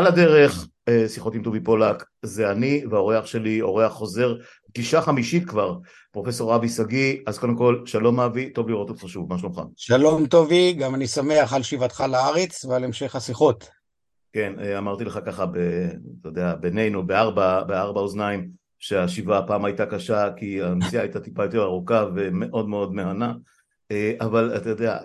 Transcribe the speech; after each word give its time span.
על 0.00 0.06
הדרך, 0.06 0.68
אה, 0.88 1.08
שיחות 1.08 1.34
עם 1.34 1.42
טובי 1.42 1.60
פולק, 1.60 2.04
זה 2.22 2.50
אני 2.50 2.84
והאורח 2.90 3.26
שלי, 3.26 3.62
אורח 3.62 3.92
חוזר, 3.92 4.36
פגישה 4.68 5.00
חמישית 5.00 5.48
כבר, 5.48 5.78
פרופסור 6.12 6.56
אבי 6.56 6.68
שגיא, 6.68 7.16
אז 7.26 7.38
קודם 7.38 7.56
כל, 7.56 7.82
שלום 7.86 8.20
אבי, 8.20 8.50
טוב 8.50 8.68
לראות 8.68 8.90
אותך 8.90 9.08
שוב, 9.08 9.32
מה 9.32 9.38
שלומך? 9.38 9.60
שלום 9.76 10.26
טובי, 10.26 10.72
גם 10.72 10.94
אני 10.94 11.06
שמח 11.06 11.52
על 11.52 11.62
שיבתך 11.62 12.04
לארץ 12.08 12.64
ועל 12.64 12.84
המשך 12.84 13.16
השיחות. 13.16 13.68
כן, 14.32 14.52
אה, 14.60 14.78
אמרתי 14.78 15.04
לך 15.04 15.18
ככה, 15.26 15.46
ב, 15.46 15.56
אתה 16.20 16.28
יודע, 16.28 16.54
בינינו, 16.54 17.06
בארבע, 17.06 17.62
בארבע 17.62 18.00
אוזניים, 18.00 18.48
שהשיבה 18.78 19.38
הפעם 19.38 19.64
הייתה 19.64 19.86
קשה, 19.86 20.28
כי 20.36 20.62
הנסיעה 20.62 21.02
הייתה 21.02 21.20
טיפה 21.20 21.44
יותר 21.44 21.62
ארוכה 21.62 22.06
ומאוד 22.14 22.68
מאוד 22.68 22.94
מהנה, 22.94 23.32
אה, 23.90 24.12
אבל 24.20 24.56
אתה 24.56 24.70
יודע, 24.70 24.98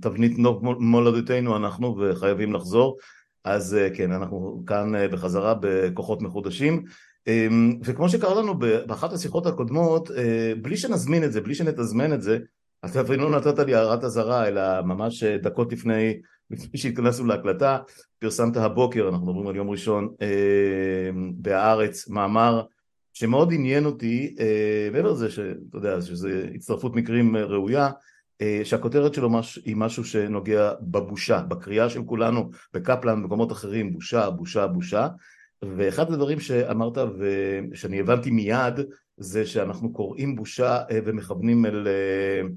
תבנית 0.00 0.38
נוף 0.38 0.62
מולדתנו 0.62 1.56
אנחנו 1.56 1.96
וחייבים 1.98 2.52
לחזור. 2.52 2.96
אז 3.44 3.74
אה, 3.74 3.90
כן, 3.90 4.12
אנחנו 4.12 4.62
כאן 4.66 4.94
אה, 4.94 5.08
בחזרה 5.08 5.54
בכוחות 5.60 6.22
מחודשים. 6.22 6.84
אמ, 7.26 7.78
וכמו 7.84 8.08
שקרה 8.08 8.42
לנו 8.42 8.58
באחת 8.58 9.12
השיחות 9.12 9.46
הקודמות, 9.46 10.10
אה, 10.10 10.52
בלי 10.62 10.76
שנזמין 10.76 11.24
את 11.24 11.32
זה, 11.32 11.40
בלי 11.40 11.54
שנתזמן 11.54 12.12
את 12.12 12.22
זה, 12.22 12.38
אתה 12.84 13.00
אפילו 13.00 13.30
לא 13.30 13.38
נתת 13.38 13.58
לי 13.58 13.74
הערת 13.74 14.04
אזהרה, 14.04 14.48
אלא 14.48 14.82
ממש 14.82 15.24
דקות 15.24 15.72
לפני, 15.72 16.20
לפני 16.50 16.78
שהתכנסנו 16.78 17.26
להקלטה, 17.26 17.78
פרסמת 18.18 18.56
הבוקר, 18.56 19.08
אנחנו 19.08 19.26
מדברים 19.26 19.46
על 19.46 19.56
יום 19.56 19.70
ראשון, 19.70 20.08
בהארץ, 21.34 22.08
מאמר 22.08 22.62
שמאוד 23.12 23.52
עניין 23.52 23.84
אותי, 23.84 24.36
מעבר 24.92 25.12
לזה 25.12 25.30
שאתה 25.30 25.76
יודע, 25.76 26.00
שזו 26.00 26.28
הצטרפות 26.54 26.96
מקרים 26.96 27.36
ראויה, 27.36 27.90
שהכותרת 28.64 29.14
שלו 29.14 29.30
מש, 29.30 29.58
היא 29.64 29.76
משהו 29.76 30.04
שנוגע 30.04 30.72
בבושה, 30.80 31.42
בקריאה 31.42 31.90
של 31.90 32.02
כולנו 32.04 32.50
בקפלן 32.74 33.18
ובמקומות 33.18 33.52
אחרים, 33.52 33.92
בושה, 33.92 34.30
בושה, 34.30 34.66
בושה. 34.66 35.08
ואחד 35.76 36.12
הדברים 36.12 36.40
שאמרת 36.40 36.98
ושאני 37.18 38.00
הבנתי 38.00 38.30
מיד 38.30 38.80
זה 39.16 39.46
שאנחנו 39.46 39.92
קוראים 39.92 40.36
בושה 40.36 40.82
אה, 40.90 40.98
ומכוונים 41.04 41.66
אל, 41.66 41.88
אה, 41.88 42.48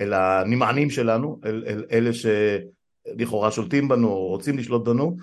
אל 0.00 0.12
הנמענים 0.12 0.90
שלנו, 0.90 1.40
אל, 1.44 1.64
אל 1.66 1.84
אלה 1.92 2.10
שלכאורה 2.12 3.50
שולטים 3.50 3.88
בנו 3.88 4.08
או 4.08 4.26
רוצים 4.26 4.58
לשלוט 4.58 4.84
בנו, 4.84 5.16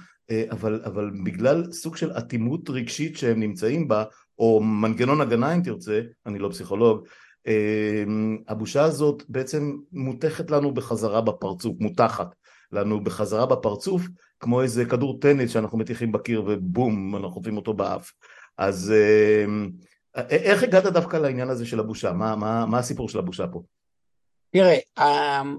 אבל, 0.51 0.81
אבל 0.85 1.11
בגלל 1.23 1.71
סוג 1.71 1.95
של 1.95 2.11
אטימות 2.11 2.69
רגשית 2.69 3.17
שהם 3.17 3.39
נמצאים 3.39 3.87
בה, 3.87 4.03
או 4.39 4.63
מנגנון 4.63 5.21
הגנה 5.21 5.55
אם 5.55 5.61
תרצה, 5.61 6.01
אני 6.25 6.39
לא 6.39 6.49
פסיכולוג, 6.49 7.07
הבושה 8.47 8.83
הזאת 8.83 9.23
בעצם 9.29 9.77
מותחת 9.91 10.51
לנו 10.51 10.73
בחזרה 10.73 11.21
בפרצוף, 11.21 11.75
מותחת 11.79 12.35
לנו 12.71 13.03
בחזרה 13.03 13.45
בפרצוף 13.45 14.01
כמו 14.39 14.61
איזה 14.61 14.85
כדור 14.85 15.19
טניס 15.19 15.51
שאנחנו 15.51 15.77
מטיחים 15.77 16.11
בקיר 16.11 16.43
ובום 16.47 17.15
אנחנו 17.15 17.31
חוטפים 17.31 17.57
אותו 17.57 17.73
באף 17.73 18.11
אז 18.57 18.93
אמ, 19.45 19.69
איך 20.15 20.63
הגעת 20.63 20.85
דווקא 20.85 21.17
לעניין 21.17 21.49
הזה 21.49 21.65
של 21.65 21.79
הבושה? 21.79 22.13
מה, 22.13 22.35
מה, 22.35 22.65
מה 22.65 22.79
הסיפור 22.79 23.09
של 23.09 23.19
הבושה 23.19 23.47
פה? 23.47 23.61
תראה, 24.51 24.77
אמ, 24.99 25.57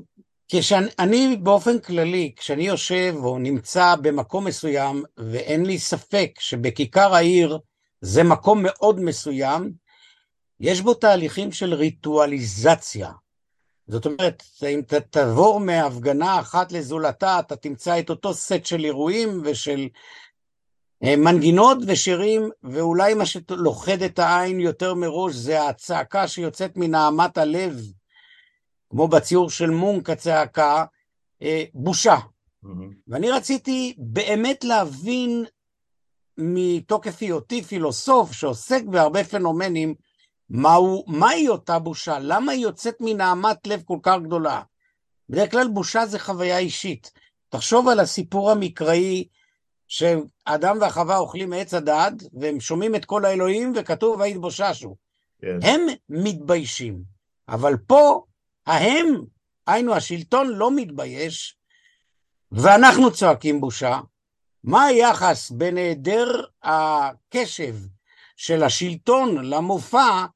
כשאני 0.49 1.37
באופן 1.43 1.79
כללי, 1.79 2.33
כשאני 2.37 2.67
יושב 2.67 3.15
או 3.17 3.39
נמצא 3.39 3.95
במקום 4.03 4.45
מסוים 4.47 5.03
ואין 5.19 5.67
לי 5.67 5.79
ספק 5.79 6.31
שבכיכר 6.39 7.15
העיר 7.15 7.59
זה 8.01 8.23
מקום 8.23 8.63
מאוד 8.63 9.01
מסוים, 9.01 9.73
יש 10.61 10.81
בו 10.81 10.95
תהליכים 10.95 11.53
של 11.53 11.75
ריטואליזציה. 11.75 13.13
זאת 13.87 14.07
אומרת, 14.07 14.43
אם 14.63 14.81
אתה 14.81 15.01
תעבור 15.01 15.61
מהפגנה 15.61 16.41
אחת 16.41 16.73
לזולתה, 16.73 17.39
אתה 17.39 17.57
תמצא 17.57 17.99
את 17.99 18.11
אותו 18.11 18.35
סט 18.35 18.65
של 18.65 18.85
אירועים 18.85 19.41
ושל 19.45 19.89
אה, 21.05 21.17
מנגינות 21.17 21.79
ושירים, 21.87 22.51
ואולי 22.63 23.15
מה 23.15 23.27
שלוכד 23.27 24.03
את 24.03 24.19
העין 24.19 24.61
יותר 24.61 24.95
מראש 24.95 25.35
זה 25.35 25.69
הצעקה 25.69 26.29
שיוצאת 26.29 26.77
מנהמת 26.77 27.39
הלב, 27.39 27.81
כמו 28.91 29.09
בציור 29.09 29.51
של 29.51 29.71
מונק 29.71 30.11
הצעקה, 30.11 30.85
אה, 31.43 31.65
בושה. 31.75 32.17
Mm-hmm. 32.65 32.69
ואני 33.09 33.31
רציתי 33.31 33.95
באמת 33.99 34.65
להבין 34.65 35.45
מתוקף 36.39 37.21
היותי 37.21 37.63
פילוסוף 37.63 38.33
שעוסק 38.33 38.83
בהרבה 38.85 39.25
פנומנים, 39.25 39.95
מהו, 40.51 41.05
מהי 41.07 41.49
אותה 41.49 41.79
בושה? 41.79 42.19
למה 42.19 42.53
היא 42.53 42.63
יוצאת 42.63 42.97
מנהמת 43.01 43.67
לב 43.67 43.83
כל 43.85 43.99
כך 44.03 44.17
גדולה? 44.23 44.63
בדרך 45.29 45.51
כלל 45.51 45.69
בושה 45.69 46.07
זה 46.07 46.19
חוויה 46.19 46.59
אישית. 46.59 47.13
תחשוב 47.49 47.89
על 47.89 48.01
הסיפור 48.01 48.51
המקראי 48.51 49.29
שאדם 49.89 50.79
והחווה 50.81 51.19
אוכלים 51.19 51.51
מעץ 51.51 51.75
הדעת, 51.75 52.15
והם 52.41 52.61
שומעים 52.61 52.95
את 52.95 53.05
כל 53.05 53.25
האלוהים, 53.25 53.73
וכתוב 53.77 54.21
ויהי 54.21 54.39
בוששו. 54.39 54.89
Yes. 54.91 55.43
כן. 55.43 55.59
הם 55.63 55.81
מתביישים. 56.09 57.03
אבל 57.49 57.77
פה, 57.87 58.25
ההם, 58.67 59.07
היינו 59.67 59.95
השלטון 59.95 60.49
לא 60.49 60.71
מתבייש, 60.77 61.57
ואנחנו 62.53 63.13
צועקים 63.13 63.61
בושה. 63.61 64.01
מה 64.65 64.85
היחס 64.85 65.51
בין 65.51 65.77
היעדר 65.77 66.43
הקשב 66.63 67.75
של 68.37 68.63
השלטון 68.63 69.45
למופע 69.45 70.27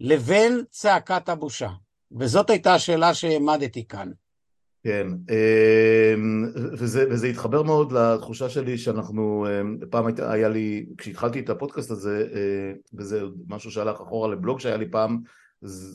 לבין 0.00 0.64
צעקת 0.70 1.28
הבושה? 1.28 1.68
וזאת 2.18 2.50
הייתה 2.50 2.74
השאלה 2.74 3.14
שהעמדתי 3.14 3.84
כאן. 3.88 4.10
כן, 4.84 5.06
אמ, 5.30 6.44
וזה, 6.72 7.06
וזה 7.10 7.26
התחבר 7.26 7.62
מאוד 7.62 7.92
לתחושה 7.92 8.48
שלי 8.48 8.78
שאנחנו, 8.78 9.46
אמ, 9.50 9.78
פעם 9.90 10.06
הייתה, 10.06 10.32
היה 10.32 10.48
לי, 10.48 10.86
כשהתחלתי 10.98 11.40
את 11.40 11.50
הפודקאסט 11.50 11.90
הזה, 11.90 12.28
אה, 12.34 12.72
וזה 12.94 13.22
משהו 13.48 13.70
שהלך 13.70 14.00
אחורה 14.00 14.28
לבלוג 14.28 14.60
שהיה 14.60 14.76
לי 14.76 14.90
פעם, 14.90 15.20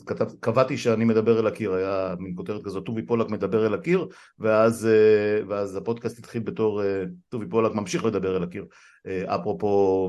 כתב, 0.06 0.26
קבעתי 0.40 0.76
שאני 0.76 1.04
מדבר 1.04 1.40
אל 1.40 1.46
הקיר, 1.46 1.74
היה 1.74 2.14
מין 2.18 2.32
כותרת 2.36 2.64
כזאת, 2.64 2.86
טובי 2.86 3.02
פולק 3.02 3.30
מדבר 3.30 3.66
אל 3.66 3.74
הקיר, 3.74 4.08
ואז, 4.38 4.86
אה, 4.86 5.46
ואז 5.48 5.76
הפודקאסט 5.76 6.18
התחיל 6.18 6.42
בתור 6.42 6.82
אה, 6.82 7.04
טובי 7.28 7.46
פולק 7.46 7.74
ממשיך 7.74 8.04
לדבר 8.04 8.36
אל 8.36 8.42
הקיר, 8.42 8.66
אה, 9.06 9.34
אפרופו, 9.34 10.08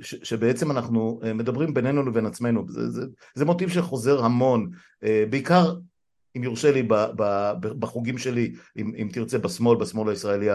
ש, 0.00 0.14
שבעצם 0.14 0.70
אנחנו 0.70 1.20
מדברים 1.34 1.74
בינינו 1.74 2.02
לבין 2.02 2.26
עצמנו, 2.26 2.64
זה, 2.68 2.90
זה, 2.90 3.06
זה 3.34 3.44
מוטיב 3.44 3.68
שחוזר 3.68 4.24
המון, 4.24 4.70
בעיקר 5.30 5.74
אם 6.36 6.42
יורשה 6.44 6.72
לי 6.72 6.88
בחוגים 7.58 8.18
שלי, 8.18 8.54
אם, 8.76 8.92
אם 8.96 9.08
תרצה 9.12 9.38
בשמאל, 9.38 9.78
בשמאל 9.78 10.08
הישראלי 10.08 10.48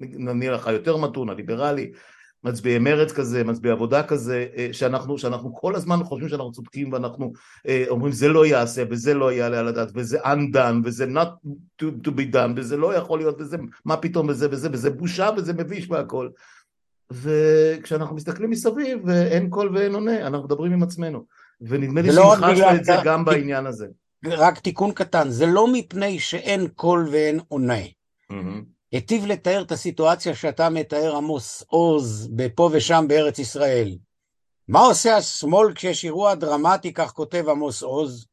נניח 0.00 0.66
היותר 0.66 0.96
מתון, 0.96 1.30
הליברלי, 1.30 1.92
מצביעי 2.44 2.78
מרץ 2.78 3.12
כזה, 3.12 3.44
מצביעי 3.44 3.72
עבודה 3.72 4.02
כזה, 4.02 4.46
אה, 4.56 4.68
שאנחנו, 4.72 5.18
שאנחנו 5.18 5.54
כל 5.54 5.74
הזמן 5.74 6.04
חושבים 6.04 6.28
שאנחנו 6.28 6.52
צודקים 6.52 6.92
ואנחנו 6.92 7.32
אה, 7.68 7.84
אומרים 7.88 8.12
זה 8.12 8.28
לא 8.28 8.46
יעשה 8.46 8.82
וזה 8.90 9.14
לא 9.14 9.32
יעלה 9.32 9.58
על 9.58 9.68
הדעת 9.68 9.88
וזה 9.94 10.20
undone 10.20 10.80
וזה 10.84 11.06
not 11.06 11.46
to, 11.82 11.84
to 12.06 12.10
be 12.10 12.34
done 12.34 12.52
וזה 12.56 12.76
לא 12.76 12.94
יכול 12.94 13.18
להיות 13.18 13.40
וזה 13.40 13.56
מה 13.84 13.96
פתאום 13.96 14.28
וזה 14.28 14.48
וזה 14.50 14.68
וזה 14.72 14.90
בושה 14.90 15.30
וזה 15.36 15.52
מביש 15.52 15.90
והכל 15.90 16.28
וכשאנחנו 17.12 18.16
מסתכלים 18.16 18.50
מסביב 18.50 19.08
אין 19.08 19.50
קול 19.50 19.76
ואין 19.76 19.94
עונה, 19.94 20.26
אנחנו 20.26 20.44
מדברים 20.44 20.72
עם 20.72 20.82
עצמנו 20.82 21.24
ונדמה 21.60 22.02
לי 22.02 22.12
שהמחשנו 22.12 22.74
את 22.74 22.84
זה 22.84 22.92
גם 23.04 23.24
בעניין 23.24 23.66
הזה. 23.66 23.86
רק 24.26 24.58
תיקון 24.58 24.92
קטן, 24.92 25.30
זה 25.30 25.46
לא 25.46 25.72
מפני 25.72 26.18
שאין 26.18 26.68
קול 26.68 27.08
ואין 27.12 27.40
עונה. 27.48 27.84
Mm-hmm. 27.84 28.71
היטיב 28.92 29.26
לתאר 29.26 29.62
את 29.62 29.72
הסיטואציה 29.72 30.34
שאתה 30.34 30.70
מתאר 30.70 31.16
עמוס 31.16 31.64
עוז 31.66 32.28
בפה 32.36 32.70
ושם 32.72 33.04
בארץ 33.08 33.38
ישראל. 33.38 33.98
מה 34.68 34.80
עושה 34.80 35.16
השמאל 35.16 35.74
כשיש 35.74 36.04
אירוע 36.04 36.34
דרמטי, 36.34 36.92
כך 36.92 37.10
כותב 37.12 37.44
עמוס 37.48 37.82
עוז? 37.82 38.26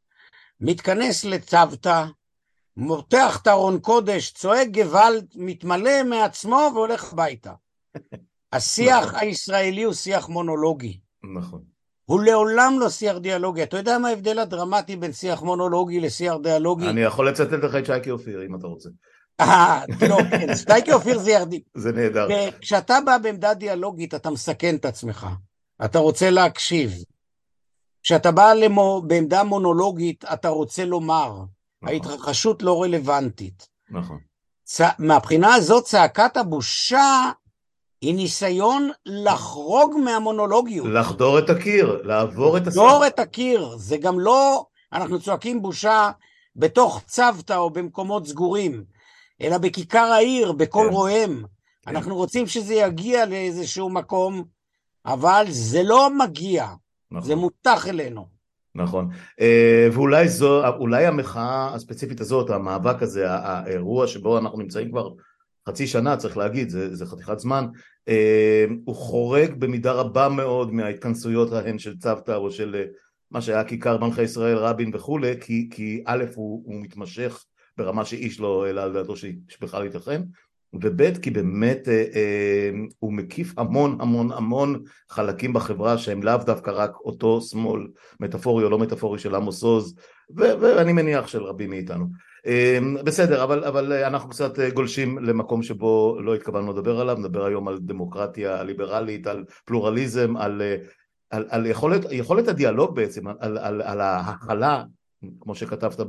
מתכנס 0.59 1.25
לצוותא, 1.25 2.05
מותח 2.77 3.39
את 3.41 3.47
ארון 3.47 3.79
קודש, 3.79 4.31
צועק 4.31 4.67
גוואלד, 4.67 5.25
מתמלא 5.35 6.03
מעצמו 6.03 6.71
והולך 6.73 7.13
הביתה. 7.13 7.53
השיח 8.53 9.05
נכון. 9.05 9.19
הישראלי 9.19 9.83
הוא 9.83 9.93
שיח 9.93 10.29
מונולוגי. 10.29 10.99
נכון. 11.35 11.63
הוא 12.05 12.21
לעולם 12.21 12.79
לא 12.79 12.89
שיח 12.89 13.17
דיאלוגי. 13.17 13.63
אתה 13.63 13.77
יודע 13.77 13.97
מה 13.97 14.07
ההבדל 14.07 14.39
הדרמטי 14.39 14.95
בין 14.95 15.13
שיח 15.13 15.41
מונולוגי 15.41 15.99
לשיח 15.99 16.35
דיאלוגי? 16.43 16.89
אני 16.89 17.01
יכול 17.01 17.29
לצטט 17.29 17.63
לך 17.63 17.75
את 17.75 17.85
שייקי 17.85 18.11
אופיר, 18.11 18.45
אם 18.45 18.55
אתה 18.55 18.67
רוצה. 18.67 18.89
לא, 20.09 20.17
סטייקי 20.53 20.93
אופיר 20.93 21.19
זה 21.19 21.31
ירדי. 21.31 21.61
זה 21.75 21.91
נהדר. 21.91 22.27
כשאתה 22.61 22.97
בא 23.05 23.17
בעמדה 23.17 23.53
דיאלוגית, 23.53 24.13
אתה 24.13 24.29
מסכן 24.29 24.75
את 24.75 24.85
עצמך. 24.85 25.27
אתה 25.85 25.99
רוצה 25.99 26.29
להקשיב. 26.29 26.91
כשאתה 28.03 28.31
בא 28.31 28.53
למו, 28.53 29.01
בעמדה 29.07 29.43
מונולוגית, 29.43 30.25
אתה 30.33 30.49
רוצה 30.49 30.85
לומר. 30.85 31.29
נכון. 31.81 31.93
ההתרחשות 31.93 32.63
לא 32.63 32.83
רלוונטית. 32.83 33.67
נכון. 33.89 34.17
צ... 34.63 34.81
מהבחינה 34.99 35.53
הזאת, 35.53 35.83
צעקת 35.83 36.37
הבושה 36.37 37.31
היא 38.01 38.15
ניסיון 38.15 38.91
לחרוג 39.05 39.95
מהמונולוגיות. 40.03 40.87
לחדור 40.89 41.39
את 41.39 41.49
הקיר, 41.49 42.01
לעבור 42.03 42.57
את 42.57 42.67
הסף. 42.67 42.77
לחדור 42.77 43.07
את 43.07 43.19
הקיר, 43.19 43.75
זה 43.77 43.97
גם 43.97 44.19
לא, 44.19 44.65
אנחנו 44.93 45.19
צועקים 45.19 45.61
בושה 45.61 46.11
בתוך 46.55 47.01
צוותא 47.05 47.53
או 47.53 47.69
במקומות 47.69 48.27
סגורים. 48.27 48.83
אלא 49.41 49.57
בכיכר 49.57 49.99
העיר, 49.99 50.51
בקול 50.51 50.87
כן. 50.87 50.93
רועם. 50.93 51.43
אנחנו 51.87 52.15
רוצים 52.15 52.47
שזה 52.47 52.73
יגיע 52.73 53.25
לאיזשהו 53.25 53.89
מקום, 53.89 54.43
אבל 55.05 55.45
זה 55.49 55.83
לא 55.83 56.09
מגיע, 56.17 56.67
נכון. 57.11 57.27
זה 57.27 57.35
מותח 57.35 57.87
אלינו. 57.87 58.39
נכון, 58.75 59.09
אה, 59.39 59.87
ואולי 59.93 60.29
זו, 60.29 60.67
אולי 60.67 61.05
המחאה 61.05 61.73
הספציפית 61.75 62.21
הזאת, 62.21 62.49
המאבק 62.49 63.01
הזה, 63.01 63.31
האירוע 63.31 64.07
שבו 64.07 64.37
אנחנו 64.37 64.57
נמצאים 64.57 64.91
כבר 64.91 65.09
חצי 65.69 65.87
שנה, 65.87 66.17
צריך 66.17 66.37
להגיד, 66.37 66.69
זה, 66.69 66.95
זה 66.95 67.05
חתיכת 67.05 67.39
זמן, 67.39 67.65
אה, 68.07 68.65
הוא 68.85 68.95
חורג 68.95 69.53
במידה 69.59 69.91
רבה 69.91 70.29
מאוד 70.29 70.73
מההתכנסויות 70.73 71.53
ההן 71.53 71.79
של 71.79 71.97
צוותא 71.97 72.35
או 72.35 72.51
של 72.51 72.75
אה, 72.75 72.83
מה 73.31 73.41
שהיה 73.41 73.63
כיכר 73.63 73.97
מלכי 73.97 74.21
ישראל, 74.21 74.57
רבין 74.57 74.91
וכולי, 74.93 75.33
כי, 75.41 75.69
כי 75.71 76.03
א' 76.05 76.23
הוא, 76.35 76.63
הוא 76.65 76.81
מתמשך 76.81 77.45
ברמה 77.79 78.05
שאיש 78.05 78.39
לא 78.39 78.65
העלה 78.65 78.83
על 78.83 78.93
דעתו 78.93 79.13
שבכלל 79.47 79.83
ייתכן, 79.83 80.21
וב' 80.73 81.17
כי 81.17 81.31
באמת 81.31 81.87
אה, 81.87 82.05
אה, 82.15 82.69
הוא 82.99 83.13
מקיף 83.13 83.53
המון 83.57 83.97
המון 84.01 84.31
המון 84.31 84.83
חלקים 85.09 85.53
בחברה 85.53 85.97
שהם 85.97 86.23
לאו 86.23 86.37
דווקא 86.37 86.71
רק 86.71 86.91
אותו 86.95 87.41
שמאל 87.41 87.87
מטאפורי 88.19 88.63
או 88.63 88.69
לא 88.69 88.79
מטאפורי 88.79 89.19
של 89.19 89.35
עמוס 89.35 89.63
עוז 89.63 89.95
ואני 90.35 90.93
מניח 90.93 91.27
של 91.27 91.43
רבים 91.43 91.69
מאיתנו. 91.69 92.05
אה, 92.45 92.79
בסדר, 93.03 93.43
אבל, 93.43 93.63
אבל 93.63 93.93
אנחנו 93.93 94.29
קצת 94.29 94.59
גולשים 94.73 95.19
למקום 95.19 95.63
שבו 95.63 96.17
לא 96.23 96.35
התכוונו 96.35 96.71
לדבר 96.73 96.99
עליו, 96.99 97.17
נדבר 97.17 97.45
היום 97.45 97.67
על 97.67 97.79
דמוקרטיה 97.79 98.63
ליברלית, 98.63 99.27
על 99.27 99.45
פלורליזם, 99.65 100.37
על, 100.37 100.61
על, 101.29 101.45
על 101.49 101.65
יכולת, 101.65 102.01
יכולת 102.11 102.47
הדיאלוג 102.47 102.95
בעצם, 102.95 103.27
על, 103.27 103.57
על, 103.57 103.81
על 103.81 104.01
ההכלה 104.01 104.83
כמו 105.41 105.55
שכתבת 105.55 105.99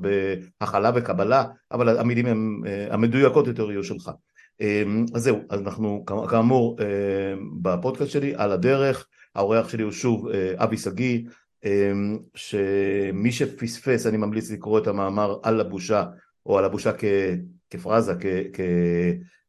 בהכלה 0.60 0.90
וקבלה, 0.94 1.44
אבל 1.72 1.98
המילים 1.98 2.26
הן 2.26 2.60
המדויקות 2.90 3.46
יותר 3.46 3.70
יהיו 3.70 3.84
שלך. 3.84 4.10
אמ, 4.60 5.04
אז 5.14 5.22
זהו, 5.22 5.38
אז 5.50 5.60
אנחנו 5.60 6.04
כאמור 6.30 6.76
אמ, 6.80 7.50
בפודקאסט 7.62 8.10
שלי 8.10 8.34
על 8.36 8.52
הדרך, 8.52 9.06
האורח 9.34 9.68
שלי 9.68 9.82
הוא 9.82 9.92
שוב 9.92 10.28
אה, 10.28 10.54
אבי 10.56 10.76
שגיא, 10.76 11.20
אמ, 11.64 12.18
שמי 12.34 13.32
שפספס 13.32 14.06
אני 14.06 14.16
ממליץ 14.16 14.50
לקרוא 14.50 14.78
את 14.78 14.86
המאמר 14.86 15.38
על 15.42 15.60
הבושה, 15.60 16.04
או 16.46 16.58
על 16.58 16.64
הבושה 16.64 16.92
כ, 16.92 17.04
כפרזה, 17.70 18.14
כ, 18.20 18.26
כ, 18.52 18.60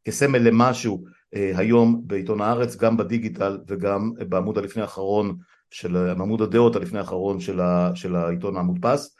כסמל 0.05 0.37
למשהו 0.37 1.03
אה, 1.35 1.51
היום 1.55 2.01
בעיתון 2.05 2.41
הארץ, 2.41 2.75
גם 2.75 2.97
בדיגיטל 2.97 3.57
וגם 3.67 4.11
בעמוד 4.29 4.57
הלפני 4.57 4.81
האחרון, 4.81 5.37
של, 5.71 5.97
עמוד 5.97 6.41
הדעות 6.41 6.75
הלפני 6.75 6.99
האחרון 6.99 7.39
של, 7.39 7.59
ה, 7.59 7.91
של 7.95 8.15
העיתון 8.15 8.57
המודפס. 8.57 9.15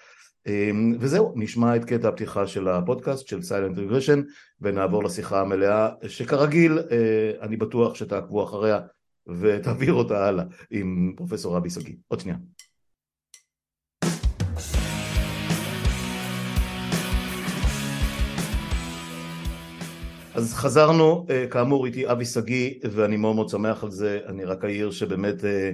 אמ, 0.48 0.96
וזהו, 1.00 1.34
נשמע 1.36 1.76
את 1.76 1.86
קטע 1.86 2.08
הפתיחה 2.08 2.48
של 2.48 2.68
הפודקאסט 2.68 3.28
של 3.28 3.42
סיילנט 3.42 3.78
רגרשן 3.78 4.22
ונעבור 4.62 5.04
לשיחה 5.04 5.42
המלאה 5.42 5.90
שכרגיל 6.08 6.80
אה, 6.80 7.32
אני 7.42 7.58
בטוח 7.58 7.96
שתעקבו 7.96 8.44
אחריה 8.44 8.80
ותעביר 9.28 9.94
אותה 9.94 10.28
הלאה 10.28 10.46
עם 10.72 11.14
פרופסור 11.18 11.56
רבי 11.56 11.70
שגיא. 11.70 11.96
עוד 12.08 12.20
שנייה. 12.20 12.38
אז 20.34 20.54
חזרנו, 20.54 21.26
אה, 21.30 21.48
כאמור 21.48 21.86
איתי 21.86 22.12
אבי 22.12 22.26
שגיא 22.26 22.74
ואני 22.92 23.18
מאוד 23.18 23.36
מאוד 23.36 23.50
שמח 23.50 23.84
על 23.84 23.92
זה, 23.92 24.20
אני 24.28 24.46
רק 24.46 24.64
אעיר 24.64 24.92
שבאמת 24.92 25.46
אה, 25.46 25.72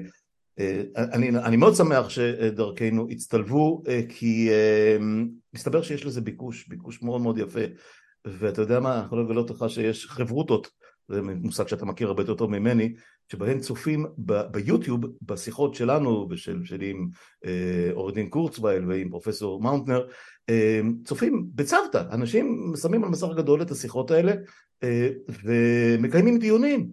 אני, 0.98 1.30
אני 1.30 1.58
מאוד 1.58 1.76
שמח 1.76 2.10
שדרכנו 2.10 3.08
הצטלבו 3.10 3.84
אה, 3.88 4.02
כי 4.10 4.50
אה, 4.50 4.98
מסתבר 5.54 5.82
שיש 5.82 6.06
לזה 6.06 6.22
ביקוש, 6.22 6.68
ביקוש 6.68 7.02
מאוד 7.02 7.22
מאוד 7.22 7.38
יפה. 7.38 7.60
ואתה 8.26 8.62
יודע 8.62 8.80
מה, 8.80 8.98
אני 8.98 9.06
יכול 9.06 9.22
לגלות 9.22 9.50
לך 9.50 9.66
שיש 9.68 10.06
חברותות, 10.06 10.68
זה 11.08 11.22
מושג 11.22 11.68
שאתה 11.68 11.86
מכיר 11.86 12.08
הרבה 12.08 12.24
יותר 12.28 12.46
ממני, 12.46 12.94
שבהן 13.32 13.60
צופים 13.60 14.06
ב- 14.18 14.42
ביוטיוב 14.52 15.02
בשיחות 15.22 15.76
שלנו 15.76 16.28
ושל 16.30 16.66
שלי 16.66 16.90
עם 16.90 17.08
עורך 17.94 18.16
דין 18.16 18.30
קורצווייל 18.30 18.86
ועם 18.88 19.10
פרופסור 19.10 19.62
מאונטנר, 19.62 20.08
צופים 21.06 21.48
בצוותא, 21.56 22.04
אנשים 22.12 22.74
שמים 22.82 23.04
על 23.04 23.10
מסך 23.10 23.28
גדול 23.38 23.62
את 23.62 23.72
השיחות 23.72 24.12
האלה 24.12 24.34
ומקיימים 25.44 26.40
דיונים 26.40 26.90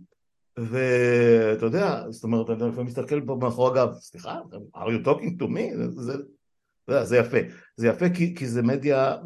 ואתה 0.57 1.67
יודע, 1.67 2.03
זאת 2.11 2.25
אומרת, 2.25 2.51
אני 2.51 2.57
לפעמים 2.57 2.87
מסתכל 2.87 3.21
פה 3.27 3.39
מאחורי 3.41 3.81
הגב, 3.81 3.95
סליחה, 3.95 4.39
are 4.77 4.89
you 4.89 5.07
talking 5.07 5.43
to 5.43 5.45
me? 5.45 5.77
זה, 5.77 5.91
זה, 5.91 7.05
זה 7.05 7.17
יפה, 7.17 7.39
זה 7.77 7.89
יפה 7.89 8.11
כי, 8.11 8.35
כי 8.35 8.47
זה 8.47 8.63
מדיה 8.63 9.17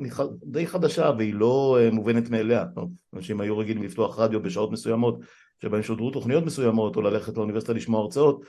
די 0.43 0.67
חדשה 0.67 1.11
והיא 1.19 1.35
לא 1.35 1.79
אה, 1.81 1.91
מובנת 1.91 2.31
מאליה, 2.31 2.65
אנשים 3.15 3.41
היו 3.41 3.59
רגילים 3.59 3.83
לפתוח 3.83 4.19
רדיו 4.19 4.43
בשעות 4.43 4.73
מסוימות 4.73 5.19
שבהם 5.63 5.83
שודרו 5.83 6.11
תוכניות 6.11 6.45
מסוימות 6.45 6.97
או 6.97 7.03
ללכת 7.03 7.37
לאוניברסיטה 7.37 7.73
לשמוע 7.73 8.01
הרצאות, 8.01 8.45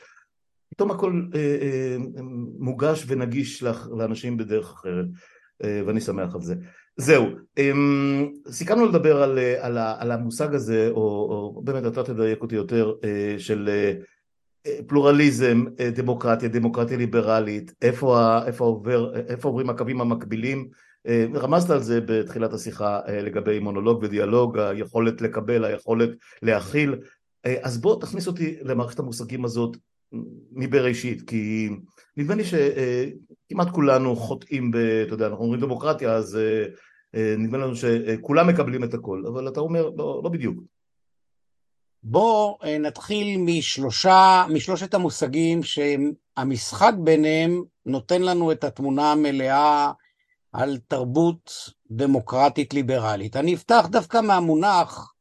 פתאום 0.70 0.92
הכל 0.92 1.22
אה, 1.36 1.58
אה, 1.62 1.98
מוגש 2.60 3.04
ונגיש 3.08 3.64
לאנשים 3.98 4.38
בדרך 4.38 4.72
אחרת 4.72 5.06
אה, 5.64 5.82
ואני 5.86 6.02
שמח 6.02 6.36
על 6.36 6.42
זה. 6.42 6.56
זהו, 7.00 7.26
אמ, 7.58 8.32
סיכמנו 8.50 8.86
לדבר 8.86 9.24
על, 9.24 9.40
על, 9.60 9.78
על 9.78 10.12
המושג 10.12 10.56
הזה, 10.56 10.90
או, 10.92 11.02
או 11.56 11.62
באמת 11.64 11.86
אתה 11.86 12.04
תדייק 12.04 12.42
אותי 12.42 12.56
יותר, 12.56 12.94
אה, 13.04 13.36
של 13.38 13.70
אה, 13.70 13.94
פלורליזם, 14.88 15.66
אה, 15.80 15.90
דמוקרטיה, 15.90 16.50
דמוקרטיה 16.50 16.98
ליברלית, 16.98 17.74
איפה, 17.82 18.40
איפה, 18.46 18.66
עובר, 18.66 19.16
איפה 19.16 19.48
עוברים 19.48 19.70
הקווים 19.70 20.02
המקבילים, 20.02 20.68
רמזת 21.36 21.70
על 21.70 21.80
זה 21.80 22.02
בתחילת 22.06 22.54
השיחה 22.54 23.00
לגבי 23.08 23.60
מונולוג 23.60 24.04
ודיאלוג, 24.04 24.58
היכולת 24.58 25.22
לקבל, 25.22 25.66
היכולת 25.66 26.10
להכיל, 26.42 26.96
אז 27.64 27.78
בוא 27.82 28.02
תכניס 28.02 28.28
אותי 28.28 28.56
למערכת 28.62 29.00
המושגים 29.00 29.46
הזאת 29.46 29.78
מבראשית, 30.52 31.30
כי 31.30 31.70
נדמה 32.18 32.36
לי 32.36 32.44
שכמעט 32.44 33.70
כולנו 33.70 34.16
חוטאים. 34.16 34.72
אתה 35.08 35.14
יודע, 35.14 35.28
אנחנו 35.28 35.44
אומרים 35.44 35.62
דמוקרטיה, 35.62 36.14
אז 36.14 36.38
נדמה 37.14 37.58
לנו 37.58 37.76
שכולם 37.76 38.48
מקבלים 38.48 38.84
את 38.84 38.94
הכל, 38.94 39.24
אבל 39.28 39.48
אתה 39.48 39.60
אומר 39.60 39.90
לא, 39.90 40.22
לא 40.24 40.30
בדיוק. 40.30 40.58
בוא 42.04 42.58
אה, 42.64 42.78
נתחיל 42.78 43.38
משלושה, 43.38 44.46
משלושת 44.50 44.94
המושגים 44.94 45.62
שהמשחק 45.64 46.94
ביניהם 46.98 47.64
נותן 47.86 48.22
לנו 48.22 48.52
את 48.52 48.64
התמונה 48.64 49.12
המלאה 49.12 49.92
על 50.52 50.78
תרבות 50.88 51.70
דמוקרטית 51.92 52.74
ליברלית. 52.74 53.36
אני 53.36 53.56
אפתח 53.56 53.88
דווקא 53.92 54.22
מהמונח 54.22 55.14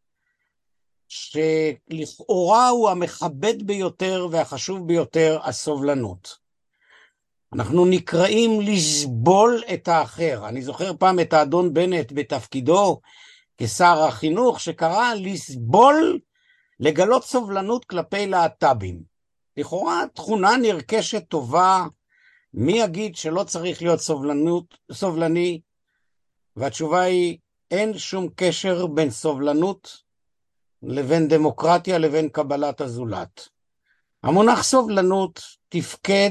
שלכאורה 1.09 2.69
הוא 2.69 2.91
המכבד 2.91 3.63
ביותר 3.63 4.29
והחשוב 4.31 4.87
ביותר, 4.87 5.39
הסובלנות. 5.43 6.48
אנחנו 7.53 7.87
נקראים 7.87 8.61
לסבול 8.61 9.63
את 9.75 9.89
האחר. 9.89 10.49
אני 10.49 10.63
זוכר 10.63 10.93
פעם 10.99 11.21
את 11.21 11.33
האדון 11.33 11.75
בנט 11.75 12.13
בתפקידו 12.15 13.01
כשר 13.59 14.03
החינוך, 14.09 14.61
שקרא 14.61 15.15
לסבול, 15.15 16.19
לגלות 16.81 17.25
סובלנות 17.25 17.85
כלפי 17.85 18.27
להט"בים. 18.27 19.03
לכאורה 19.57 20.05
תכונה 20.15 20.57
נרכשת 20.57 21.25
טובה, 21.29 21.87
מי 22.55 22.79
יגיד 22.79 23.17
שלא 23.17 23.45
צריך 23.45 23.83
להיות 23.83 24.01
סובלנות, 24.01 24.79
סובלני? 24.93 25.61
והתשובה 26.57 27.01
היא, 27.01 27.39
אין 27.71 27.99
שום 27.99 28.29
קשר 28.37 28.87
בין 28.87 29.11
סובלנות 29.11 30.03
לבין 30.83 31.29
דמוקרטיה 31.29 31.99
לבין 31.99 32.29
קבלת 32.29 32.81
הזולת. 32.81 33.49
המונח 34.23 34.63
סובלנות 34.63 35.43
תפקד 35.69 36.31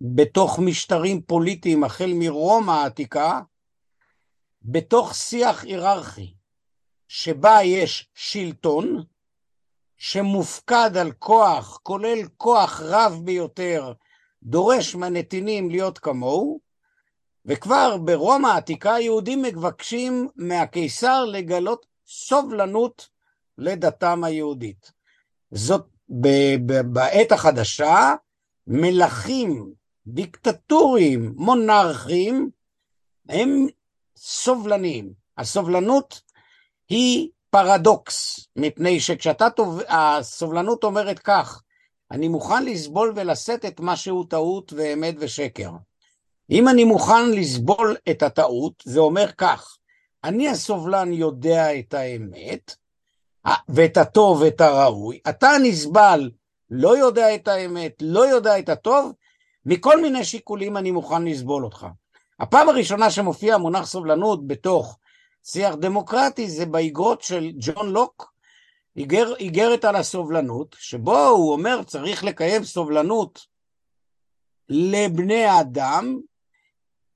בתוך 0.00 0.58
משטרים 0.58 1.22
פוליטיים 1.22 1.84
החל 1.84 2.10
מרומא 2.14 2.72
העתיקה, 2.72 3.40
בתוך 4.62 5.14
שיח 5.14 5.64
היררכי, 5.64 6.34
שבה 7.08 7.58
יש 7.62 8.08
שלטון 8.14 9.04
שמופקד 9.96 10.96
על 11.00 11.12
כוח, 11.12 11.80
כולל 11.82 12.18
כוח 12.36 12.80
רב 12.84 13.20
ביותר, 13.24 13.92
דורש 14.42 14.94
מהנתינים 14.94 15.70
להיות 15.70 15.98
כמוהו, 15.98 16.60
וכבר 17.44 17.96
ברומא 17.96 18.48
העתיקה 18.48 18.90
יהודים 19.00 19.42
מבקשים 19.42 20.28
מהקיסר 20.36 21.24
לגלות 21.24 21.86
סובלנות 22.06 23.08
לדתם 23.58 24.24
היהודית. 24.24 24.92
זאת 25.50 25.86
בעת 26.92 27.32
החדשה, 27.32 28.14
מלכים 28.66 29.72
דיקטטוריים, 30.06 31.32
מונרכיים, 31.36 32.50
הם 33.28 33.66
סובלניים. 34.16 35.12
הסובלנות 35.38 36.22
היא 36.88 37.28
פרדוקס, 37.50 38.46
מפני 38.56 39.00
שכשאתה, 39.00 39.50
טוב, 39.50 39.80
הסובלנות 39.88 40.84
אומרת 40.84 41.18
כך, 41.18 41.62
אני 42.10 42.28
מוכן 42.28 42.64
לסבול 42.64 43.12
ולשאת 43.16 43.64
את 43.64 43.80
מה 43.80 43.96
שהוא 43.96 44.24
טעות 44.28 44.72
ואמת 44.72 45.14
ושקר. 45.18 45.70
אם 46.50 46.68
אני 46.68 46.84
מוכן 46.84 47.30
לסבול 47.30 47.96
את 48.10 48.22
הטעות, 48.22 48.82
זה 48.84 49.00
אומר 49.00 49.32
כך, 49.32 49.76
אני 50.24 50.48
הסובלן 50.48 51.12
יודע 51.12 51.78
את 51.78 51.94
האמת, 51.94 52.74
ואת 53.68 53.96
הטוב 53.96 54.40
ואת 54.40 54.60
הראוי, 54.60 55.20
אתה 55.28 55.50
נסבל, 55.62 56.30
לא 56.70 56.98
יודע 56.98 57.34
את 57.34 57.48
האמת, 57.48 57.92
לא 58.00 58.28
יודע 58.28 58.58
את 58.58 58.68
הטוב, 58.68 59.12
מכל 59.66 60.02
מיני 60.02 60.24
שיקולים 60.24 60.76
אני 60.76 60.90
מוכן 60.90 61.24
לסבול 61.24 61.64
אותך. 61.64 61.86
הפעם 62.40 62.68
הראשונה 62.68 63.10
שמופיע 63.10 63.54
המונח 63.54 63.86
סובלנות 63.86 64.46
בתוך 64.46 64.98
שיח 65.44 65.74
דמוקרטי 65.74 66.50
זה 66.50 66.66
באיגרות 66.66 67.22
של 67.22 67.50
ג'ון 67.58 67.88
לוק, 67.88 68.32
איגר, 68.96 69.36
איגרת 69.36 69.84
על 69.84 69.96
הסובלנות, 69.96 70.76
שבו 70.78 71.26
הוא 71.26 71.52
אומר 71.52 71.82
צריך 71.82 72.24
לקיים 72.24 72.64
סובלנות 72.64 73.46
לבני 74.68 75.44
האדם, 75.44 76.20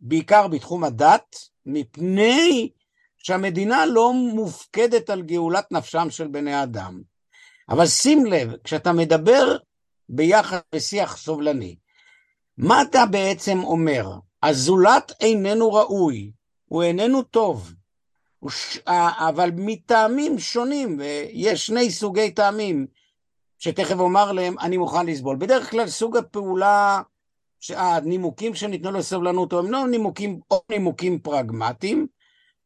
בעיקר 0.00 0.48
בתחום 0.48 0.84
הדת, 0.84 1.36
מפני 1.66 2.70
שהמדינה 3.18 3.86
לא 3.86 4.12
מופקדת 4.12 5.10
על 5.10 5.22
גאולת 5.22 5.72
נפשם 5.72 6.10
של 6.10 6.28
בני 6.28 6.62
אדם. 6.62 7.02
אבל 7.68 7.86
שים 7.86 8.26
לב, 8.26 8.56
כשאתה 8.64 8.92
מדבר 8.92 9.56
ביחד 10.08 10.58
בשיח 10.74 11.16
סובלני, 11.16 11.76
מה 12.58 12.82
אתה 12.82 13.06
בעצם 13.06 13.64
אומר? 13.64 14.10
הזולת 14.42 15.12
איננו 15.20 15.72
ראוי, 15.72 16.32
הוא 16.68 16.82
איננו 16.82 17.22
טוב, 17.22 17.72
אבל 19.18 19.50
מטעמים 19.56 20.38
שונים, 20.38 20.98
ויש 20.98 21.66
שני 21.66 21.90
סוגי 21.90 22.30
טעמים 22.30 22.86
שתכף 23.58 23.98
אומר 23.98 24.32
להם, 24.32 24.58
אני 24.58 24.76
מוכן 24.76 25.06
לסבול. 25.06 25.36
בדרך 25.36 25.70
כלל 25.70 25.88
סוג 25.88 26.16
הפעולה, 26.16 27.02
הנימוקים 27.70 28.54
שניתנו 28.54 28.92
לסבלנות 28.92 29.52
הם 29.52 29.70
לא 29.70 29.86
נימוקים 29.88 30.40
או 30.50 30.62
נימוקים 30.70 31.18
פרגמטיים, 31.18 32.06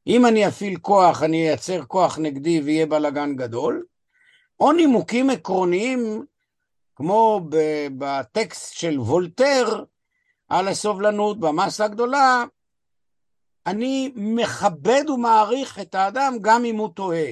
אם 0.07 0.27
אני 0.27 0.49
אפעיל 0.49 0.79
כוח, 0.79 1.23
אני 1.23 1.49
אייצר 1.49 1.85
כוח 1.85 2.19
נגדי 2.19 2.61
ויהיה 2.61 2.87
בלאגן 2.87 3.37
גדול, 3.37 3.85
או 4.61 4.73
נימוקים 4.73 5.31
עקרוניים, 5.31 6.25
כמו 6.99 7.41
בטקסט 7.99 8.75
של 8.75 9.01
וולטר 9.01 9.85
על 10.49 10.69
הסובלנות 10.69 11.41
במסה 11.41 11.85
הגדולה, 11.85 12.45
אני 13.67 14.13
מכבד 14.15 15.05
ומעריך 15.09 15.79
את 15.79 15.95
האדם 15.95 16.37
גם 16.41 16.65
אם 16.65 16.77
הוא 16.77 16.89
טועה, 16.95 17.27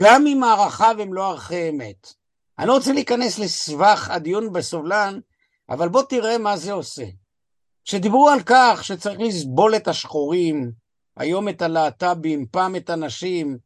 גם 0.00 0.26
אם 0.26 0.44
ערכיו 0.44 0.96
הם 0.98 1.14
לא 1.14 1.30
ערכי 1.30 1.68
אמת. 1.68 2.12
אני 2.58 2.68
לא 2.68 2.74
רוצה 2.74 2.92
להיכנס 2.92 3.38
לסבך 3.38 4.10
הדיון 4.10 4.52
בסובלן, 4.52 5.20
אבל 5.68 5.88
בוא 5.88 6.02
תראה 6.02 6.38
מה 6.38 6.56
זה 6.56 6.72
עושה. 6.72 7.04
כשדיברו 7.84 8.28
על 8.28 8.40
כך 8.46 8.84
שצריך 8.84 9.20
לסבול 9.20 9.76
את 9.76 9.88
השחורים, 9.88 10.72
היום 11.16 11.48
את 11.48 11.62
הלהט"בים, 11.62 12.46
פעם 12.50 12.76
את 12.76 12.90
הנשים, 12.90 13.58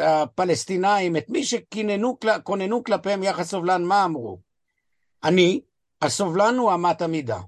הפלסטינאים, 0.00 1.16
את 1.16 1.30
מי 1.30 1.44
שכוננו 1.44 2.84
כלפיהם 2.84 3.22
יחס 3.22 3.50
סובלן, 3.50 3.84
מה 3.84 4.04
אמרו? 4.04 4.38
אני, 5.24 5.60
הסובלן 6.02 6.54
הוא 6.54 6.74
אמת 6.74 7.02
המידה. 7.02 7.40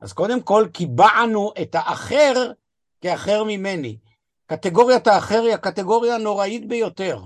אז 0.00 0.12
קודם 0.12 0.42
כל 0.42 0.66
קיבענו 0.72 1.52
את 1.62 1.74
האחר 1.74 2.52
כאחר 3.00 3.44
ממני. 3.44 3.98
קטגוריית 4.46 5.06
האחר 5.06 5.42
היא 5.42 5.54
הקטגוריה 5.54 6.14
הנוראית 6.14 6.68
ביותר. 6.68 7.20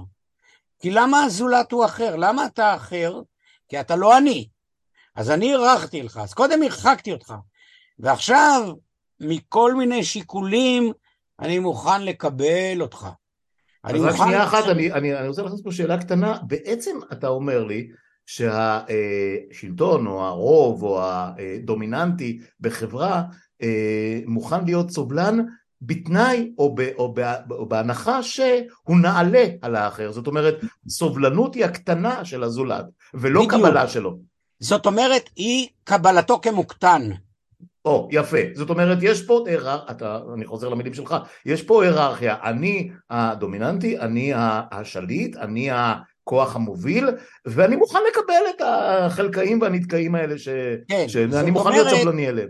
כי 0.79 0.91
למה 0.91 1.23
הזולת 1.23 1.73
הוא 1.73 1.85
אחר? 1.85 2.17
למה 2.17 2.47
אתה 2.47 2.75
אחר? 2.75 3.21
כי 3.69 3.81
אתה 3.81 3.97
לא 3.97 4.19
אני. 4.19 4.49
אז 5.15 5.31
אני 5.31 5.53
אירחתי 5.53 6.03
לך, 6.03 6.17
אז 6.17 6.35
קודם 6.35 6.63
הרחקתי 6.63 7.13
אותך. 7.13 7.35
ועכשיו, 7.99 8.73
מכל 9.21 9.75
מיני 9.75 10.05
שיקולים, 10.05 10.93
אני 11.39 11.59
מוכן 11.59 12.03
לקבל 12.03 12.83
אותך. 12.83 13.09
אז 13.85 14.01
רק 14.01 14.17
שנייה 14.17 14.45
אחת, 14.45 14.65
אני, 14.69 14.93
אני, 14.93 15.19
אני 15.19 15.29
רוצה 15.29 15.43
להכניס 15.43 15.63
פה 15.63 15.73
שאלה 15.73 15.99
קטנה. 15.99 16.39
בעצם 16.43 16.99
אתה 17.13 17.29
אומר 17.29 17.65
לי 17.65 17.89
שהשלטון 18.27 20.07
או 20.07 20.25
הרוב 20.25 20.83
או 20.83 21.01
הדומיננטי 21.03 22.41
בחברה 22.61 23.23
אה, 23.63 24.21
מוכן 24.27 24.65
להיות 24.65 24.91
סובלן 24.91 25.39
בתנאי 25.83 26.53
או, 26.59 26.75
ב, 26.75 26.81
או, 26.81 27.15
ב, 27.17 27.35
או 27.51 27.67
בהנחה 27.69 28.23
שהוא 28.23 29.01
נעלה 29.03 29.45
על 29.63 29.77
האחר. 29.77 30.13
זאת 30.13 30.27
אומרת, 30.27 30.55
סובלנות 30.89 31.55
היא 31.55 31.65
הקטנה 31.65 32.25
של 32.25 32.43
הזולת, 32.43 32.85
ולא 33.15 33.47
בדיוק. 33.47 33.61
קבלה 33.63 33.89
שלו. 33.89 34.19
זאת 34.59 34.87
אומרת, 34.87 35.31
היא 35.37 35.69
קבלתו 35.85 36.41
כמוקטן. 36.43 37.11
או, 37.85 38.09
יפה. 38.13 38.39
זאת 38.55 38.71
אומרת, 38.71 38.99
יש 39.03 39.23
פה 39.23 39.45
היררכיה, 39.47 40.19
אני 40.35 40.47
חוזר 40.47 40.69
למילים 40.69 40.95
שלך, 40.95 41.17
יש 41.47 41.63
פה 41.63 41.85
היררכיה. 41.85 42.37
אני 42.45 42.91
הדומיננטי, 43.11 43.99
אני 43.99 44.33
השליט, 44.37 45.37
אני 45.37 45.69
הכוח 45.73 46.57
המוביל, 46.57 47.09
ואני 47.47 47.77
מוכן 47.77 47.99
לקבל 48.11 48.43
את 48.57 48.63
החלקאים 48.67 49.61
והנתקעים 49.61 50.15
האלה, 50.15 50.39
ש... 50.39 50.49
כן, 50.89 51.09
שאני 51.09 51.51
מוכן 51.51 51.69
אומרת, 51.71 51.87
להיות 51.87 52.01
סבלני 52.01 52.29
אליהם. 52.29 52.49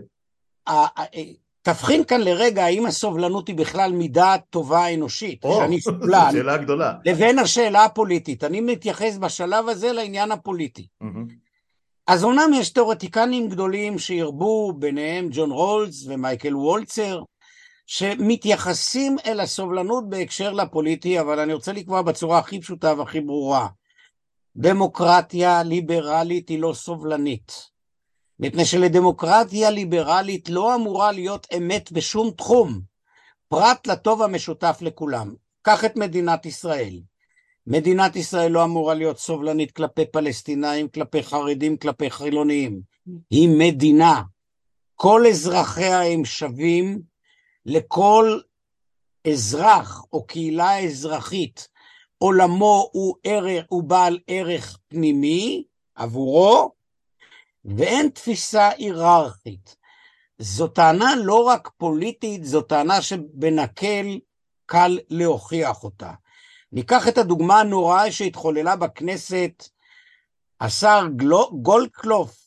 תבחין 1.63 2.03
כאן 2.03 2.21
לרגע 2.21 2.63
האם 2.63 2.85
הסובלנות 2.85 3.47
היא 3.47 3.55
בכלל 3.55 3.91
מידה 3.91 4.35
טובה 4.49 4.93
אנושית, 4.93 5.43
או, 5.43 5.55
שאני 5.55 5.81
סובלן, 5.87 6.29
שאלה 6.31 6.57
גדולה, 6.57 6.93
לבין 7.05 7.39
השאלה 7.39 7.85
הפוליטית. 7.85 8.43
אני 8.43 8.61
מתייחס 8.61 9.17
בשלב 9.17 9.69
הזה 9.69 9.91
לעניין 9.91 10.31
הפוליטי. 10.31 10.87
Mm-hmm. 11.03 11.40
אז 12.11 12.23
אומנם 12.23 12.53
יש 12.53 12.69
תיאורטיקנים 12.69 13.49
גדולים 13.49 13.99
שירבו, 13.99 14.73
ביניהם 14.73 15.29
ג'ון 15.31 15.51
רולס 15.51 16.05
ומייקל 16.07 16.55
וולצר, 16.55 17.23
שמתייחסים 17.85 19.17
אל 19.25 19.39
הסובלנות 19.39 20.09
בהקשר 20.09 20.53
לפוליטי, 20.53 21.19
אבל 21.19 21.39
אני 21.39 21.53
רוצה 21.53 21.73
לקבוע 21.73 22.01
בצורה 22.01 22.39
הכי 22.39 22.61
פשוטה 22.61 22.93
והכי 22.97 23.21
ברורה. 23.21 23.67
דמוקרטיה 24.55 25.63
ליברלית 25.63 26.49
היא 26.49 26.59
לא 26.59 26.73
סובלנית. 26.73 27.53
מפני 28.39 28.65
שלדמוקרטיה 28.65 29.69
ליברלית 29.69 30.49
לא 30.49 30.75
אמורה 30.75 31.11
להיות 31.11 31.47
אמת 31.57 31.91
בשום 31.91 32.31
תחום, 32.31 32.81
פרט 33.47 33.87
לטוב 33.87 34.21
המשותף 34.21 34.77
לכולם. 34.81 35.33
קח 35.61 35.85
את 35.85 35.95
מדינת 35.95 36.45
ישראל. 36.45 36.99
מדינת 37.67 38.15
ישראל 38.15 38.51
לא 38.51 38.63
אמורה 38.63 38.93
להיות 38.93 39.19
סובלנית 39.19 39.71
כלפי 39.71 40.05
פלסטינאים, 40.05 40.87
כלפי 40.87 41.23
חרדים, 41.23 41.77
כלפי 41.77 42.09
חילוניים. 42.09 42.81
היא 43.29 43.49
מדינה. 43.57 44.21
כל 44.95 45.23
אזרחיה 45.29 46.01
הם 46.01 46.25
שווים 46.25 47.01
לכל 47.65 48.39
אזרח 49.27 50.05
או 50.13 50.25
קהילה 50.25 50.79
אזרחית. 50.79 51.67
עולמו 52.17 52.89
הוא, 52.91 53.15
ערך, 53.23 53.65
הוא 53.67 53.83
בעל 53.83 54.19
ערך 54.27 54.77
פנימי 54.87 55.63
עבורו, 55.95 56.71
ואין 57.65 58.09
תפיסה 58.09 58.69
היררכית. 58.69 59.75
זו 60.37 60.67
טענה 60.67 61.15
לא 61.15 61.43
רק 61.43 61.69
פוליטית, 61.77 62.43
זו 62.43 62.61
טענה 62.61 63.01
שבנקל 63.01 64.19
קל 64.65 64.99
להוכיח 65.09 65.83
אותה. 65.83 66.11
ניקח 66.71 67.07
את 67.07 67.17
הדוגמה 67.17 67.59
הנוראה 67.59 68.11
שהתחוללה 68.11 68.75
בכנסת, 68.75 69.69
השר 70.61 71.07
גולדקלוף, 71.61 72.41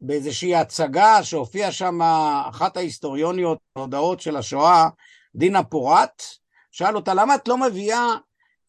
באיזושהי 0.00 0.54
הצגה 0.54 1.24
שהופיעה 1.24 1.72
שם 1.72 2.02
אחת 2.48 2.76
ההיסטוריוניות, 2.76 3.58
הודעות 3.72 4.20
של 4.20 4.36
השואה, 4.36 4.88
דינה 5.34 5.64
פורט, 5.64 6.22
שאל 6.70 6.96
אותה, 6.96 7.14
למה 7.14 7.34
את 7.34 7.48
לא 7.48 7.58
מביאה 7.58 8.06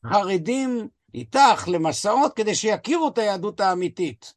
חרדים 0.06 0.88
איתך 1.14 1.68
למסעות 1.68 2.34
כדי 2.36 2.56
שיכירו 2.56 3.08
את 3.08 3.18
היהדות 3.18 3.60
האמיתית? 3.60 4.34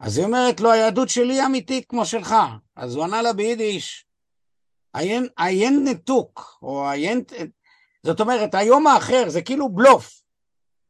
אז 0.00 0.18
היא 0.18 0.26
אומרת 0.26 0.60
לו, 0.60 0.72
היהדות 0.72 1.08
שלי 1.08 1.46
אמיתית 1.46 1.84
כמו 1.88 2.06
שלך. 2.06 2.34
אז 2.76 2.94
הוא 2.94 3.04
ענה 3.04 3.22
לה 3.22 3.32
ביידיש, 3.32 4.06
עיין 5.36 5.84
נתוק, 5.84 6.58
או 6.62 6.88
עיין... 6.88 7.24
זאת 8.04 8.20
אומרת, 8.20 8.54
היום 8.54 8.86
האחר 8.86 9.28
זה 9.28 9.42
כאילו 9.42 9.68
בלוף. 9.68 10.20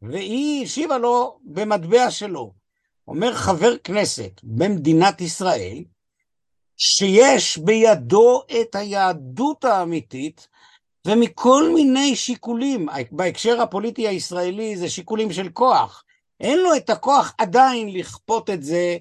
והיא 0.02 0.64
השיבה 0.64 0.98
לו 0.98 1.38
במטבע 1.44 2.10
שלו. 2.10 2.52
אומר 3.08 3.34
חבר 3.34 3.76
כנסת 3.84 4.40
במדינת 4.42 5.20
ישראל, 5.20 5.84
שיש 6.76 7.58
בידו 7.58 8.42
את 8.60 8.74
היהדות 8.74 9.64
האמיתית, 9.64 10.48
ומכל 11.06 11.70
מיני 11.74 12.16
שיקולים, 12.16 12.88
בהקשר 13.10 13.60
הפוליטי 13.60 14.08
הישראלי 14.08 14.76
זה 14.76 14.90
שיקולים 14.90 15.32
של 15.32 15.48
כוח, 15.48 16.04
אין 16.40 16.58
לו 16.58 16.76
את 16.76 16.90
הכוח 16.90 17.34
עדיין 17.38 17.92
לכפות 17.92 18.50
את 18.50 18.62
זה 18.62 18.96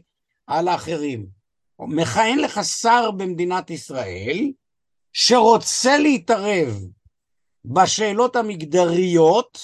על 0.47 0.67
האחרים. 0.67 1.25
מכהן 1.79 2.39
לך 2.39 2.59
שר 2.63 3.11
במדינת 3.11 3.69
ישראל 3.69 4.51
שרוצה 5.13 5.97
להתערב 5.97 6.79
בשאלות 7.65 8.35
המגדריות, 8.35 9.59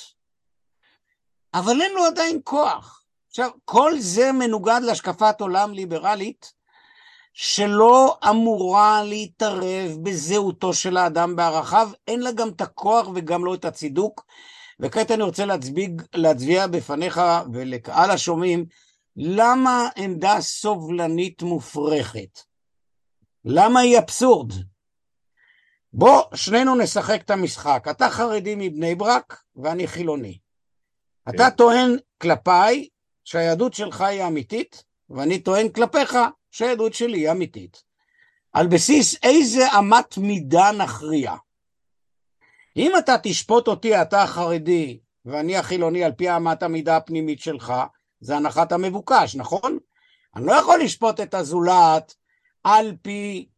אבל 1.53 1.81
אין 1.81 1.93
לו 1.93 2.05
עדיין 2.05 2.41
כוח. 2.43 3.03
עכשיו, 3.29 3.49
כל 3.65 3.99
זה 3.99 4.31
מנוגד 4.31 4.79
להשקפת 4.83 5.41
עולם 5.41 5.73
ליברלית 5.73 6.53
שלא 7.33 8.17
אמורה 8.29 9.03
להתערב 9.03 9.91
בזהותו 10.03 10.73
של 10.73 10.97
האדם 10.97 11.35
בערכיו, 11.35 11.89
אין 12.07 12.19
לה 12.19 12.31
גם 12.31 12.49
את 12.49 12.61
הכוח 12.61 13.07
וגם 13.15 13.45
לא 13.45 13.53
את 13.53 13.65
הצידוק, 13.65 14.25
וכעת 14.79 15.11
אני 15.11 15.23
רוצה 15.23 15.45
להצביג, 15.45 16.01
להצביע 16.13 16.67
בפניך 16.67 17.21
ולקהל 17.53 18.11
השומעים 18.11 18.65
למה 19.15 19.89
עמדה 19.95 20.41
סובלנית 20.41 21.41
מופרכת? 21.41 22.39
למה 23.45 23.79
היא 23.79 23.99
אבסורד? 23.99 24.53
בוא, 25.93 26.23
שנינו 26.35 26.75
נשחק 26.75 27.21
את 27.21 27.29
המשחק. 27.29 27.85
אתה 27.91 28.09
חרדי 28.09 28.55
מבני 28.57 28.95
ברק 28.95 29.43
ואני 29.55 29.87
חילוני. 29.87 30.37
כן. 31.25 31.35
אתה 31.35 31.51
טוען 31.51 31.97
כלפיי 32.21 32.87
שהיהדות 33.23 33.73
שלך 33.73 34.01
היא 34.01 34.23
אמיתית, 34.23 34.83
ואני 35.09 35.39
טוען 35.39 35.69
כלפיך 35.69 36.17
שהיהדות 36.51 36.93
שלי 36.93 37.19
היא 37.19 37.31
אמיתית. 37.31 37.83
על 38.53 38.67
בסיס 38.67 39.15
איזה 39.23 39.67
אמת 39.79 40.17
מידה 40.17 40.71
נכריע? 40.71 41.35
אם 42.77 42.91
אתה 42.97 43.15
תשפוט 43.23 43.67
אותי, 43.67 44.01
אתה 44.01 44.23
החרדי, 44.23 44.99
ואני 45.25 45.57
החילוני, 45.57 46.03
על 46.03 46.11
פי 46.11 46.35
אמת 46.35 46.63
המידה 46.63 46.97
הפנימית 46.97 47.39
שלך, 47.39 47.73
זה 48.21 48.35
הנחת 48.35 48.71
המבוקש, 48.71 49.35
נכון? 49.35 49.77
אני 50.35 50.45
לא 50.45 50.53
יכול 50.53 50.81
לשפוט 50.83 51.19
את 51.19 51.33
הזולת 51.33 52.15
על 52.63 52.95
פי 53.01 53.49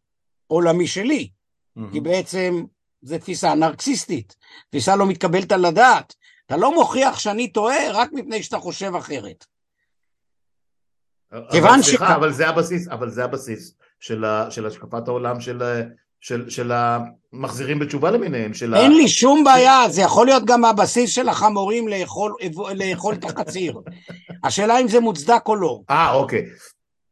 עולמי 0.47 0.87
שלי, 0.87 1.29
mm-hmm. 1.77 1.81
כי 1.91 1.99
בעצם 1.99 2.63
זו 3.01 3.17
תפיסה 3.17 3.55
נרקסיסטית, 3.55 4.35
תפיסה 4.69 4.95
לא 4.95 5.07
מתקבלת 5.07 5.51
על 5.51 5.65
הדעת. 5.65 6.15
אתה 6.45 6.57
לא 6.57 6.73
מוכיח 6.75 7.19
שאני 7.19 7.47
טועה 7.47 7.91
רק 7.91 8.09
מפני 8.13 8.43
שאתה 8.43 8.59
חושב 8.59 8.95
אחרת. 8.95 9.45
כיוון 11.51 11.83
ש... 11.83 11.95
אבל 11.95 12.31
זה 12.31 12.49
הבסיס, 12.49 12.87
אבל 12.87 13.09
זה 13.09 13.23
הבסיס 13.23 13.73
של, 13.99 14.25
ה, 14.25 14.51
של 14.51 14.65
השקפת 14.65 15.07
העולם 15.07 15.39
של, 15.39 15.63
של, 16.21 16.49
של 16.49 16.71
המחזירים 16.71 17.79
בתשובה 17.79 18.11
למיניהם. 18.11 18.53
של 18.53 18.75
אין 18.75 18.91
ה... 18.91 18.95
לי 18.95 19.07
שום 19.07 19.43
בעיה, 19.43 19.89
זה 19.89 20.01
יכול 20.01 20.25
להיות 20.25 20.45
גם 20.45 20.65
הבסיס 20.65 21.11
של 21.11 21.29
החמורים 21.29 21.87
לאכול, 21.87 22.33
לאכול 22.75 23.15
את 23.15 23.23
הקציר. 23.23 23.81
השאלה 24.43 24.79
אם 24.79 24.87
זה 24.87 24.99
מוצדק 24.99 25.47
או 25.47 25.55
לא. 25.55 25.79
אה, 25.89 26.13
אוקיי. 26.13 26.45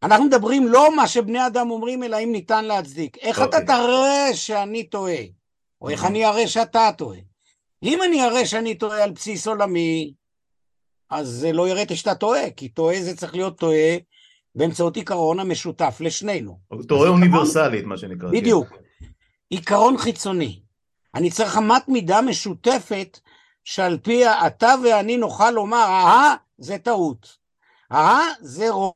אנחנו 0.04 0.26
מדברים 0.26 0.68
לא 0.68 0.96
מה 0.96 1.08
שבני 1.08 1.48
אדם 1.48 1.72
אומרים, 1.72 2.04
אלא 2.04 2.18
אם 2.24 2.32
ניתן 2.32 2.66
להצדיק. 2.66 3.18
איך 3.18 3.42
אוקיי. 3.42 3.60
אתה 3.60 3.68
תראה 3.68 4.30
שאני 4.34 4.84
טועה? 4.84 5.22
או 5.82 5.90
איך 5.90 6.06
אני 6.06 6.26
אראה 6.26 6.48
שאתה 6.48 6.90
טועה? 6.98 7.20
אם 7.84 8.00
אני 8.04 8.26
אראה 8.26 8.46
שאני 8.46 8.76
טועה 8.76 9.04
על 9.04 9.12
בסיס 9.12 9.48
עולמי, 9.48 10.14
אז 11.10 11.28
זה 11.28 11.52
לא 11.52 11.70
יראה 11.70 11.84
שאתה 11.96 12.16
טועה, 12.16 12.50
כי 12.50 12.70
טועה 12.70 13.02
זה 13.02 13.18
צריך 13.18 13.36
להיות 13.36 13.60
טועה 13.60 13.98
באמצעות 14.56 14.96
עיקרון 14.96 15.40
המשותף 15.40 15.98
לשנינו. 16.00 16.60
טועה 16.88 17.10
אוניברסלית, 17.10 17.86
מה 17.86 17.98
שנקרא. 17.98 18.30
כן. 18.30 18.38
בדיוק. 18.38 18.68
עיקרון 19.50 19.98
חיצוני. 19.98 20.60
אני 21.16 21.32
צריך 21.32 21.58
אמת 21.58 21.88
מידה 21.88 22.22
משותפת 22.22 23.20
שעל 23.64 23.98
פיה 23.98 24.48
אתה 24.48 24.76
ואני 24.84 25.18
נוכל 25.18 25.52
לומר, 25.52 25.78
אהה, 25.78 26.36
זה 26.58 26.78
טעות. 26.78 27.38
אהה, 27.92 28.28
זה 28.42 28.70
רוע. 28.70 28.92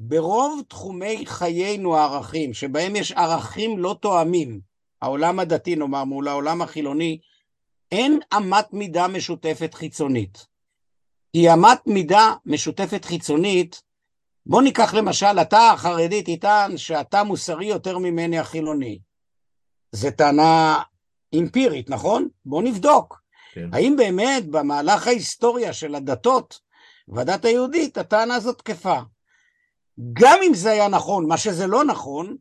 ברוב 0.00 0.62
תחומי 0.68 1.26
חיינו 1.26 1.96
הערכים, 1.96 2.54
שבהם 2.54 2.96
יש 2.96 3.12
ערכים 3.12 3.78
לא 3.78 3.96
תואמים, 4.00 4.60
העולם 5.02 5.40
הדתי 5.40 5.76
נאמר 5.76 6.04
מול 6.04 6.28
העולם 6.28 6.62
החילוני, 6.62 7.18
אין 7.92 8.18
אמת 8.36 8.72
מידה 8.72 9.08
משותפת 9.08 9.74
חיצונית. 9.74 10.46
כי 11.32 11.52
אמת 11.52 11.86
מידה 11.86 12.34
משותפת 12.46 13.04
חיצונית, 13.04 13.82
בוא 14.46 14.62
ניקח 14.62 14.94
למשל, 14.94 15.38
אתה 15.42 15.70
החרדי 15.70 16.22
תטען 16.22 16.76
שאתה 16.76 17.22
מוסרי 17.22 17.66
יותר 17.66 17.98
ממני 17.98 18.38
החילוני. 18.38 18.98
זו 19.92 20.10
טענה 20.10 20.82
אמפירית, 21.34 21.90
נכון? 21.90 22.28
בוא 22.44 22.62
נבדוק. 22.62 23.20
כן. 23.52 23.68
האם 23.72 23.96
באמת 23.96 24.46
במהלך 24.46 25.06
ההיסטוריה 25.06 25.72
של 25.72 25.94
הדתות 25.94 26.60
והדת 27.08 27.44
היהודית 27.44 27.98
הטענה 27.98 28.34
הזאת 28.34 28.58
תקפה? 28.58 28.98
גם 30.12 30.38
אם 30.42 30.54
זה 30.54 30.70
היה 30.70 30.88
נכון, 30.88 31.28
מה 31.28 31.36
שזה 31.36 31.66
לא 31.66 31.84
נכון, 31.84 32.36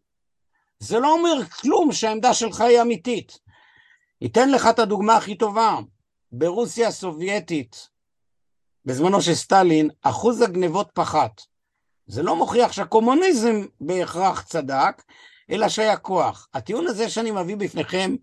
זה 0.79 0.99
לא 0.99 1.13
אומר 1.13 1.45
כלום 1.45 1.91
שהעמדה 1.91 2.33
שלך 2.33 2.61
היא 2.61 2.81
אמיתית. 2.81 3.39
אתן 4.25 4.51
לך 4.51 4.67
את 4.69 4.79
הדוגמה 4.79 5.15
הכי 5.15 5.35
טובה. 5.35 5.79
ברוסיה 6.31 6.87
הסובייטית, 6.87 7.89
בזמנו 8.85 9.21
של 9.21 9.33
סטלין, 9.33 9.89
אחוז 10.01 10.41
הגנבות 10.41 10.89
פחת. 10.93 11.41
זה 12.07 12.23
לא 12.23 12.35
מוכיח 12.35 12.71
שהקומוניזם 12.71 13.65
בהכרח 13.81 14.41
צדק, 14.41 15.03
אלא 15.49 15.69
שהיה 15.69 15.97
כוח. 15.97 16.47
הטיעון 16.53 16.87
הזה 16.87 17.09
שאני 17.09 17.31
מביא 17.31 17.55
בפניכם, 17.55 18.15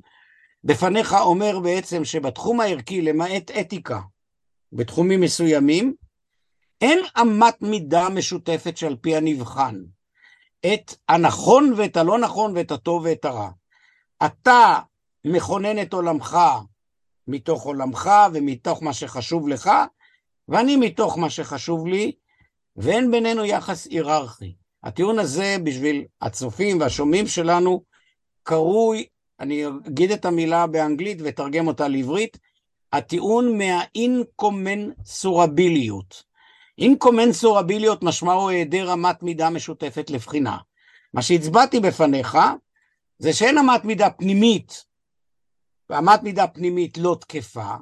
בפניך 0.64 1.12
אומר 1.12 1.60
בעצם 1.60 2.04
שבתחום 2.04 2.60
הערכי, 2.60 3.02
למעט 3.02 3.50
אתיקה, 3.60 4.00
בתחומים 4.72 5.20
מסוימים, 5.20 5.94
אין 6.84 7.00
אמת 7.20 7.62
מידה 7.62 8.08
משותפת 8.08 8.76
שעל 8.76 8.96
פי 8.96 9.16
הנבחן. 9.16 9.82
את 10.66 10.94
הנכון 11.08 11.72
ואת 11.76 11.96
הלא 11.96 12.18
נכון 12.18 12.56
ואת 12.56 12.70
הטוב 12.70 13.04
ואת 13.04 13.24
הרע. 13.24 13.50
אתה 14.26 14.78
מכונן 15.24 15.82
את 15.82 15.92
עולמך 15.92 16.38
מתוך 17.28 17.62
עולמך 17.62 18.10
ומתוך 18.32 18.82
מה 18.82 18.92
שחשוב 18.92 19.48
לך, 19.48 19.70
ואני 20.48 20.76
מתוך 20.76 21.18
מה 21.18 21.30
שחשוב 21.30 21.86
לי, 21.86 22.12
ואין 22.76 23.10
בינינו 23.10 23.44
יחס 23.44 23.86
היררכי. 23.86 24.54
הטיעון 24.82 25.18
הזה 25.18 25.56
בשביל 25.64 26.04
הצופים 26.20 26.80
והשומעים 26.80 27.26
שלנו 27.26 27.82
קרוי, 28.42 29.06
אני 29.40 29.64
אגיד 29.86 30.10
את 30.10 30.24
המילה 30.24 30.66
באנגלית 30.66 31.18
ואתרגם 31.22 31.66
אותה 31.66 31.88
לעברית, 31.88 32.38
הטיעון 32.92 33.58
מהאינקומנסורביליות. 33.58 36.33
אינקומנסורביליות 36.78 38.02
משמעו 38.02 38.48
היעדר 38.48 38.92
אמת 38.92 39.22
מידה 39.22 39.50
משותפת 39.50 40.10
לבחינה. 40.10 40.56
מה 41.14 41.22
שהצבעתי 41.22 41.80
בפניך 41.80 42.38
זה 43.18 43.32
שאין 43.32 43.58
אמת 43.58 43.84
מידה 43.84 44.10
פנימית, 44.10 44.84
ואמת 45.90 46.22
מידה 46.22 46.46
פנימית 46.46 46.98
לא 46.98 47.16
תקפה, 47.20 47.74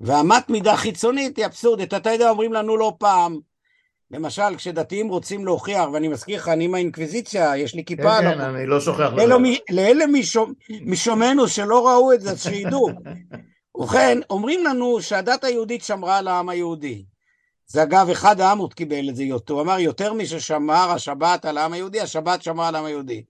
ואמת 0.00 0.50
מידה 0.50 0.76
חיצונית 0.76 1.36
היא 1.36 1.46
אבסורדית. 1.46 1.94
אתה 1.94 2.12
יודע, 2.12 2.30
אומרים 2.30 2.52
לנו 2.52 2.76
לא 2.76 2.92
פעם, 2.98 3.38
למשל, 4.10 4.56
כשדתיים 4.56 5.08
רוצים 5.08 5.44
להוכיח, 5.44 5.88
ואני 5.92 6.08
מזכיר 6.08 6.36
לך, 6.36 6.48
אני 6.48 6.64
עם 6.64 6.74
האינקוויזיציה, 6.74 7.56
יש 7.56 7.74
לי 7.74 7.84
כיפה 7.84 8.18
כן, 8.20 8.34
כן, 8.34 8.40
אני 8.40 8.66
לא 8.66 8.80
שוכח. 8.80 9.10
לאלה 9.70 10.04
משומנו 10.80 11.48
שלא 11.48 11.88
ראו 11.88 12.12
את 12.12 12.20
זה, 12.20 12.38
שידעו. 12.38 12.88
ובכן, 13.74 14.18
אומרים 14.30 14.64
לנו 14.64 15.00
שהדת 15.00 15.44
היהודית 15.44 15.84
שמרה 15.84 16.18
על 16.18 16.28
העם 16.28 16.48
היהודי. 16.48 17.04
זה 17.72 17.82
אגב, 17.82 18.08
אחד 18.10 18.40
העמות 18.40 18.74
קיבל 18.74 19.08
את 19.08 19.16
זה, 19.16 19.24
הוא 19.48 19.60
אמר 19.60 19.78
יותר 19.78 20.12
מששמר 20.12 20.90
השבת 20.90 21.44
על 21.44 21.58
העם 21.58 21.72
היהודי, 21.72 22.00
השבת 22.00 22.42
שמרה 22.42 22.68
על 22.68 22.74
העם 22.74 22.84
היהודי. 22.84 23.22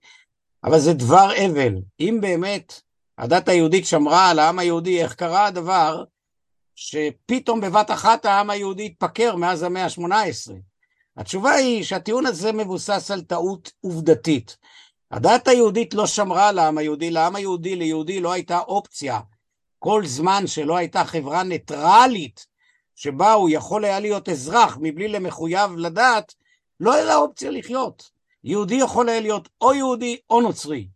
אבל 0.63 0.79
זה 0.79 0.93
דבר 0.93 1.31
אבל. 1.45 1.73
אם 1.99 2.17
באמת 2.21 2.81
הדת 3.17 3.49
היהודית 3.49 3.85
שמרה 3.85 4.29
על 4.29 4.39
העם 4.39 4.59
היהודי, 4.59 5.03
איך 5.03 5.13
קרה 5.13 5.45
הדבר 5.45 6.03
שפתאום 6.75 7.61
בבת 7.61 7.91
אחת 7.91 8.25
העם 8.25 8.49
היהודי 8.49 8.85
התפקר 8.85 9.35
מאז 9.35 9.63
המאה 9.63 9.83
ה-18? 9.83 10.51
התשובה 11.17 11.51
היא 11.51 11.83
שהטיעון 11.83 12.25
הזה 12.25 12.51
מבוסס 12.51 13.11
על 13.11 13.21
טעות 13.21 13.71
עובדתית. 13.81 14.57
הדת 15.11 15.47
היהודית 15.47 15.93
לא 15.93 16.07
שמרה 16.07 16.49
על 16.49 16.59
העם 16.59 16.77
היהודי, 16.77 17.11
לעם 17.11 17.35
היהודי, 17.35 17.75
ליהודי 17.75 18.19
לא 18.19 18.31
הייתה 18.31 18.59
אופציה. 18.59 19.19
כל 19.79 20.05
זמן 20.05 20.47
שלא 20.47 20.77
הייתה 20.77 21.05
חברה 21.05 21.43
ניטרלית 21.43 22.50
שבה 23.01 23.33
הוא 23.33 23.49
יכול 23.49 23.85
היה 23.85 23.99
להיות 23.99 24.29
אזרח 24.29 24.77
מבלי 24.81 25.07
למחויב 25.07 25.71
לדת, 25.77 26.33
לא 26.79 26.93
היה 26.93 27.15
אופציה 27.15 27.51
לחיות. 27.51 28.09
יהודי 28.43 28.75
יכול 28.75 29.09
היה 29.09 29.19
להיות 29.19 29.49
או 29.61 29.73
יהודי 29.73 30.17
או 30.29 30.41
נוצרי. 30.41 30.87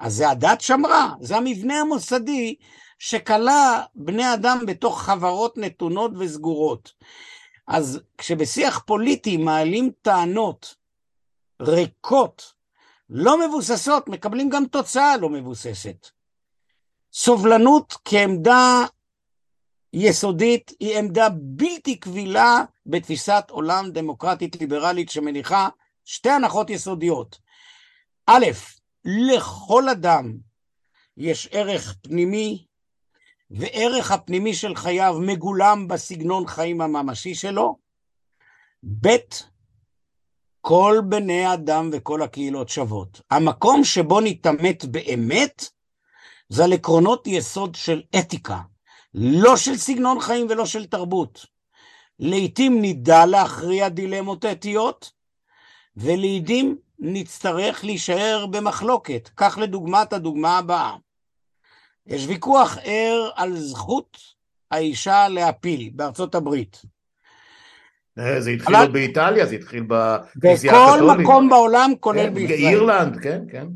אז 0.00 0.14
זה 0.14 0.28
הדת 0.28 0.60
שמרה, 0.60 1.12
זה 1.20 1.36
המבנה 1.36 1.80
המוסדי 1.80 2.54
שכלה 2.98 3.82
בני 3.94 4.34
אדם 4.34 4.58
בתוך 4.66 5.02
חברות 5.02 5.58
נתונות 5.58 6.10
וסגורות. 6.18 6.92
אז 7.66 8.00
כשבשיח 8.18 8.78
פוליטי 8.86 9.36
מעלים 9.36 9.90
טענות 10.02 10.74
ריקות, 11.60 12.52
לא 13.10 13.48
מבוססות, 13.48 14.08
מקבלים 14.08 14.48
גם 14.48 14.66
תוצאה 14.66 15.16
לא 15.16 15.28
מבוססת. 15.28 16.08
סובלנות 17.12 17.96
כעמדה 18.04 18.84
יסודית 19.92 20.72
היא 20.80 20.98
עמדה 20.98 21.28
בלתי 21.32 21.96
קבילה 21.96 22.64
בתפיסת 22.86 23.44
עולם 23.50 23.90
דמוקרטית 23.90 24.60
ליברלית 24.60 25.10
שמניחה 25.10 25.68
שתי 26.04 26.30
הנחות 26.30 26.70
יסודיות. 26.70 27.38
א', 28.26 28.46
לכל 29.04 29.88
אדם 29.88 30.32
יש 31.16 31.48
ערך 31.52 31.96
פנימי, 32.02 32.64
וערך 33.50 34.12
הפנימי 34.12 34.54
של 34.54 34.74
חייו 34.74 35.14
מגולם 35.20 35.88
בסגנון 35.88 36.46
חיים 36.46 36.80
הממשי 36.80 37.34
שלו. 37.34 37.76
ב', 39.00 39.16
כל 40.60 40.96
בני 41.08 41.54
אדם 41.54 41.90
וכל 41.92 42.22
הקהילות 42.22 42.68
שוות. 42.68 43.20
המקום 43.30 43.84
שבו 43.84 44.20
נתעמת 44.20 44.84
באמת 44.84 45.64
זה 46.48 46.64
על 46.64 46.72
עקרונות 46.72 47.26
יסוד 47.26 47.74
של 47.74 48.02
אתיקה. 48.18 48.58
לא 49.20 49.56
של 49.56 49.76
סגנון 49.76 50.20
חיים 50.20 50.46
ולא 50.50 50.66
של 50.66 50.86
תרבות. 50.86 51.46
לעתים 52.18 52.82
נדע 52.82 53.26
להכריע 53.26 53.88
דילמות 53.88 54.44
אתיות, 54.44 55.12
ולעתים 55.96 56.76
נצטרך 56.98 57.84
להישאר 57.84 58.46
במחלוקת. 58.50 59.30
כך 59.36 59.58
לדוגמת 59.60 60.12
הדוגמה 60.12 60.58
הבאה. 60.58 60.96
יש 62.06 62.26
ויכוח 62.26 62.78
ער 62.82 63.30
על 63.34 63.56
זכות 63.56 64.18
האישה 64.70 65.28
להפיל 65.28 65.90
בארצות 65.92 66.34
הברית. 66.34 66.82
אה, 68.18 68.40
זה 68.40 68.50
התחיל 68.50 68.76
עוד 68.76 68.92
באיטליה, 68.92 69.46
זה 69.46 69.54
התחיל 69.54 69.84
בכנסייה 69.88 70.72
הקתולית. 70.72 71.10
בכל 71.10 71.22
מקום 71.22 71.48
בעולם, 71.48 71.92
כולל 72.00 72.26
כן, 72.26 72.34
בישראל. 72.34 72.58
באירלנד, 72.58 73.16
כן, 73.22 73.42
כן. 73.52 73.66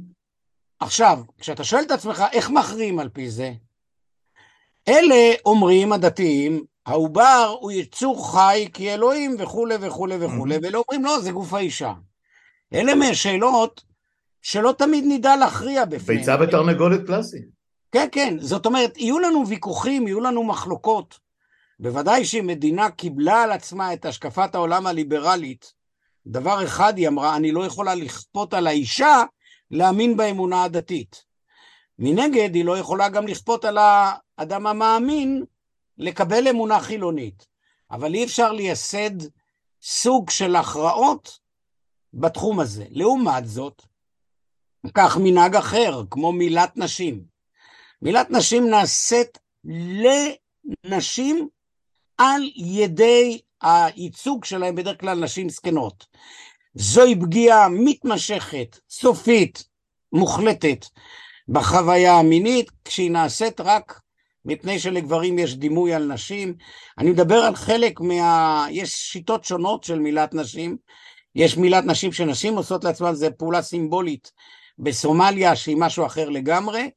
עכשיו, 0.81 1.19
כשאתה 1.39 1.65
שואל 1.65 1.83
את 1.83 1.91
עצמך, 1.91 2.23
איך 2.33 2.51
מכריעים 2.51 2.99
על 2.99 3.09
פי 3.09 3.31
זה? 3.31 3.53
אלה 4.89 5.35
אומרים 5.45 5.93
הדתיים, 5.93 6.65
העובר 6.87 7.57
הוא 7.61 7.73
יצור 7.73 8.33
חי 8.33 8.69
כי 8.73 8.95
אלוהים 8.95 9.37
וכולי 9.39 9.75
וכולי 9.81 10.17
וכולי, 10.21 10.59
ואלה 10.63 10.79
אומרים 10.79 11.05
לא, 11.05 11.21
זה 11.21 11.33
גוף 11.33 11.55
האישה. 11.55 11.93
אלה 12.75 12.95
מהשאלות 12.95 13.85
שלא 14.43 14.75
תמיד 14.79 15.05
נדע 15.09 15.37
להכריע 15.37 15.85
בפניהם. 15.85 16.21
ביצה 16.21 16.37
ותרנגולת 16.41 17.07
קלאסי. 17.07 17.39
כן, 17.93 18.09
כן, 18.13 18.37
זאת 18.41 18.67
אומרת, 18.67 18.99
יהיו 18.99 19.19
לנו 19.19 19.49
ויכוחים, 19.49 20.07
יהיו 20.07 20.21
לנו 20.21 20.45
מחלוקות. 20.45 21.19
בוודאי 21.81 22.25
שאם 22.25 22.47
מדינה 22.47 22.91
קיבלה 22.91 23.43
על 23.43 23.53
עצמה 23.53 23.93
את 23.93 24.05
השקפת 24.05 24.55
העולם 24.55 24.87
הליברלית, 24.87 25.73
דבר 26.27 26.65
אחד 26.65 26.99
היא 26.99 27.09
אמרה, 27.09 27.37
אני 27.37 27.53
לא 27.53 27.67
יכולה 27.67 27.95
לכפות 27.95 28.55
על 28.55 28.67
האישה 28.67 29.23
להאמין 29.71 30.17
באמונה 30.17 30.65
הדתית. 30.65 31.25
מנגד, 32.05 32.55
היא 32.55 32.65
לא 32.65 32.79
יכולה 32.79 33.09
גם 33.09 33.27
לכפות 33.27 33.65
על 33.65 33.79
האדם 33.79 34.67
המאמין 34.67 35.45
לקבל 35.99 36.49
אמונה 36.49 36.81
חילונית. 36.81 37.47
אבל 37.91 38.15
אי 38.15 38.25
אפשר 38.25 38.53
לייסד 38.53 39.11
סוג 39.83 40.31
של 40.31 40.57
הכרעות 40.57 41.39
בתחום 42.15 42.61
הזה. 42.61 42.85
לעומת 42.91 43.49
זאת, 43.49 43.83
כך 44.95 45.17
מנהג 45.21 45.57
אחר, 45.57 46.03
כמו 46.11 46.33
מילת 46.33 46.77
נשים. 46.77 47.25
מילת 48.03 48.31
נשים 48.31 48.71
נעשית 48.71 49.39
לנשים 50.85 51.49
על 52.19 52.43
ידי 52.57 53.41
הייצוג 53.63 54.45
שלהם, 54.45 54.75
בדרך 54.75 55.01
כלל 55.01 55.25
נשים 55.25 55.49
זקנות. 55.49 56.07
זוהי 56.75 57.21
פגיעה 57.21 57.69
מתמשכת, 57.69 58.79
סופית, 58.91 59.65
מוחלטת, 60.13 60.87
בחוויה 61.49 62.19
המינית, 62.19 62.71
כשהיא 62.85 63.11
נעשית 63.11 63.61
רק 63.61 64.01
מפני 64.45 64.79
שלגברים 64.79 65.39
יש 65.39 65.57
דימוי 65.57 65.95
על 65.95 66.13
נשים. 66.13 66.55
אני 66.99 67.11
מדבר 67.11 67.37
על 67.37 67.55
חלק 67.55 68.01
מה... 68.01 68.67
יש 68.71 68.91
שיטות 68.91 69.45
שונות 69.45 69.85
של 69.85 69.99
מילת 69.99 70.35
נשים. 70.35 70.77
יש 71.35 71.57
מילת 71.57 71.85
נשים 71.85 72.13
שנשים 72.13 72.57
עושות 72.57 72.85
לעצמן, 72.85 73.15
זו 73.15 73.27
פעולה 73.39 73.63
סימבולית 73.63 74.33
בסומליה 74.79 75.57
שהיא 75.57 75.77
משהו 75.77 76.07
אחר 76.07 76.29
לגמרי. 76.29 76.91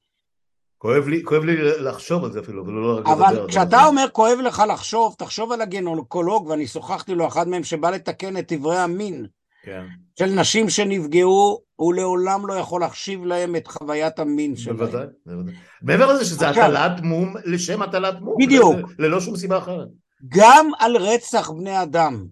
כואב 0.78 1.08
לי, 1.08 1.24
כואב 1.24 1.44
לי 1.44 1.56
לחשוב 1.84 2.24
על 2.24 2.32
זה 2.32 2.40
אפילו, 2.40 2.68
ולא 2.68 2.98
רק 2.98 3.00
לדבר 3.00 3.26
על 3.26 3.36
זה. 3.36 3.42
אבל 3.42 3.50
כשאתה 3.50 3.86
אומר 3.86 4.06
כואב 4.12 4.40
לך 4.40 4.64
לחשוב, 4.70 5.16
תחשוב 5.18 5.52
על 5.52 5.62
הגנוקולוג, 5.62 6.48
ואני 6.48 6.68
שוחחתי 6.68 7.16
לו, 7.16 7.28
אחד 7.28 7.48
מהם 7.48 7.64
שבא 7.64 7.90
לתקן 7.90 8.38
את 8.38 8.52
איברי 8.52 8.78
המין. 8.78 9.28
כן. 9.66 9.86
של 10.20 10.26
נשים 10.26 10.70
שנפגעו, 10.70 11.62
הוא 11.76 11.94
לעולם 11.94 12.48
לא 12.48 12.54
יכול 12.54 12.82
להחשיב 12.82 13.26
להם 13.26 13.56
את 13.56 13.68
חוויית 13.68 14.20
המין 14.20 14.56
שלהם. 14.56 14.78
בוודאי, 14.78 15.06
בוודאי. 15.26 15.54
מעבר 15.82 16.14
לזה 16.14 16.26
שזה 16.26 16.50
הטלת 16.50 17.02
מום 17.02 17.34
לשם 17.46 17.82
הטלת 17.82 18.22
מום. 18.22 18.36
בדיוק. 18.40 18.76
ללא 19.00 19.22
שום 19.22 19.38
סיבה 19.38 19.58
אחרת. 19.58 19.88
גם 20.28 20.70
על 20.80 20.98
רצח 20.98 21.50
בני 21.50 21.82
אדם. 21.84 22.28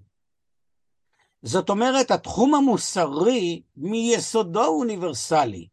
זאת 1.41 1.69
אומרת, 1.69 2.11
התחום 2.11 2.55
המוסרי 2.55 3.61
מיסודו 3.77 4.65
אוניברסלי. 4.65 5.67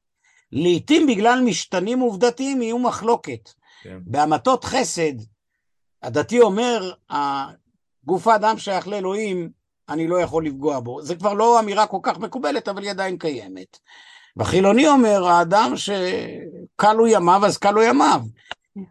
לעתים 0.52 1.06
בגלל 1.06 1.40
משתנים 1.44 2.00
עובדתיים 2.00 2.62
יהיו 2.62 2.78
מחלוקת. 2.78 3.50
כן. 3.82 3.98
בהמתות 4.04 4.64
חסד, 4.64 5.12
הדתי 6.02 6.40
אומר, 6.40 6.92
גוף 8.04 8.26
האדם 8.26 8.58
שייך 8.58 8.88
לאלוהים, 8.88 9.50
אני 9.90 10.08
לא 10.08 10.20
יכול 10.20 10.46
לפגוע 10.46 10.80
בו. 10.80 11.02
זה 11.02 11.16
כבר 11.16 11.32
לא 11.32 11.60
אמירה 11.60 11.86
כל 11.86 11.98
כך 12.02 12.18
מקובלת, 12.18 12.68
אבל 12.68 12.82
היא 12.82 12.90
עדיין 12.90 13.18
קיימת. 13.18 13.78
בחילוני 14.36 14.88
אומר, 14.88 15.26
האדם 15.26 15.72
שכלו 15.76 17.06
ימיו, 17.06 17.46
אז 17.46 17.58
כלו 17.58 17.82
ימיו. 17.82 18.20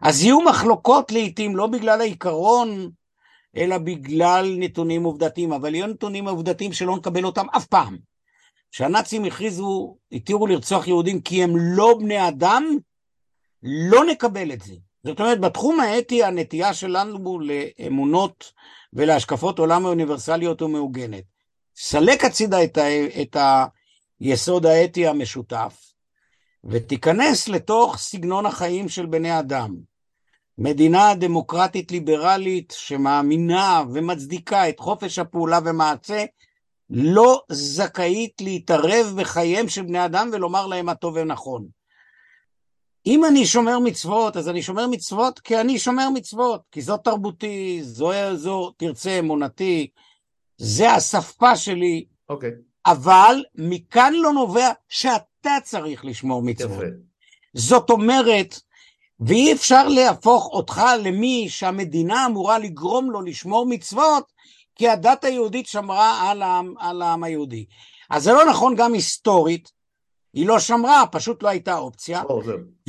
אז 0.02 0.24
יהיו 0.24 0.40
מחלוקות 0.40 1.12
לעיתים, 1.12 1.56
לא 1.56 1.66
בגלל 1.66 2.00
העיקרון, 2.00 2.90
אלא 3.56 3.78
בגלל 3.78 4.54
נתונים 4.58 5.04
עובדתיים, 5.04 5.52
אבל 5.52 5.74
יהיו 5.74 5.86
נתונים 5.86 6.28
עובדתיים 6.28 6.72
שלא 6.72 6.96
נקבל 6.96 7.24
אותם 7.24 7.46
אף 7.56 7.66
פעם. 7.66 7.96
כשהנאצים 8.72 9.24
הכריזו, 9.24 9.96
התירו 10.12 10.46
לרצוח 10.46 10.86
יהודים 10.86 11.20
כי 11.20 11.44
הם 11.44 11.50
לא 11.56 11.96
בני 11.98 12.28
אדם, 12.28 12.76
לא 13.62 14.04
נקבל 14.04 14.52
את 14.52 14.60
זה. 14.60 14.74
זאת 15.04 15.20
אומרת, 15.20 15.40
בתחום 15.40 15.80
האתי 15.80 16.24
הנטייה 16.24 16.74
שלנו 16.74 17.38
לאמונות 17.40 18.52
ולהשקפות 18.92 19.58
עולם 19.58 19.86
האוניברסליות 19.86 20.62
ומעוגנת. 20.62 21.24
סלק 21.76 22.24
הצידה 22.24 22.64
את, 22.64 22.78
ה, 22.78 22.82
את 23.22 23.36
היסוד 24.20 24.66
האתי 24.66 25.06
המשותף, 25.06 25.92
ותיכנס 26.64 27.48
לתוך 27.48 27.98
סגנון 27.98 28.46
החיים 28.46 28.88
של 28.88 29.06
בני 29.06 29.38
אדם. 29.38 29.76
מדינה 30.58 31.14
דמוקרטית 31.14 31.92
ליברלית 31.92 32.74
שמאמינה 32.76 33.82
ומצדיקה 33.92 34.68
את 34.68 34.80
חופש 34.80 35.18
הפעולה 35.18 35.58
ומעשה, 35.64 36.24
לא 36.90 37.42
זכאית 37.48 38.40
להתערב 38.40 39.14
בחייהם 39.16 39.68
של 39.68 39.82
בני 39.82 40.04
אדם 40.04 40.30
ולומר 40.32 40.66
להם 40.66 40.86
מה 40.86 40.94
טוב 40.94 41.14
ונכון. 41.16 41.79
אם 43.06 43.24
אני 43.24 43.46
שומר 43.46 43.78
מצוות, 43.78 44.36
אז 44.36 44.48
אני 44.48 44.62
שומר 44.62 44.86
מצוות 44.86 45.38
כי 45.38 45.60
אני 45.60 45.78
שומר 45.78 46.10
מצוות, 46.10 46.62
כי 46.72 46.82
זאת 46.82 47.00
תרבותי, 47.04 47.78
זו, 47.82 48.12
זו 48.34 48.70
תרצה 48.76 49.18
אמונתי, 49.18 49.88
זה 50.56 50.90
השפה 50.90 51.56
שלי. 51.56 52.04
אוקיי. 52.28 52.50
Okay. 52.50 52.52
אבל 52.86 53.44
מכאן 53.54 54.12
לא 54.14 54.32
נובע 54.32 54.70
שאתה 54.88 55.56
צריך 55.62 56.04
לשמור 56.04 56.42
מצוות. 56.42 56.78
יפה. 56.78 56.86
זאת 57.54 57.90
אומרת, 57.90 58.60
ואי 59.20 59.52
אפשר 59.52 59.88
להפוך 59.88 60.46
אותך 60.46 60.82
למי 61.02 61.46
שהמדינה 61.48 62.26
אמורה 62.26 62.58
לגרום 62.58 63.10
לו 63.10 63.22
לשמור 63.22 63.66
מצוות, 63.66 64.24
כי 64.74 64.88
הדת 64.88 65.24
היהודית 65.24 65.66
שמרה 65.66 66.30
על 66.30 66.42
העם, 66.42 66.74
על 66.78 67.02
העם 67.02 67.24
היהודי. 67.24 67.64
אז 68.10 68.22
זה 68.22 68.32
לא 68.32 68.44
נכון 68.50 68.74
גם 68.76 68.92
היסטורית, 68.92 69.72
היא 70.34 70.46
לא 70.46 70.58
שמרה, 70.58 71.04
פשוט 71.12 71.42
לא 71.42 71.48
הייתה 71.48 71.76
אופציה. 71.76 72.22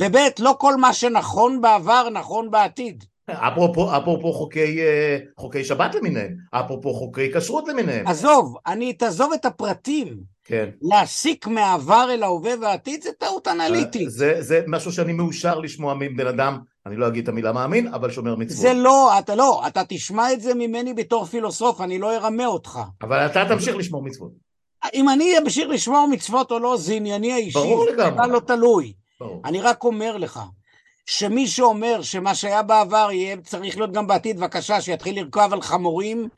וב' 0.00 0.16
לא 0.38 0.54
כל 0.58 0.76
מה 0.76 0.92
שנכון 0.92 1.60
בעבר 1.60 2.08
נכון 2.12 2.50
בעתיד. 2.50 3.04
אפרופו, 3.30 3.96
אפרופו 3.96 4.32
חוקי, 4.32 4.80
אה, 4.80 5.18
חוקי 5.38 5.64
שבת 5.64 5.94
למיניהם, 5.94 6.36
אפרופו 6.50 6.94
חוקי 6.94 7.32
כשרות 7.34 7.68
למיניהם. 7.68 8.06
עזוב, 8.06 8.56
אני, 8.66 8.92
תעזוב 8.92 9.32
את 9.32 9.44
הפרטים. 9.44 10.32
כן. 10.44 10.68
להסיק 10.82 11.46
מהעבר 11.46 12.08
אל 12.14 12.22
ההווה 12.22 12.52
והעתיד 12.60 13.02
זה 13.02 13.10
טעות 13.18 13.48
אנליטית. 13.48 14.10
זה, 14.10 14.36
זה 14.38 14.60
משהו 14.66 14.92
שאני 14.92 15.12
מאושר 15.12 15.58
לשמוע 15.58 15.94
מבן 15.94 16.26
אדם, 16.26 16.58
אני 16.86 16.96
לא 16.96 17.08
אגיד 17.08 17.22
את 17.22 17.28
המילה 17.28 17.52
מאמין, 17.52 17.88
אבל 17.88 18.10
שומר 18.10 18.36
מצוות. 18.36 18.58
זה 18.58 18.74
לא, 18.74 19.18
אתה 19.18 19.34
לא, 19.34 19.66
אתה 19.66 19.82
תשמע 19.88 20.32
את 20.32 20.40
זה 20.40 20.54
ממני 20.54 20.94
בתור 20.94 21.24
פילוסוף, 21.24 21.80
אני 21.80 21.98
לא 21.98 22.16
ארמה 22.16 22.46
אותך. 22.46 22.78
אבל 23.02 23.26
אתה 23.26 23.44
תמשיך 23.48 23.76
לשמור 23.76 24.02
מצוות. 24.02 24.51
אם 24.94 25.08
אני 25.08 25.38
אמשיך 25.38 25.68
לשמור 25.68 26.08
מצוות 26.10 26.50
או 26.50 26.58
לא, 26.58 26.76
זה 26.76 26.94
ענייני 26.94 27.32
האישי. 27.32 27.58
ברור 27.58 27.86
לגמרי. 27.86 28.26
זה 28.26 28.32
לא 28.32 28.40
תלוי. 28.40 28.92
ברור. 29.20 29.42
אני 29.44 29.60
רק 29.60 29.84
אומר 29.84 30.16
לך, 30.16 30.40
שמי 31.06 31.46
שאומר 31.46 32.02
שמה 32.02 32.34
שהיה 32.34 32.62
בעבר 32.62 33.08
יהיה 33.12 33.36
צריך 33.36 33.76
להיות 33.76 33.92
גם 33.92 34.06
בעתיד, 34.06 34.36
בבקשה, 34.36 34.80
שיתחיל 34.80 35.20
לרכב 35.20 35.48
על 35.52 35.62
חמורים 35.62 36.28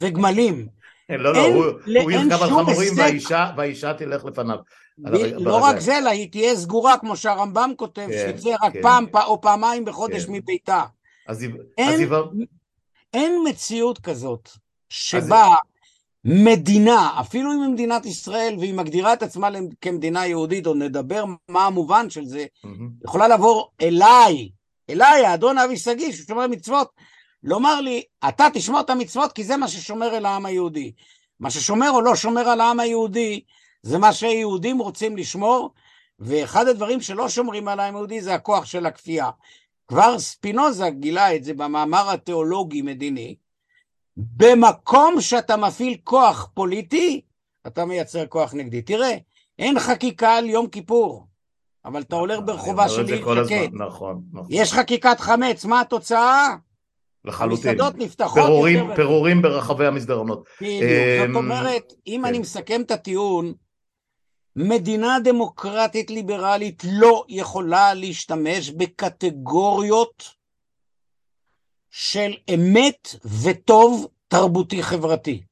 וגמלים. 0.00 0.66
לא, 1.08 1.34
לא, 1.34 1.46
הוא, 1.46 1.64
הוא 2.02 2.10
ירכב 2.10 2.42
על 2.42 2.50
חמורים 2.50 2.92
והאישה, 2.96 3.50
והאישה 3.56 3.94
תלך 3.94 4.24
לפניו. 4.24 4.56
לא 5.38 5.64
רק 5.64 5.78
זה, 5.78 5.98
אלא 5.98 6.10
היא 6.10 6.30
תהיה 6.30 6.56
סגורה, 6.56 6.98
כמו 6.98 7.16
שהרמב"ם 7.16 7.70
כותב, 7.76 8.06
כן, 8.10 8.32
שיצא 8.36 8.56
רק 8.62 8.72
כן. 8.72 8.82
פעם 8.82 9.06
או 9.26 9.40
פעמיים 9.40 9.84
בחודש 9.84 10.24
כן. 10.24 10.32
מביתה. 10.32 10.82
אז 11.28 11.44
אין, 11.78 12.02
אז 12.12 12.18
אין 13.14 13.44
מציאות 13.48 13.98
כזאת, 13.98 14.48
שבה 14.88 15.54
מדינה, 16.24 17.20
אפילו 17.20 17.52
אם 17.52 17.62
היא 17.62 17.68
מדינת 17.68 18.06
ישראל 18.06 18.56
והיא 18.58 18.74
מגדירה 18.74 19.12
את 19.12 19.22
עצמה 19.22 19.48
כמדינה 19.80 20.26
יהודית, 20.26 20.66
או 20.66 20.74
נדבר 20.74 21.24
מה 21.48 21.66
המובן 21.66 22.10
של 22.10 22.24
זה, 22.24 22.46
mm-hmm. 22.66 23.04
יכולה 23.04 23.28
לעבור 23.28 23.70
אליי, 23.82 24.48
אליי, 24.90 25.26
האדון 25.26 25.58
אבי 25.58 25.76
שגיא, 25.76 26.12
ששומר 26.12 26.46
מצוות, 26.46 26.90
לומר 27.42 27.80
לי, 27.80 28.02
אתה 28.28 28.46
תשמור 28.54 28.80
את 28.80 28.90
המצוות 28.90 29.32
כי 29.32 29.44
זה 29.44 29.56
מה 29.56 29.68
ששומר 29.68 30.16
אל 30.16 30.26
העם 30.26 30.46
היהודי. 30.46 30.92
מה 31.40 31.50
ששומר 31.50 31.90
או 31.90 32.00
לא 32.00 32.16
שומר 32.16 32.48
על 32.48 32.60
העם 32.60 32.80
היהודי, 32.80 33.40
זה 33.82 33.98
מה 33.98 34.12
שהיהודים 34.12 34.78
רוצים 34.78 35.16
לשמור, 35.16 35.70
ואחד 36.18 36.68
הדברים 36.68 37.00
שלא 37.00 37.28
שומרים 37.28 37.68
על 37.68 37.80
העם 37.80 37.96
היהודי 37.96 38.20
זה 38.20 38.34
הכוח 38.34 38.64
של 38.64 38.86
הכפייה. 38.86 39.30
כבר 39.88 40.18
ספינוזה 40.18 40.90
גילה 40.90 41.34
את 41.36 41.44
זה 41.44 41.54
במאמר 41.54 42.10
התיאולוגי-מדיני, 42.10 43.34
במקום 44.36 45.20
שאתה 45.20 45.56
מפעיל 45.56 45.96
כוח 46.04 46.48
פוליטי, 46.54 47.20
אתה 47.66 47.84
מייצר 47.84 48.26
כוח 48.26 48.54
נגדי. 48.54 48.82
תראה, 48.82 49.16
אין 49.58 49.78
חקיקה 49.78 50.36
על 50.36 50.46
יום 50.46 50.66
כיפור, 50.66 51.26
אבל 51.84 52.00
אתה 52.00 52.16
הולך 52.16 52.38
ברחובה 52.44 52.88
של 52.88 53.06
עיר 53.06 53.44
שקד. 53.44 53.68
נכון, 53.72 54.22
נכון. 54.32 54.46
יש 54.50 54.72
חקיקת 54.72 55.20
חמץ, 55.20 55.64
מה 55.64 55.80
התוצאה? 55.80 56.56
לחלוטין. 57.24 57.70
המסעדות 57.70 57.98
נפתחות 57.98 58.42
פירורים, 58.44 58.78
יותר... 58.78 58.96
פירורים 58.96 59.42
ברחבי 59.42 59.86
המסדרונות. 59.86 60.44
בדיוק. 60.60 60.82
אמ, 60.82 61.32
זאת 61.32 61.36
אומרת, 61.36 61.92
אם 62.06 62.20
כן. 62.22 62.28
אני 62.28 62.38
מסכם 62.38 62.80
את 62.80 62.90
הטיעון, 62.90 63.52
מדינה 64.56 65.18
דמוקרטית 65.24 66.10
ליברלית 66.10 66.82
לא 66.92 67.24
יכולה 67.28 67.94
להשתמש 67.94 68.70
בקטגוריות 68.70 70.39
של 71.90 72.34
אמת 72.54 73.08
וטוב 73.42 74.06
תרבותי 74.28 74.82
חברתי. 74.82 75.42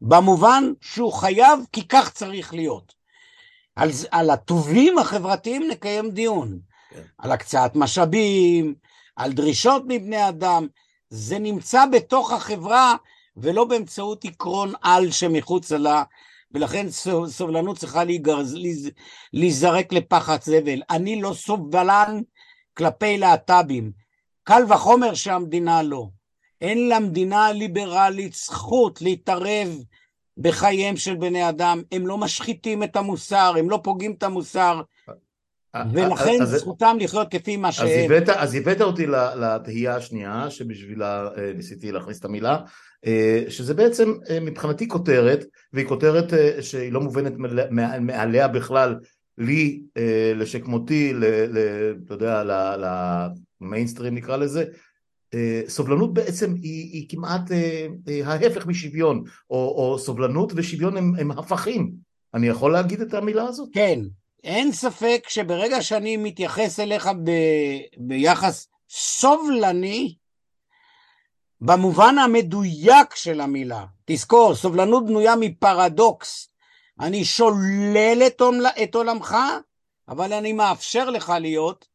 במובן 0.00 0.72
שהוא 0.80 1.12
חייב 1.12 1.60
כי 1.72 1.88
כך 1.88 2.10
צריך 2.12 2.54
להיות. 2.54 2.94
על, 3.76 3.90
על 4.10 4.30
הטובים 4.30 4.98
החברתיים 4.98 5.68
נקיים 5.70 6.10
דיון. 6.10 6.58
כן. 6.90 7.02
על 7.18 7.32
הקצאת 7.32 7.76
משאבים, 7.76 8.74
על 9.16 9.32
דרישות 9.32 9.82
מבני 9.88 10.28
אדם. 10.28 10.66
זה 11.08 11.38
נמצא 11.38 11.86
בתוך 11.86 12.32
החברה 12.32 12.94
ולא 13.36 13.64
באמצעות 13.64 14.24
עקרון 14.24 14.72
על 14.82 15.10
שמחוצה 15.10 15.78
לה, 15.78 16.02
ולכן 16.54 16.90
סו- 16.90 17.28
סובלנות 17.28 17.78
צריכה 17.78 18.04
להיגרז, 18.04 18.54
להיז- 18.54 18.90
להיזרק 19.32 19.92
לפח 19.92 20.28
הזבל. 20.28 20.82
אני 20.90 21.22
לא 21.22 21.34
סובלן 21.34 22.20
כלפי 22.74 23.18
להט"בים. 23.18 24.01
קל 24.44 24.62
וחומר 24.68 25.14
שהמדינה 25.14 25.82
לא. 25.82 26.08
אין 26.60 26.88
למדינה 26.88 27.46
הליברלית 27.46 28.34
זכות 28.34 29.02
להתערב 29.02 29.68
בחייהם 30.38 30.96
של 30.96 31.14
בני 31.14 31.48
אדם, 31.48 31.82
הם 31.92 32.06
לא 32.06 32.18
משחיתים 32.18 32.82
את 32.82 32.96
המוסר, 32.96 33.54
הם 33.58 33.70
לא 33.70 33.80
פוגעים 33.82 34.12
את 34.12 34.22
המוסר, 34.22 34.80
ולכן 35.92 36.42
אז- 36.42 36.48
זכותם 36.48 36.96
לחיות 37.00 37.28
כפי 37.30 37.56
מה 37.56 37.68
אז 37.68 37.74
שהם. 37.74 38.04
הבאת, 38.04 38.28
אז 38.28 38.54
הבאת 38.54 38.80
אותי 38.80 39.06
לתהייה 39.40 39.96
השנייה, 39.96 40.50
שבשבילה 40.50 41.28
אה, 41.36 41.52
ניסיתי 41.54 41.92
להכניס 41.92 42.20
את 42.20 42.24
המילה, 42.24 42.58
אה, 43.06 43.44
שזה 43.48 43.74
בעצם 43.74 44.12
אה, 44.30 44.40
מבחינתי 44.40 44.88
כותרת, 44.88 45.44
והיא 45.72 45.86
כותרת 45.86 46.34
אה, 46.34 46.62
שהיא 46.62 46.92
לא 46.92 47.00
מובנת 47.00 47.32
מעליה 48.00 48.48
בכלל, 48.48 48.96
לי, 49.38 49.82
אה, 49.96 50.32
לשכמותי, 50.36 51.12
ל- 51.14 51.24
ל- 51.24 51.94
אתה 52.06 52.14
יודע, 52.14 52.42
למיינסטרים 53.60 54.14
נקרא 54.14 54.36
לזה, 54.36 54.64
אה, 55.34 55.62
סובלנות 55.68 56.14
בעצם 56.14 56.54
היא, 56.54 56.92
היא 56.92 57.06
כמעט 57.08 57.52
אה, 57.52 57.86
אה, 58.08 58.20
ההפך 58.26 58.66
משוויון, 58.66 59.24
או, 59.50 59.56
או 59.56 59.98
סובלנות 59.98 60.52
ושוויון 60.56 60.96
הם, 60.96 61.12
הם 61.18 61.30
הפכים. 61.30 61.92
אני 62.34 62.48
יכול 62.48 62.72
להגיד 62.72 63.00
את 63.00 63.14
המילה 63.14 63.44
הזאת? 63.44 63.68
כן, 63.72 64.00
אין 64.44 64.72
ספק 64.72 65.24
שברגע 65.28 65.82
שאני 65.82 66.16
מתייחס 66.16 66.80
אליך 66.80 67.06
ב... 67.24 67.30
ביחס 67.96 68.68
סובלני, 68.90 70.14
במובן 71.60 72.18
המדויק 72.18 73.14
של 73.14 73.40
המילה, 73.40 73.84
תזכור, 74.04 74.54
סובלנות 74.54 75.06
בנויה 75.06 75.34
מפרדוקס. 75.40 76.51
אני 77.02 77.24
שולל 77.24 78.22
את, 78.26 78.40
עול... 78.40 78.66
את 78.82 78.94
עולמך, 78.94 79.36
אבל 80.08 80.32
אני 80.32 80.52
מאפשר 80.52 81.10
לך 81.10 81.32
להיות. 81.40 81.88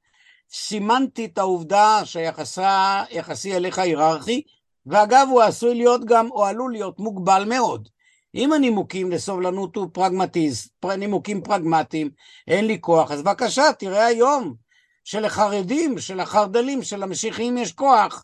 סימנתי 0.52 1.26
את 1.26 1.38
העובדה 1.38 2.02
שיחסי 2.06 3.56
אליך 3.56 3.80
היררכי, 3.80 4.41
ואגב, 4.86 5.28
הוא 5.32 5.41
עשוי 5.41 5.76
להיות 5.76 6.06
גם, 6.06 6.32
או 6.32 6.46
עלול 6.46 6.72
להיות, 6.72 7.00
מוגבל 7.00 7.43
מאוד. 7.48 7.89
אם 8.36 8.54
הנימוקים 8.54 9.12
לסובלנות 9.12 9.76
הוא 9.76 9.88
פרגמטיז, 9.93 10.70
פר- 10.80 10.96
נימוקים 10.96 11.41
פרגמטיים, 11.41 12.10
אין 12.48 12.67
לי 12.67 12.78
כוח, 12.82 13.12
אז 13.12 13.22
בבקשה, 13.22 13.74
תראה 13.80 14.06
היום 14.06 14.56
שלחרדים, 15.04 16.00
של 16.00 16.20
החרד"לים, 16.20 16.84
של 16.84 17.04
המשיחיים 17.04 17.58
יש 17.58 17.72
כוח, 17.72 18.24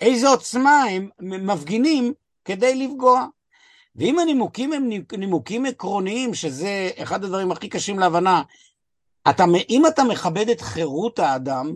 איזו 0.00 0.28
עוצמה 0.28 0.82
הם 0.82 1.08
מפגינים 1.20 2.12
כדי 2.44 2.74
לפגוע. 2.74 3.26
ואם 3.96 4.18
הנימוקים 4.18 4.72
הם 4.72 4.88
נימוקים 5.18 5.66
עקרוניים, 5.66 6.34
שזה 6.34 6.90
אחד 7.02 7.24
הדברים 7.24 7.52
הכי 7.52 7.68
קשים 7.68 7.98
להבנה, 7.98 8.42
אתה, 9.30 9.44
אם 9.68 9.86
אתה 9.86 10.04
מכבד 10.04 10.48
את 10.48 10.60
חירות 10.60 11.18
האדם, 11.18 11.72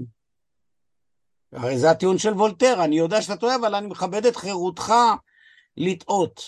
הרי 1.52 1.79
זה 1.79 1.90
הטיעון 1.90 2.18
של 2.18 2.33
וולטר, 2.33 2.85
אני 2.85 2.98
יודע 2.98 3.22
שאתה 3.22 3.37
טועה, 3.37 3.57
אבל 3.57 3.74
אני 3.74 3.87
מכבד 3.87 4.26
את 4.26 4.37
חירותך 4.37 4.92
לטעות. 5.76 6.42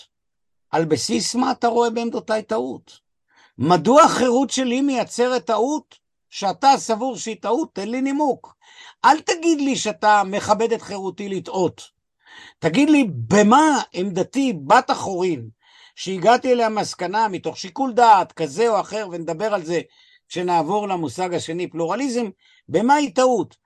על 0.71 0.85
בסיס 0.85 1.35
מה 1.35 1.51
אתה 1.51 1.69
רואה 1.69 1.91
בעמדותיי 1.91 2.43
טעות? 2.43 3.01
מדוע 3.59 4.03
החירות 4.03 4.51
שלי 4.51 4.81
מייצרת 4.81 5.45
טעות 5.45 5.99
שאתה 6.31 6.69
סבור 6.77 7.17
שהיא 7.17 7.37
טעות? 7.41 7.75
תן 7.75 7.89
לי 7.89 8.01
נימוק. 8.01 8.55
אל 9.05 9.21
תגיד 9.21 9.61
לי 9.61 9.77
שאתה 9.77 10.23
מכבד 10.25 10.73
את 10.73 10.83
חירותי 10.83 11.29
לטעות. 11.29 11.83
תגיד 12.59 12.91
לי 12.91 13.05
במה 13.11 13.83
עמדתי 13.93 14.53
בת 14.67 14.91
החורין, 14.91 15.49
שהגעתי 15.99 16.53
אליה 16.53 16.69
מסקנה 16.69 17.29
מתוך 17.29 17.57
שיקול 17.57 17.93
דעת 17.93 18.33
כזה 18.33 18.69
או 18.69 18.81
אחר, 18.81 19.09
ונדבר 19.13 19.55
על 19.55 19.65
זה 19.65 19.81
כשנעבור 20.29 20.89
למושג 20.89 21.35
השני, 21.35 21.67
פלורליזם, 21.67 22.27
במה 22.69 22.95
היא 22.95 23.15
טעות? 23.15 23.57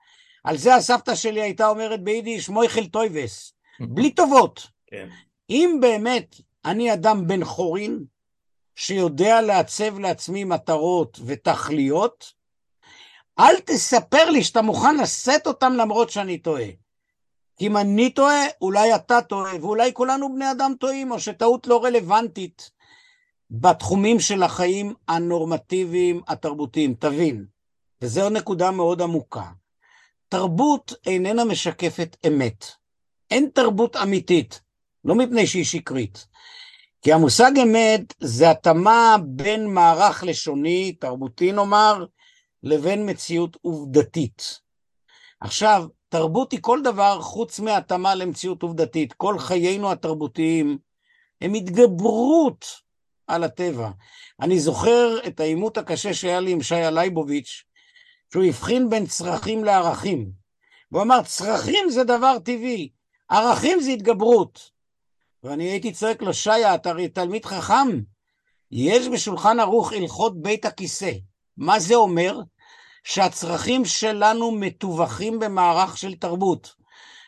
על 0.43 0.57
זה 0.57 0.75
הסבתא 0.75 1.15
שלי 1.15 1.41
הייתה 1.41 1.67
אומרת 1.67 2.03
ביידיש 2.03 2.49
מויכל 2.49 2.87
טויבס, 2.87 3.53
בלי 3.79 4.11
טובות. 4.11 4.67
כן. 4.87 5.07
אם 5.49 5.77
באמת 5.81 6.35
אני 6.65 6.93
אדם 6.93 7.27
בן 7.27 7.43
חורין, 7.43 8.03
שיודע 8.75 9.41
לעצב 9.41 9.99
לעצמי 9.99 10.43
מטרות 10.43 11.19
ותכליות, 11.25 12.33
אל 13.39 13.59
תספר 13.65 14.29
לי 14.29 14.43
שאתה 14.43 14.61
מוכן 14.61 14.97
לשאת 14.97 15.47
אותם 15.47 15.73
למרות 15.73 16.09
שאני 16.09 16.37
טועה. 16.37 16.67
אם 17.61 17.77
אני 17.77 18.09
טועה, 18.09 18.45
אולי 18.61 18.95
אתה 18.95 19.21
טועה, 19.21 19.53
ואולי 19.61 19.93
כולנו 19.93 20.33
בני 20.35 20.51
אדם 20.51 20.73
טועים, 20.79 21.11
או 21.11 21.19
שטעות 21.19 21.67
לא 21.67 21.83
רלוונטית 21.83 22.71
בתחומים 23.51 24.19
של 24.19 24.43
החיים 24.43 24.93
הנורמטיביים 25.07 26.21
התרבותיים. 26.27 26.93
תבין, 26.99 27.45
וזו 28.01 28.29
נקודה 28.29 28.71
מאוד 28.71 29.01
עמוקה. 29.01 29.45
תרבות 30.29 30.93
איננה 31.05 31.45
משקפת 31.45 32.17
אמת. 32.27 32.65
אין 33.31 33.49
תרבות 33.53 33.95
אמיתית, 33.95 34.61
לא 35.05 35.15
מפני 35.15 35.47
שהיא 35.47 35.65
שקרית. 35.65 36.27
כי 37.01 37.13
המושג 37.13 37.51
אמת 37.63 38.13
זה 38.19 38.51
התאמה 38.51 39.15
בין 39.25 39.73
מערך 39.73 40.23
לשוני, 40.23 40.91
תרבותי 40.99 41.51
נאמר, 41.51 42.05
לבין 42.63 43.09
מציאות 43.09 43.57
עובדתית. 43.61 44.59
עכשיו, 45.39 45.85
תרבות 46.13 46.51
היא 46.51 46.59
כל 46.61 46.81
דבר 46.83 47.21
חוץ 47.21 47.59
מהתאמה 47.59 48.15
למציאות 48.15 48.63
עובדתית. 48.63 49.13
כל 49.13 49.39
חיינו 49.39 49.91
התרבותיים 49.91 50.77
הם 51.41 51.53
התגברות 51.53 52.65
על 53.27 53.43
הטבע. 53.43 53.89
אני 54.41 54.59
זוכר 54.59 55.17
את 55.27 55.39
העימות 55.39 55.77
הקשה 55.77 56.13
שהיה 56.13 56.39
לי 56.39 56.51
עם 56.51 56.61
שי 56.61 56.75
לייבוביץ', 56.91 57.63
שהוא 58.31 58.43
הבחין 58.43 58.89
בין 58.89 59.05
צרכים 59.05 59.63
לערכים. 59.63 60.31
הוא 60.89 61.01
אמר, 61.01 61.23
צרכים 61.23 61.89
זה 61.89 62.03
דבר 62.03 62.39
טבעי, 62.39 62.89
ערכים 63.29 63.79
זה 63.79 63.91
התגברות. 63.91 64.69
ואני 65.43 65.63
הייתי 65.63 65.91
צועק 65.91 66.21
לו, 66.21 66.33
שיה, 66.33 66.75
אתה 66.75 66.89
הרי 66.89 67.07
תלמיד 67.07 67.45
חכם, 67.45 67.87
יש 68.71 69.07
בשולחן 69.07 69.59
ערוך 69.59 69.93
הלכות 69.93 70.41
בית 70.41 70.65
הכיסא. 70.65 71.11
מה 71.57 71.79
זה 71.79 71.95
אומר? 71.95 72.39
שהצרכים 73.03 73.85
שלנו 73.85 74.51
מטווחים 74.51 75.39
במערך 75.39 75.97
של 75.97 76.15
תרבות. 76.15 76.75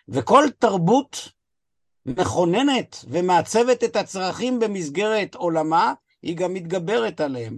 וכל 0.07 0.45
תרבות 0.59 1.29
מכוננת 2.05 3.05
ומעצבת 3.07 3.83
את 3.83 3.95
הצרכים 3.95 4.59
במסגרת 4.59 5.35
עולמה, 5.35 5.93
היא 6.21 6.38
גם 6.38 6.53
מתגברת 6.53 7.21
עליהם. 7.21 7.57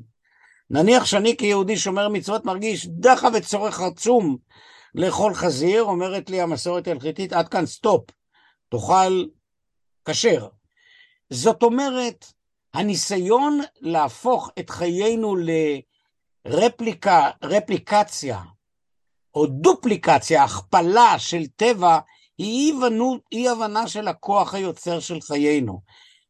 נניח 0.69 1.06
שאני 1.06 1.38
כיהודי 1.38 1.77
שומר 1.77 2.10
מצוות 2.10 2.45
מרגיש 2.45 2.88
דחה 2.88 3.27
וצורך 3.34 3.82
עצום 3.82 4.38
לאכול 4.95 5.34
חזיר, 5.34 5.84
אומרת 5.84 6.30
לי 6.30 6.41
המסורת 6.41 6.88
ההלכתית, 6.88 7.34
עד 7.34 7.47
כאן 7.47 7.65
סטופ, 7.65 8.03
תאכל 8.69 9.25
כשר. 10.06 10.47
זאת 11.30 11.63
אומרת, 11.63 12.25
הניסיון 12.73 13.62
להפוך 13.82 14.51
את 14.60 14.69
חיינו 14.69 15.36
לרפליקה, 16.47 17.29
רפליקציה, 17.43 18.41
או 19.36 19.45
דופליקציה, 19.45 20.43
הכפלה 20.43 21.19
של 21.19 21.47
טבע, 21.55 21.99
היא 22.38 22.73
אי, 22.73 22.97
אי 23.31 23.49
הבנה 23.49 23.88
של 23.88 24.07
הכוח 24.07 24.53
היוצר 24.53 24.99
של 24.99 25.21
חיינו. 25.21 25.81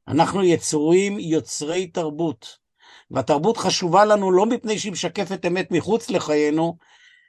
אנחנו 0.07 0.43
יצורים 0.43 1.19
יוצרי 1.19 1.87
תרבות, 1.87 2.57
והתרבות 3.11 3.57
חשובה 3.57 4.05
לנו 4.05 4.31
לא 4.31 4.45
מפני 4.45 4.79
שהיא 4.79 4.91
משקפת 4.91 5.45
אמת 5.45 5.71
מחוץ 5.71 6.09
לחיינו, 6.09 6.77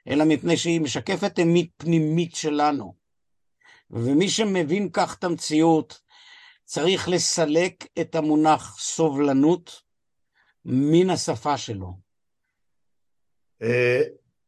אלא 0.07 0.25
מפני 0.25 0.57
שהיא 0.57 0.81
משקפת 0.81 1.39
אמית 1.39 1.71
פנימית 1.77 2.35
שלנו. 2.35 2.93
ומי 3.91 4.29
שמבין 4.29 4.89
כך 4.93 5.15
את 5.19 5.23
המציאות, 5.23 6.01
צריך 6.65 7.09
לסלק 7.09 7.85
את 8.01 8.15
המונח 8.15 8.77
סובלנות 8.79 9.81
מן 10.65 11.09
השפה 11.09 11.57
שלו. 11.57 12.08
אה, 13.61 14.01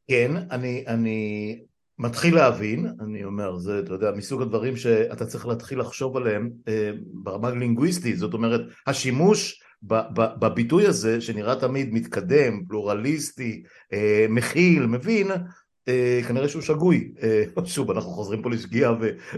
כן, 0.07 0.31
אני, 0.51 0.83
אני 0.87 1.59
מתחיל 1.99 2.35
להבין, 2.35 2.87
אני 2.99 3.23
אומר, 3.23 3.57
זה, 3.57 3.79
אתה 3.79 3.93
יודע, 3.93 4.11
מסוג 4.11 4.41
הדברים 4.41 4.75
שאתה 4.77 5.25
צריך 5.25 5.47
להתחיל 5.47 5.79
לחשוב 5.79 6.17
עליהם 6.17 6.49
אה, 6.67 6.91
ברמה 7.13 7.51
לינגוויסטית, 7.51 8.17
זאת 8.17 8.33
אומרת, 8.33 8.61
השימוש 8.87 9.63
בביטוי 10.39 10.87
הזה 10.87 11.21
שנראה 11.21 11.55
תמיד 11.55 11.93
מתקדם, 11.93 12.65
פלורליסטי, 12.67 13.63
אה, 13.93 14.25
מכיל, 14.29 14.85
מבין, 14.85 15.27
כנראה 16.27 16.49
שהוא 16.49 16.61
שגוי. 16.61 17.11
אה, 17.23 17.43
שוב, 17.65 17.91
אנחנו 17.91 18.11
חוזרים 18.11 18.41
פה 18.41 18.49
לשגיאה 18.49 18.91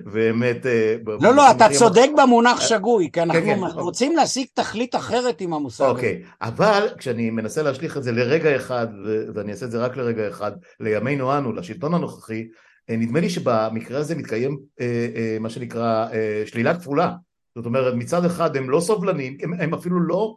ואמת... 0.05 0.65
לא, 1.21 1.35
לא, 1.35 1.51
אתה 1.51 1.65
צודק 1.69 2.09
במונח 2.17 2.61
שגוי, 2.61 3.09
כי 3.13 3.21
אנחנו 3.21 3.41
כן, 3.41 3.59
כן. 3.59 3.79
רוצים 3.79 4.15
להשיג 4.15 4.47
תכלית 4.53 4.95
אחרת 4.95 5.41
עם 5.41 5.53
המושג 5.53 5.83
הזה. 5.83 5.93
אוקיי, 5.93 6.23
אבל 6.41 6.87
כשאני 6.97 7.29
מנסה 7.29 7.63
להשליך 7.63 7.97
את 7.97 8.03
זה 8.03 8.11
לרגע 8.11 8.55
אחד, 8.55 8.87
ואני 9.35 9.51
אעשה 9.51 9.65
את 9.65 9.71
זה 9.71 9.77
רק 9.77 9.97
לרגע 9.97 10.27
אחד, 10.27 10.51
לימינו 10.79 11.37
אנו, 11.37 11.53
לשלטון 11.53 11.93
הנוכחי, 11.93 12.47
נדמה 12.89 13.19
לי 13.19 13.29
שבמקרה 13.29 13.99
הזה 13.99 14.15
מתקיים 14.15 14.59
מה 15.39 15.49
שנקרא 15.49 16.07
שלילה 16.45 16.79
כפולה. 16.79 17.11
זאת 17.55 17.65
אומרת 17.65 17.93
מצד 17.93 18.25
אחד 18.25 18.57
הם 18.57 18.69
לא 18.69 18.79
סובלנים, 18.79 19.37
הם, 19.41 19.53
הם 19.53 19.73
אפילו 19.73 19.99
לא 19.99 20.35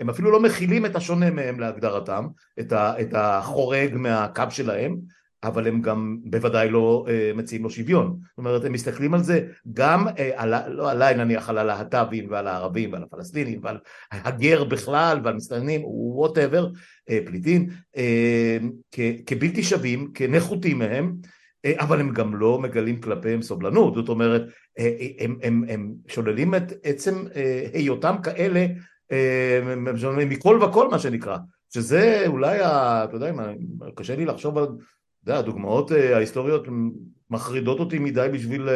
הם 0.00 0.10
אפילו 0.10 0.30
לא 0.30 0.40
מכילים 0.40 0.86
את 0.86 0.96
השונה 0.96 1.30
מהם 1.30 1.60
להגדרתם, 1.60 2.26
את, 2.60 2.72
ה, 2.72 3.00
את 3.00 3.08
החורג 3.14 3.94
מהקו 3.94 4.42
שלהם, 4.50 4.96
אבל 5.44 5.68
הם 5.68 5.80
גם 5.80 6.18
בוודאי 6.24 6.70
לא 6.70 7.06
uh, 7.06 7.36
מציעים 7.36 7.62
לו 7.62 7.70
שוויון. 7.70 8.16
זאת 8.28 8.38
אומרת, 8.38 8.64
הם 8.64 8.72
מסתכלים 8.72 9.14
על 9.14 9.22
זה 9.22 9.46
גם, 9.72 10.08
uh, 10.08 10.12
על, 10.36 10.54
לא 10.68 10.90
עליי 10.90 11.14
נניח, 11.14 11.48
על 11.48 11.58
הלהט"בים 11.58 12.30
ועל 12.30 12.46
הערבים 12.46 12.92
ועל 12.92 13.02
הפלסטינים 13.02 13.60
ועל 13.62 13.78
הגר 14.12 14.64
בכלל 14.64 15.20
ועל 15.24 15.34
מסתננים, 15.34 15.80
וואטאבר, 15.84 16.66
uh, 16.66 17.12
פליטים, 17.26 17.68
uh, 17.96 19.00
כבלתי 19.26 19.62
שווים, 19.62 20.10
כנחותים 20.14 20.78
מהם, 20.78 21.16
אה, 21.66 21.72
אבל 21.78 22.00
הם 22.00 22.12
גם 22.12 22.36
לא 22.36 22.58
מגלים 22.58 23.00
כלפיהם 23.00 23.42
סובלנות, 23.42 23.94
זאת 23.94 24.08
אומרת, 24.08 24.42
אה, 24.78 24.84
אה, 25.00 25.24
הם, 25.24 25.38
הם, 25.42 25.64
הם 25.68 25.92
שוללים 26.08 26.54
את 26.54 26.72
עצם 26.82 27.24
היותם 27.72 28.16
כאלה 28.22 28.66
מכל 30.26 30.62
וכל 30.62 30.88
מה 30.88 30.98
שנקרא, 30.98 31.36
שזה 31.74 32.24
אולי, 32.26 32.58
אתה 32.60 33.10
יודע, 33.12 33.32
קשה 33.94 34.16
לי 34.16 34.24
לחשוב 34.24 34.58
על, 34.58 34.66
יודע, 35.26 35.38
הדוגמאות 35.38 35.90
ההיסטוריות 35.90 36.62
מחרידות 37.30 37.80
אותי 37.80 37.98
מדי 37.98 38.28
בשביל, 38.32 38.68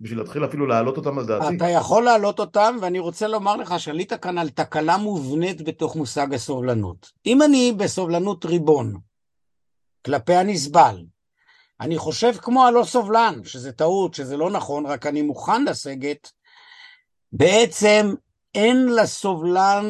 בשביל 0.00 0.18
להתחיל 0.18 0.44
אפילו 0.44 0.66
להעלות 0.66 0.96
אותם 0.96 1.18
על 1.18 1.26
דעתי. 1.26 1.56
אתה 1.56 1.68
יכול 1.68 2.04
להעלות 2.04 2.38
אותם, 2.38 2.76
ואני 2.80 2.98
רוצה 2.98 3.28
לומר 3.28 3.56
לך 3.56 3.80
שעלית 3.80 4.12
כאן 4.12 4.38
על 4.38 4.48
תקלה 4.48 4.96
מובנית 4.96 5.62
בתוך 5.62 5.96
מושג 5.96 6.34
הסובלנות. 6.34 7.12
אם 7.26 7.42
אני 7.42 7.72
בסובלנות 7.76 8.44
ריבון 8.44 8.94
כלפי 10.04 10.34
הנסבל, 10.34 11.04
אני 11.80 11.98
חושב 11.98 12.32
כמו 12.32 12.66
הלא 12.66 12.84
סובלן, 12.84 13.34
שזה 13.44 13.72
טעות, 13.72 14.14
שזה 14.14 14.36
לא 14.36 14.50
נכון, 14.50 14.86
רק 14.86 15.06
אני 15.06 15.22
מוכן 15.22 15.64
לסגת, 15.64 16.30
בעצם 17.32 18.14
אין 18.54 18.86
לסובלן 18.94 19.84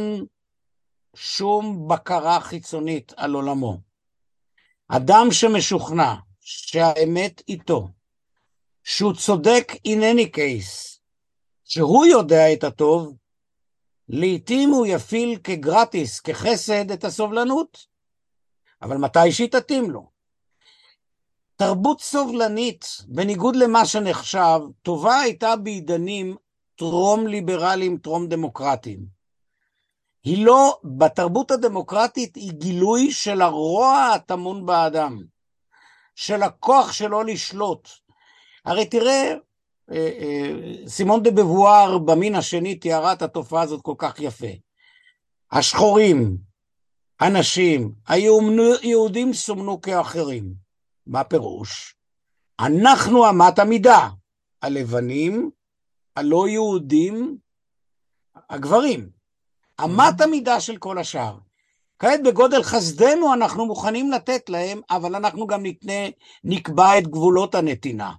שום 1.15 1.89
בקרה 1.89 2.41
חיצונית 2.41 3.13
על 3.17 3.35
עולמו. 3.35 3.90
אדם 4.93 5.27
שמשוכנע 5.31 6.15
שהאמת 6.41 7.43
איתו, 7.49 7.89
שהוא 8.85 9.13
צודק 9.15 9.73
in 9.73 10.01
any 10.01 10.37
case, 10.37 10.99
שהוא 11.65 12.07
יודע 12.07 12.53
את 12.53 12.65
הטוב, 12.65 13.17
לעתים 14.09 14.71
הוא 14.71 14.87
יפעיל 14.87 15.39
כגרטיס, 15.45 16.21
כחסד, 16.21 16.91
את 16.91 17.05
הסובלנות, 17.05 17.87
אבל 18.83 18.97
מתי 18.97 19.33
שהיא 19.33 19.49
תתאים 19.49 19.91
לו. 19.91 20.11
תרבות 21.57 22.01
סובלנית, 22.01 22.87
בניגוד 23.09 23.57
למה 23.57 23.87
שנחשב, 23.87 24.61
טובה 24.83 25.21
הייתה 25.21 25.57
בעידנים 25.57 26.37
טרום 26.77 27.27
ליברליים, 27.27 27.99
טרום 27.99 28.29
דמוקרטיים. 28.29 29.20
היא 30.25 30.47
לא, 30.47 30.79
בתרבות 30.85 31.51
הדמוקרטית 31.51 32.37
היא 32.37 32.53
גילוי 32.53 33.11
של 33.13 33.43
הרוע 33.43 34.11
הטמון 34.15 34.67
באדם, 34.67 35.23
של 36.15 36.43
הכוח 36.43 36.93
שלו 36.93 37.23
לשלוט. 37.23 37.89
הרי 38.65 38.87
תראה, 38.87 39.35
אה, 39.91 40.11
אה, 40.21 40.89
סימון 40.89 41.23
דה 41.23 41.31
בבואר 41.31 41.99
במין 41.99 42.35
השני 42.35 42.75
תיארה 42.75 43.13
את 43.13 43.23
התופעה 43.23 43.63
הזאת 43.63 43.83
כל 43.83 43.95
כך 43.99 44.21
יפה. 44.21 44.47
השחורים, 45.53 46.37
הנשים, 47.21 47.93
היהודים 48.07 49.33
סומנו 49.33 49.81
כאחרים. 49.81 50.55
מה 51.07 51.25
פירוש? 51.25 51.95
אנחנו 52.61 53.31
אמת 53.31 53.59
המידה, 53.59 54.09
הלבנים, 54.63 55.51
הלא 56.17 56.49
יהודים, 56.49 57.39
הגברים. 58.51 59.20
אמת 59.85 60.21
המידה 60.21 60.61
של 60.61 60.77
כל 60.77 60.99
השאר. 60.99 61.37
כעת 61.99 62.23
בגודל 62.23 62.63
חסדנו 62.63 63.35
אנחנו 63.35 63.67
מוכנים 63.67 64.11
לתת 64.11 64.51
להם, 64.51 64.81
אבל 64.91 65.15
אנחנו 65.15 65.47
גם 65.47 65.67
נתנה, 65.67 66.09
נקבע 66.45 66.99
את 66.99 67.07
גבולות 67.07 67.55
הנתינה. 67.55 68.13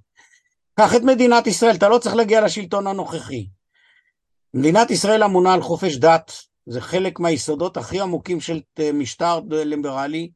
קח 0.80 0.96
את 0.96 1.02
מדינת 1.02 1.48
ישראל, 1.48 1.76
אתה 1.76 1.90
לא 1.90 1.98
צריך 1.98 2.16
להגיע 2.16 2.42
לשלטון 2.42 2.88
הנוכחי. 2.88 3.48
מדינת 4.54 4.92
ישראל 4.92 5.24
אמונה 5.24 5.54
על 5.54 5.62
חופש 5.62 5.96
דת, 5.96 6.32
זה 6.66 6.82
חלק 6.82 7.20
מהיסודות 7.20 7.78
הכי 7.78 8.02
עמוקים 8.02 8.42
של 8.42 8.62
משטר 8.94 9.40
ליברלי. 9.50 10.32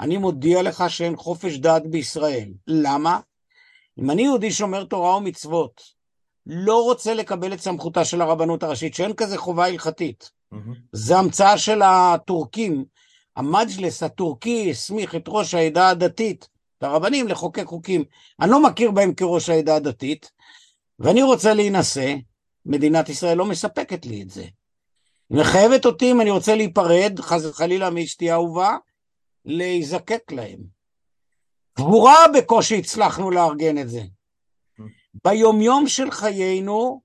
אני 0.00 0.16
מודיע 0.16 0.62
לך 0.62 0.84
שאין 0.88 1.16
חופש 1.16 1.58
דת 1.58 1.82
בישראל. 1.86 2.48
למה? 2.66 3.20
אם 3.98 4.10
אני 4.10 4.22
יהודי 4.22 4.50
שומר 4.50 4.84
תורה 4.84 5.16
ומצוות, 5.16 5.82
לא 6.46 6.82
רוצה 6.82 7.14
לקבל 7.14 7.52
את 7.52 7.60
סמכותה 7.60 8.04
של 8.04 8.20
הרבנות 8.20 8.62
הראשית, 8.62 8.94
שאין 8.94 9.12
כזה 9.12 9.38
חובה 9.38 9.66
הלכתית. 9.66 10.30
Mm-hmm. 10.54 10.56
זה 10.92 11.18
המצאה 11.18 11.58
של 11.58 11.82
הטורקים. 11.82 12.84
המג'לס 13.36 14.02
הטורקי 14.02 14.70
הסמיך 14.70 15.14
את 15.14 15.24
ראש 15.28 15.54
העדה 15.54 15.88
הדתית, 15.88 16.48
את 16.78 16.82
הרבנים, 16.82 17.28
לחוקק 17.28 17.64
חוקים. 17.64 18.04
אני 18.40 18.50
לא 18.50 18.62
מכיר 18.62 18.90
בהם 18.90 19.14
כראש 19.14 19.48
העדה 19.48 19.76
הדתית, 19.76 20.30
ואני 20.98 21.22
רוצה 21.22 21.54
להינשא, 21.54 22.14
מדינת 22.66 23.08
ישראל 23.08 23.38
לא 23.38 23.44
מספקת 23.44 24.06
לי 24.06 24.22
את 24.22 24.30
זה. 24.30 24.42
היא 25.30 25.38
מחייבת 25.38 25.86
אותי 25.86 26.10
אם 26.10 26.20
אני 26.20 26.30
רוצה 26.30 26.54
להיפרד, 26.54 27.20
חס 27.20 27.44
וחלילה 27.44 27.90
מאשתי 27.90 28.30
האהובה, 28.30 28.76
להיזקק 29.44 30.32
להם. 30.32 30.58
גבורה 31.78 32.16
בקושי 32.34 32.78
הצלחנו 32.78 33.30
לארגן 33.30 33.78
את 33.78 33.88
זה. 33.88 34.02
ביומיום 35.24 35.88
של 35.88 36.10
חיינו, 36.10 37.00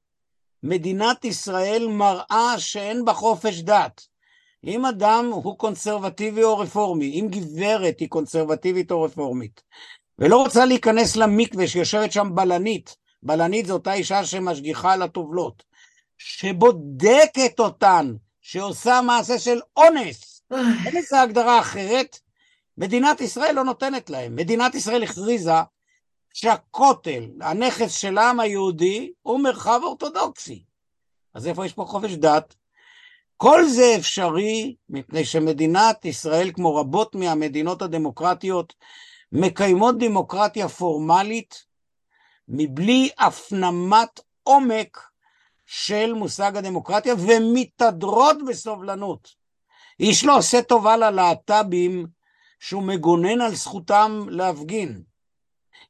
מדינת 0.63 1.25
ישראל 1.25 1.87
מראה 1.87 2.55
שאין 2.57 3.05
בה 3.05 3.13
חופש 3.13 3.61
דת. 3.61 4.01
אם 4.63 4.85
אדם 4.85 5.29
הוא 5.33 5.57
קונסרבטיבי 5.57 6.43
או 6.43 6.57
רפורמי, 6.57 7.19
אם 7.19 7.27
גברת 7.29 7.99
היא 7.99 8.09
קונסרבטיבית 8.09 8.91
או 8.91 9.03
רפורמית, 9.03 9.61
ולא 10.19 10.37
רוצה 10.37 10.65
להיכנס 10.65 11.15
למקווה 11.15 11.67
שיושבת 11.67 12.11
שם 12.11 12.29
בלנית, 12.35 12.95
בלנית 13.23 13.65
זו 13.65 13.73
אותה 13.73 13.93
אישה 13.93 14.25
שמשגיחה 14.25 14.93
על 14.93 15.01
הטובלות, 15.01 15.63
שבודקת 16.17 17.59
אותן, 17.59 18.13
שעושה 18.41 19.01
מעשה 19.01 19.39
של 19.39 19.59
אונס, 19.77 20.41
אין 20.85 20.97
איזה 20.97 21.21
הגדרה 21.21 21.59
אחרת, 21.59 22.19
מדינת 22.77 23.21
ישראל 23.21 23.55
לא 23.55 23.63
נותנת 23.63 24.09
להם. 24.09 24.35
מדינת 24.35 24.75
ישראל 24.75 25.03
הכריזה 25.03 25.51
שהכותל, 26.39 27.29
הנכס 27.41 27.91
של 27.91 28.17
העם 28.17 28.39
היהודי, 28.39 29.11
הוא 29.21 29.39
מרחב 29.39 29.79
אורתודוקסי. 29.83 30.63
אז 31.33 31.47
איפה 31.47 31.65
יש 31.65 31.73
פה 31.73 31.85
חופש 31.85 32.11
דת? 32.11 32.55
כל 33.37 33.65
זה 33.65 33.93
אפשרי 33.97 34.75
מפני 34.89 35.25
שמדינת 35.25 36.05
ישראל, 36.05 36.51
כמו 36.53 36.75
רבות 36.75 37.15
מהמדינות 37.15 37.81
הדמוקרטיות, 37.81 38.73
מקיימות 39.31 39.97
דמוקרטיה 39.97 40.69
פורמלית 40.69 41.65
מבלי 42.47 43.09
הפנמת 43.17 44.19
עומק 44.43 45.01
של 45.65 46.13
מושג 46.13 46.57
הדמוקרטיה 46.57 47.13
ומתהדרות 47.13 48.37
בסובלנות. 48.47 49.35
איש 49.99 50.23
לא 50.23 50.37
עושה 50.37 50.61
טובה 50.61 50.97
ללהט"בים 50.97 52.07
שהוא 52.59 52.83
מגונן 52.83 53.41
על 53.41 53.55
זכותם 53.55 54.25
להפגין. 54.29 55.06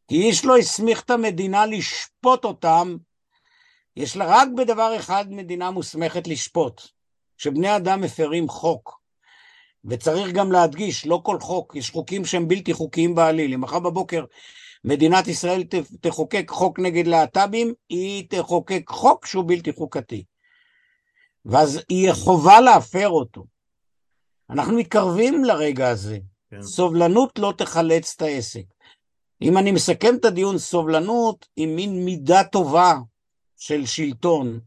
כי 0.07 0.15
איש 0.15 0.45
לא 0.45 0.57
הסמיך 0.57 1.01
את 1.01 1.09
המדינה 1.09 1.65
לשפוט 1.65 2.45
אותם, 2.45 2.97
יש 3.95 4.17
לה 4.17 4.25
רק 4.27 4.47
בדבר 4.57 4.95
אחד 4.99 5.25
מדינה 5.31 5.71
מוסמכת 5.71 6.27
לשפוט, 6.27 6.81
שבני 7.37 7.75
אדם 7.75 8.01
מפרים 8.01 8.49
חוק. 8.49 8.99
וצריך 9.85 10.31
גם 10.31 10.51
להדגיש, 10.51 11.05
לא 11.05 11.21
כל 11.23 11.39
חוק, 11.39 11.75
יש 11.75 11.89
חוקים 11.89 12.25
שהם 12.25 12.47
בלתי 12.47 12.73
חוקיים 12.73 13.15
בעליל. 13.15 13.53
אם 13.53 13.61
מחר 13.61 13.79
בבוקר 13.79 14.25
מדינת 14.83 15.27
ישראל 15.27 15.63
תחוקק 16.01 16.49
חוק 16.49 16.79
נגד 16.79 17.07
להט"בים, 17.07 17.73
היא 17.89 18.27
תחוקק 18.29 18.89
חוק 18.89 19.25
שהוא 19.25 19.43
בלתי 19.47 19.73
חוקתי. 19.73 20.23
ואז 21.45 21.79
יהיה 21.89 22.13
חובה 22.13 22.61
להפר 22.61 23.09
אותו. 23.09 23.45
אנחנו 24.49 24.77
מתקרבים 24.77 25.43
לרגע 25.43 25.89
הזה. 25.89 26.17
כן. 26.49 26.61
סובלנות 26.61 27.39
לא 27.39 27.53
תחלץ 27.57 28.13
את 28.15 28.21
העסק. 28.21 28.63
אם 29.41 29.57
אני 29.57 29.71
מסכם 29.71 30.15
את 30.15 30.25
הדיון, 30.25 30.57
סובלנות 30.57 31.47
היא 31.55 31.67
מין 31.67 32.05
מידה 32.05 32.43
טובה 32.43 32.93
של 33.57 33.85
שלטון. 33.85 34.59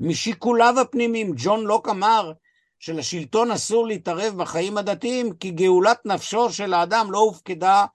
משיקוליו 0.00 0.74
הפנימיים, 0.80 1.32
ג'ון 1.36 1.64
לוק 1.64 1.88
אמר 1.88 2.32
שלשלטון 2.78 3.50
אסור 3.50 3.86
להתערב 3.86 4.34
בחיים 4.36 4.78
הדתיים 4.78 5.32
כי 5.36 5.50
גאולת 5.50 6.06
נפשו 6.06 6.52
של 6.52 6.74
האדם 6.74 7.12
לא 7.12 7.18
הופקדה 7.18 7.86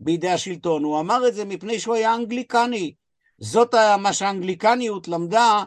בידי 0.00 0.30
השלטון. 0.30 0.84
הוא 0.84 1.00
אמר 1.00 1.28
את 1.28 1.34
זה 1.34 1.44
מפני 1.44 1.80
שהוא 1.80 1.94
היה 1.94 2.14
אנגליקני. 2.14 2.94
זאת 3.38 3.74
מה 3.98 4.12
שהאנגליקניות 4.12 5.08
למדה 5.08 5.64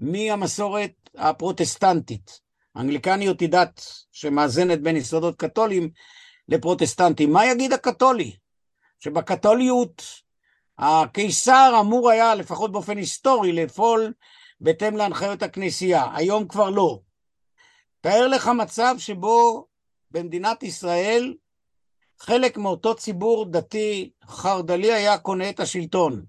מהמסורת 0.00 0.92
הפרוטסטנטית. 1.14 2.40
האנגליקניות 2.74 3.40
היא 3.40 3.48
דת 3.48 3.82
שמאזנת 4.12 4.82
בין 4.82 4.96
יסודות 4.96 5.36
קתולים 5.36 5.90
לפרוטסטנטים. 6.48 7.32
מה 7.32 7.46
יגיד 7.46 7.72
הקתולי? 7.72 8.36
שבקתוליות 9.00 10.02
הקיסר 10.78 11.76
אמור 11.80 12.10
היה, 12.10 12.34
לפחות 12.34 12.72
באופן 12.72 12.96
היסטורי, 12.96 13.52
לפעול 13.52 14.12
בהתאם 14.60 14.96
להנחיות 14.96 15.42
הכנסייה. 15.42 16.06
היום 16.14 16.48
כבר 16.48 16.70
לא. 16.70 17.00
תאר 18.00 18.28
לך 18.28 18.48
מצב 18.48 18.94
שבו 18.98 19.66
במדינת 20.10 20.62
ישראל 20.62 21.34
חלק 22.18 22.56
מאותו 22.56 22.94
ציבור 22.94 23.46
דתי 23.50 24.10
חרד"לי 24.26 24.92
היה 24.92 25.18
קונה 25.18 25.50
את 25.50 25.60
השלטון. 25.60 26.24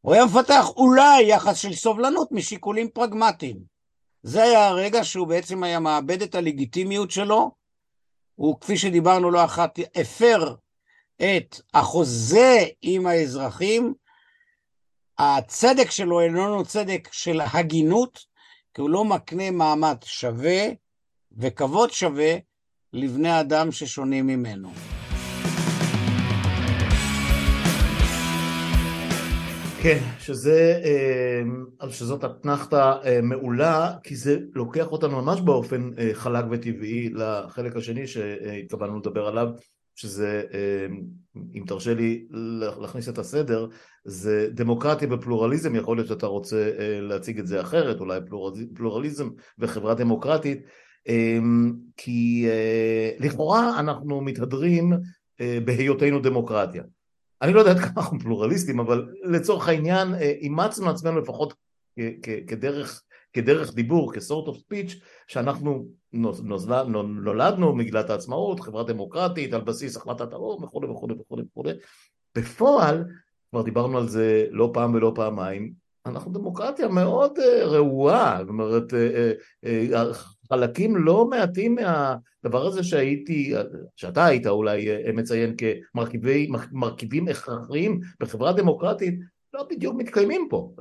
הוא 0.00 0.14
היה 0.14 0.24
מפתח 0.24 0.70
אולי 0.76 1.22
יחס 1.22 1.56
של 1.56 1.72
סובלנות 1.72 2.32
משיקולים 2.32 2.88
פרגמטיים. 2.90 3.56
זה 4.22 4.42
היה 4.42 4.68
הרגע 4.68 5.04
שהוא 5.04 5.26
בעצם 5.26 5.62
היה 5.62 5.80
מאבד 5.80 6.22
את 6.22 6.34
הלגיטימיות 6.34 7.10
שלו, 7.10 7.50
הוא 8.34 8.60
כפי 8.60 8.76
שדיברנו 8.76 9.30
לא 9.30 9.44
אחת 9.44 9.78
הפר 9.94 10.54
את 11.16 11.60
החוזה 11.74 12.64
עם 12.82 13.06
האזרחים, 13.06 13.94
הצדק 15.18 15.90
שלו 15.90 16.20
איננו 16.20 16.64
צדק 16.64 17.08
של 17.12 17.40
הגינות, 17.40 18.18
כי 18.74 18.80
הוא 18.80 18.90
לא 18.90 19.04
מקנה 19.04 19.50
מעמד 19.50 19.96
שווה 20.04 20.62
וכבוד 21.38 21.90
שווה 21.90 22.34
לבני 22.92 23.40
אדם 23.40 23.72
ששונים 23.72 24.26
ממנו. 24.26 24.70
כן, 29.82 29.98
שזה, 30.18 30.80
אה, 30.84 31.90
שזאת 31.90 32.24
אתנחתא 32.24 32.92
אה, 33.04 33.20
מעולה, 33.22 33.92
כי 34.02 34.16
זה 34.16 34.38
לוקח 34.54 34.92
אותנו 34.92 35.22
ממש 35.22 35.40
באופן 35.40 35.90
אה, 35.98 36.10
חלק 36.12 36.44
וטבעי 36.50 37.08
לחלק 37.08 37.76
השני 37.76 38.06
שהתכוונו 38.06 38.98
לדבר 38.98 39.26
עליו, 39.26 39.48
שזה, 39.94 40.42
אם 41.54 41.62
תרשה 41.66 41.94
לי 41.94 42.26
להכניס 42.80 43.08
את 43.08 43.18
הסדר, 43.18 43.66
זה 44.04 44.48
דמוקרטיה 44.54 45.08
ופלורליזם, 45.10 45.74
יכול 45.74 45.96
להיות 45.96 46.08
שאתה 46.08 46.26
רוצה 46.26 46.70
להציג 47.00 47.38
את 47.38 47.46
זה 47.46 47.60
אחרת, 47.60 48.00
אולי 48.00 48.20
פלורליזם 48.74 49.28
וחברה 49.58 49.94
דמוקרטית, 49.94 50.62
כי 51.96 52.46
לכאורה 53.18 53.80
אנחנו 53.80 54.20
מתהדרים 54.20 54.92
בהיותנו 55.64 56.20
דמוקרטיה. 56.20 56.82
אני 57.42 57.52
לא 57.52 57.58
יודע 57.58 57.70
עד 57.70 57.78
כמה 57.78 57.92
אנחנו 57.96 58.20
פלורליסטים, 58.20 58.80
אבל 58.80 59.08
לצורך 59.24 59.68
העניין 59.68 60.14
אה, 60.14 60.30
אימצנו 60.40 60.90
עצמנו 60.90 61.20
לפחות 61.20 61.54
כדרך, 62.46 63.02
כדרך 63.34 63.74
דיבור, 63.74 64.12
כ-sort 64.12 64.48
of 64.48 64.56
speech, 64.56 64.94
שאנחנו 65.26 65.86
נולד, 66.12 66.86
נולדנו 67.04 67.74
מגילת 67.74 68.10
העצמאות, 68.10 68.60
חברה 68.60 68.84
דמוקרטית, 68.84 69.52
על 69.54 69.60
בסיס 69.60 69.96
החלטת 69.96 70.32
האו"ם 70.32 70.64
וכולי 70.64 70.88
וכולי 70.88 71.14
וכולי 71.14 71.42
וכולי. 71.42 71.72
בפועל, 72.36 73.04
כבר 73.50 73.62
דיברנו 73.62 73.98
על 73.98 74.08
זה 74.08 74.46
לא 74.50 74.70
פעם 74.74 74.94
ולא 74.94 75.12
פעמיים, 75.14 75.84
אנחנו 76.06 76.32
דמוקרטיה 76.32 76.88
מאוד 76.88 77.38
uh, 77.38 77.64
רעועה, 77.64 78.38
זאת 78.40 78.48
אומרת, 78.48 78.92
uh, 78.92 79.66
uh, 79.66 80.14
חלקים 80.48 80.96
לא 80.96 81.26
מעטים 81.30 81.74
מהדבר 81.74 82.66
הזה 82.66 82.84
שהייתי, 82.84 83.54
שאתה 83.96 84.24
היית 84.24 84.46
אולי 84.46 84.86
מציין 85.14 85.54
כמרכיבים 85.56 87.28
הכרחיים 87.30 88.00
בחברה 88.20 88.52
דמוקרטית, 88.52 89.20
לא 89.54 89.66
בדיוק 89.70 89.94
מתקיימים 89.94 90.46
פה. 90.50 90.72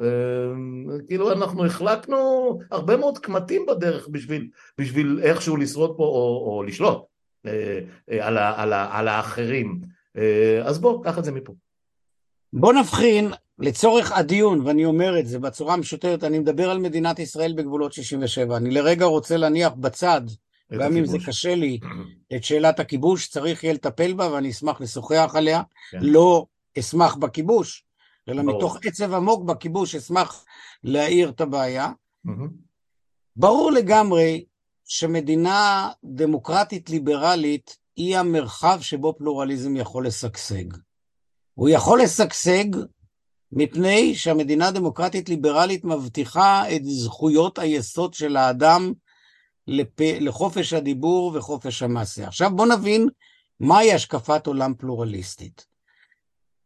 כאילו 1.08 1.32
אנחנו 1.32 1.66
החלקנו 1.66 2.60
הרבה 2.72 2.98
מאוד 2.98 3.18
קמטים 3.18 3.66
בדרך 3.66 4.08
בשביל, 4.08 4.48
בשביל 4.78 5.20
איכשהו 5.24 5.58
לשרוד 5.58 5.98
פה 5.98 6.04
או, 6.04 6.44
או 6.48 6.64
לשלוט 6.64 7.04
על, 8.22 8.38
ה, 8.38 8.62
על, 8.62 8.74
ה, 8.74 8.98
על 8.98 9.08
האחרים. 9.08 9.82
אז 10.64 10.80
בוא, 10.80 11.04
קח 11.04 11.18
את 11.18 11.26
זה 11.26 11.32
מפה. 11.32 11.54
בוא 12.54 12.74
נבחין 12.74 13.32
לצורך 13.60 14.12
הדיון, 14.12 14.62
ואני 14.62 14.86
אומר 14.86 15.20
את 15.20 15.28
זה 15.28 15.40
בצורה 15.40 15.74
המשותפת, 15.74 16.24
אני 16.24 16.40
מדבר 16.40 16.70
על 16.70 16.80
מדינת 16.80 17.20
ישראל 17.20 17.54
בגבולות 17.54 17.94
67. 17.94 18.58
אני 18.58 18.72
לרגע 18.72 19.06
רוצה 19.06 19.38
להניח 19.38 19.74
בצד, 19.74 20.22
גם 20.72 20.82
הכיבוש. 20.82 20.98
אם 20.98 21.06
זה 21.06 21.18
קשה 21.26 21.56
לי, 21.56 21.80
את 22.36 22.44
שאלת 22.44 22.80
הכיבוש, 22.80 23.28
צריך 23.28 23.64
יהיה 23.64 23.74
לטפל 23.74 24.14
בה 24.14 24.32
ואני 24.32 24.50
אשמח 24.50 24.82
לשוחח 24.82 25.32
עליה. 25.34 25.62
כן. 25.92 25.98
לא 26.02 26.46
אשמח 26.80 27.16
בכיבוש, 27.16 27.84
אלא 28.30 28.44
ברור. 28.44 28.58
מתוך 28.58 28.78
עצב 28.84 29.14
עמוק 29.14 29.44
בכיבוש 29.44 29.96
אשמח 29.96 30.46
להאיר 30.84 31.30
את 31.30 31.42
הבעיה. 31.42 31.92
ברור 33.36 33.72
לגמרי 33.72 34.46
שמדינה 34.86 35.90
דמוקרטית 36.04 36.90
ליברלית 36.90 37.78
היא 37.96 38.18
המרחב 38.18 38.78
שבו 38.82 39.16
פלורליזם 39.18 39.76
יכול 39.76 40.08
לשגשג. 40.08 40.66
הוא 41.54 41.70
יכול 41.70 42.02
לשגשג 42.02 42.66
מפני 43.52 44.16
שהמדינה 44.16 44.68
הדמוקרטית 44.68 45.30
ליברלית 45.30 45.86
מבטיחה 45.86 46.76
את 46.76 46.86
זכויות 46.86 47.60
היסוד 47.60 48.14
של 48.14 48.38
האדם 48.38 48.94
לפ... 49.68 50.00
לחופש 50.00 50.74
הדיבור 50.74 51.32
וחופש 51.36 51.84
המעשה. 51.84 52.28
עכשיו 52.28 52.56
בואו 52.56 52.78
נבין 52.78 53.10
מהי 53.60 53.94
השקפת 53.94 54.48
עולם 54.48 54.74
פלורליסטית. 54.78 55.73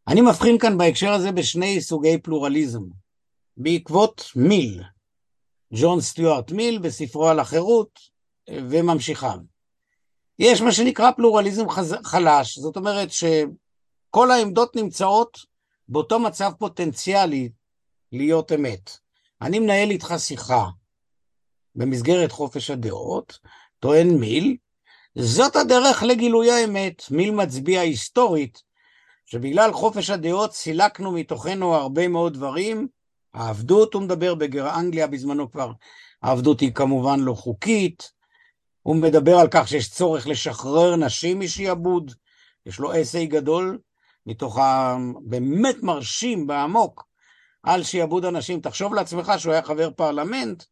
אני 0.08 0.20
מבחין 0.20 0.58
כאן 0.58 0.78
בהקשר 0.78 1.12
הזה 1.12 1.32
בשני 1.32 1.80
סוגי 1.80 2.18
פלורליזם. 2.18 2.82
בעקבות 3.56 4.24
מיל, 4.36 4.82
ג'ון 5.74 6.00
סטיוארט 6.00 6.52
מיל 6.52 6.78
בספרו 6.78 7.28
על 7.28 7.40
החירות 7.40 7.98
וממשיכיו. 8.50 9.38
יש 10.38 10.60
מה 10.60 10.72
שנקרא 10.72 11.10
פלורליזם 11.10 11.68
חז... 11.68 11.94
חלש, 12.04 12.58
זאת 12.58 12.76
אומרת 12.76 13.08
שכל 13.10 14.30
העמדות 14.30 14.76
נמצאות 14.76 15.38
באותו 15.88 16.18
מצב 16.18 16.52
פוטנציאלי 16.58 17.48
להיות 18.12 18.52
אמת. 18.52 18.90
אני 19.42 19.58
מנהל 19.58 19.90
איתך 19.90 20.14
שיחה 20.18 20.64
במסגרת 21.74 22.32
חופש 22.32 22.70
הדעות, 22.70 23.38
טוען 23.80 24.08
מיל, 24.08 24.56
זאת 25.14 25.56
הדרך 25.56 26.02
לגילוי 26.02 26.50
האמת. 26.50 27.02
מיל 27.10 27.30
מצביע 27.30 27.80
היסטורית 27.80 28.67
שבגלל 29.30 29.72
חופש 29.72 30.10
הדעות 30.10 30.52
סילקנו 30.52 31.12
מתוכנו 31.12 31.74
הרבה 31.74 32.08
מאוד 32.08 32.34
דברים. 32.34 32.88
העבדות, 33.34 33.94
הוא 33.94 34.02
מדבר 34.02 34.34
באנגליה 34.34 35.06
בזמנו 35.06 35.50
כבר, 35.50 35.72
העבדות 36.22 36.60
היא 36.60 36.74
כמובן 36.74 37.20
לא 37.20 37.34
חוקית. 37.34 38.12
הוא 38.82 38.96
מדבר 38.96 39.36
על 39.38 39.48
כך 39.50 39.68
שיש 39.68 39.90
צורך 39.90 40.26
לשחרר 40.26 40.96
נשים 40.96 41.40
משעבוד. 41.40 42.12
יש 42.66 42.78
לו 42.78 43.02
אסיי 43.02 43.26
גדול 43.26 43.78
מתוך 44.26 44.58
הבאמת 44.58 45.82
מרשים 45.82 46.46
בעמוק 46.46 47.04
על 47.62 47.82
שיעבוד 47.82 48.24
אנשים. 48.24 48.60
תחשוב 48.60 48.94
לעצמך 48.94 49.32
שהוא 49.38 49.52
היה 49.52 49.62
חבר 49.62 49.90
פרלמנט, 49.90 50.64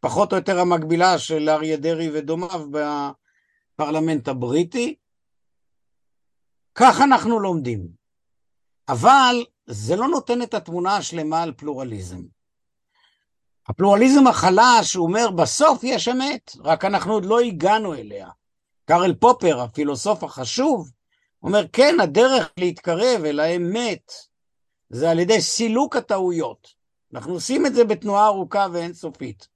פחות 0.00 0.32
או 0.32 0.36
יותר 0.36 0.60
המקבילה 0.60 1.18
של 1.18 1.48
אריה 1.48 1.76
דרעי 1.76 2.10
ודומיו 2.10 2.66
בפרלמנט 2.70 4.28
הבריטי. 4.28 4.94
כך 6.74 7.00
אנחנו 7.00 7.40
לומדים. 7.40 7.97
אבל 8.88 9.44
זה 9.66 9.96
לא 9.96 10.08
נותן 10.08 10.42
את 10.42 10.54
התמונה 10.54 10.96
השלמה 10.96 11.42
על 11.42 11.52
פלורליזם. 11.52 12.22
הפלורליזם 13.68 14.26
החלש, 14.26 14.94
הוא 14.94 15.06
אומר, 15.06 15.30
בסוף 15.30 15.84
יש 15.84 16.08
אמת, 16.08 16.52
רק 16.64 16.84
אנחנו 16.84 17.12
עוד 17.12 17.24
לא 17.24 17.40
הגענו 17.40 17.94
אליה. 17.94 18.28
קארל 18.84 19.14
פופר, 19.14 19.60
הפילוסוף 19.60 20.24
החשוב, 20.24 20.90
אומר, 21.42 21.64
כן, 21.72 22.00
הדרך 22.00 22.50
להתקרב 22.56 23.24
אל 23.24 23.40
האמת 23.40 24.12
זה 24.90 25.10
על 25.10 25.18
ידי 25.18 25.40
סילוק 25.40 25.96
הטעויות. 25.96 26.68
אנחנו 27.14 27.32
עושים 27.32 27.66
את 27.66 27.74
זה 27.74 27.84
בתנועה 27.84 28.26
ארוכה 28.26 28.66
ואינסופית. 28.72 29.48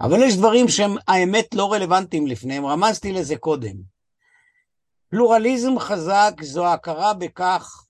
אבל 0.00 0.22
יש 0.22 0.36
דברים 0.36 0.68
שהם 0.68 0.96
האמת 1.08 1.54
לא 1.54 1.72
רלוונטיים 1.72 2.26
לפניהם, 2.26 2.66
רמזתי 2.66 3.12
לזה 3.12 3.36
קודם. 3.36 3.76
פלורליזם 5.10 5.78
חזק 5.78 6.32
זו 6.42 6.66
הכרה 6.66 7.14
בכך 7.14 7.83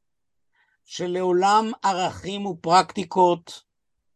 שלעולם 0.84 1.72
ערכים 1.82 2.46
ופרקטיקות 2.46 3.62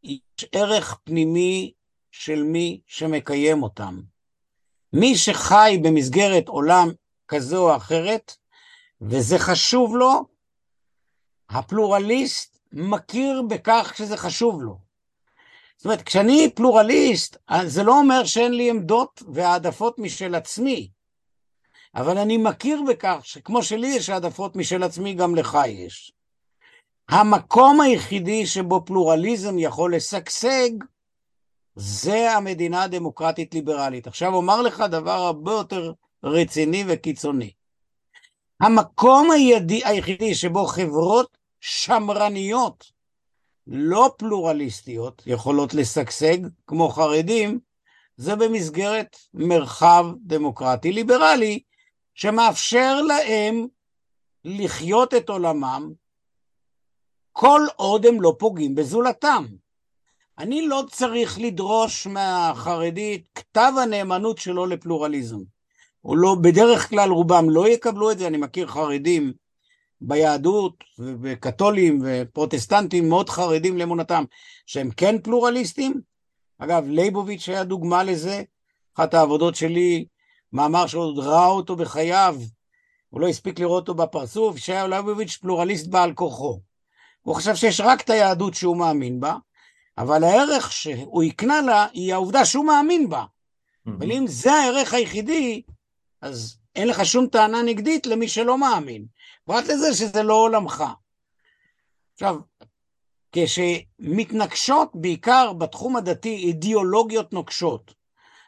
יש 0.03 0.45
ערך 0.53 0.99
פנימי 1.05 1.73
של 2.11 2.43
מי 2.43 2.81
שמקיים 2.87 3.63
אותם. 3.63 4.01
מי 4.93 5.17
שחי 5.17 5.79
במסגרת 5.83 6.49
עולם 6.49 6.89
כזו 7.29 7.71
או 7.71 7.77
אחרת, 7.77 8.37
וזה 9.01 9.39
חשוב 9.39 9.97
לו, 9.97 10.25
הפלורליסט 11.51 12.59
מכיר 12.73 13.43
בכך 13.49 13.93
שזה 13.97 14.17
חשוב 14.17 14.63
לו. 14.63 14.79
זאת 15.77 15.85
אומרת, 15.85 16.03
כשאני 16.03 16.51
פלורליסט, 16.55 17.37
זה 17.65 17.83
לא 17.83 17.99
אומר 17.99 18.25
שאין 18.25 18.53
לי 18.53 18.71
עמדות 18.71 19.23
והעדפות 19.33 19.99
משל 19.99 20.35
עצמי, 20.35 20.91
אבל 21.95 22.19
אני 22.19 22.37
מכיר 22.37 22.83
בכך 22.89 23.21
שכמו 23.23 23.63
שלי 23.63 23.87
יש 23.87 24.11
העדפות 24.11 24.57
משל 24.57 24.83
עצמי, 24.83 25.15
גם 25.15 25.35
לך 25.35 25.59
יש. 25.67 26.13
המקום 27.09 27.81
היחידי 27.81 28.47
שבו 28.47 28.85
פלורליזם 28.85 29.59
יכול 29.59 29.95
לשגשג, 29.95 30.71
זה 31.77 32.33
המדינה 32.33 32.83
הדמוקרטית 32.83 33.55
ליברלית. 33.55 34.07
עכשיו 34.07 34.35
אומר 34.35 34.63
לך 34.63 34.81
דבר 34.91 35.11
הרבה 35.11 35.53
יותר 35.53 35.93
רציני 36.25 36.85
וקיצוני. 36.89 37.51
המקום 38.61 39.31
הידי, 39.31 39.81
היחידי 39.85 40.35
שבו 40.35 40.67
חברות 40.67 41.39
שמרניות, 41.61 42.93
לא 43.67 44.15
פלורליסטיות, 44.19 45.23
יכולות 45.27 45.75
לשגשג, 45.75 46.39
כמו 46.67 46.89
חרדים, 46.89 47.59
זה 48.17 48.37
במסגרת 48.37 49.17
מרחב 49.35 50.07
דמוקרטי 50.21 50.93
ליברלי, 50.93 51.61
שמאפשר 52.15 53.03
להם 53.03 53.67
לחיות 54.45 55.15
את 55.15 55.29
עולמם 55.29 55.93
כל 57.41 57.61
עוד 57.77 58.07
הם 58.07 58.23
לא 58.23 58.37
פוגעים 58.39 58.75
בזולתם. 58.75 59.47
אני 60.39 60.69
לא 60.69 60.85
צריך 60.91 61.39
לדרוש 61.41 62.07
מהחרדית 62.07 63.29
כתב 63.35 63.73
הנאמנות 63.83 64.39
שלו 64.39 64.67
לפלורליזם. 64.67 65.39
או 66.05 66.17
לא, 66.17 66.37
בדרך 66.43 66.89
כלל 66.89 67.11
רובם 67.11 67.51
לא 67.51 67.69
יקבלו 67.69 68.11
את 68.11 68.19
זה, 68.19 68.27
אני 68.27 68.37
מכיר 68.37 68.67
חרדים 68.67 69.33
ביהדות 70.01 70.85
וקתולים 71.23 72.03
ופרוטסטנטים 72.05 73.09
מאוד 73.09 73.31
חרדים 73.31 73.79
לאמונתם 73.79 74.25
שהם 74.67 74.91
כן 74.91 75.19
פלורליסטים. 75.23 76.01
אגב, 76.59 76.85
ליבוביץ' 76.89 77.49
היה 77.49 77.65
דוגמה 77.65 78.03
לזה, 78.03 78.43
אחת 78.97 79.15
העבודות 79.15 79.55
שלי, 79.55 80.07
מאמר 80.53 80.87
שעוד 80.87 81.19
ראה 81.19 81.47
אותו 81.47 81.77
בחייו, 81.77 82.37
הוא 83.09 83.21
לא 83.21 83.29
הספיק 83.29 83.59
לראות 83.59 83.89
אותו 83.89 84.03
בפרצוף, 84.03 84.57
שהיה 84.57 84.87
ליבוביץ' 84.87 85.37
פלורליסט 85.37 85.87
בעל 85.87 86.13
כוחו. 86.13 86.68
הוא 87.29 87.37
חשב 87.37 87.55
שיש 87.55 87.81
רק 87.81 88.01
את 88.01 88.11
היהדות 88.11 88.55
שהוא 88.55 88.77
מאמין 88.77 89.21
בה, 89.21 89.37
אבל 89.99 90.25
הערך 90.25 90.73
שהוא 90.73 91.23
הקנה 91.23 91.61
לה 91.61 91.87
היא 91.93 92.15
העובדה 92.15 92.45
שהוא 92.45 92.65
מאמין 92.65 93.09
בה. 93.09 93.25
אבל 93.87 94.13
אם 94.13 94.27
זה 94.27 94.53
הערך 94.53 94.95
היחידי, 94.95 95.63
אז 96.23 96.59
אין 96.77 96.89
לך 96.89 97.05
שום 97.05 97.27
טענה 97.27 97.63
נגדית 97.63 98.07
למי 98.07 98.29
שלא 98.29 98.59
מאמין. 98.59 99.07
פרט 99.45 99.65
לזה 99.65 99.95
שזה 99.95 100.23
לא 100.23 100.35
עולמך. 100.35 100.85
עכשיו, 102.15 102.37
כשמתנגשות 103.33 104.91
בעיקר 104.95 105.53
בתחום 105.53 105.97
הדתי 105.97 106.37
אידיאולוגיות 106.37 107.33
נוקשות, 107.33 107.95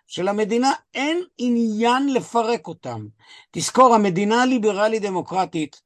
שלמדינה 0.07 0.73
אין 0.95 1.23
עניין 1.39 2.13
לפרק 2.13 2.67
אותם. 2.67 3.07
תזכור, 3.51 3.95
המדינה 3.95 4.43
הליברלית 4.43 5.03
דמוקרטית 5.03 5.83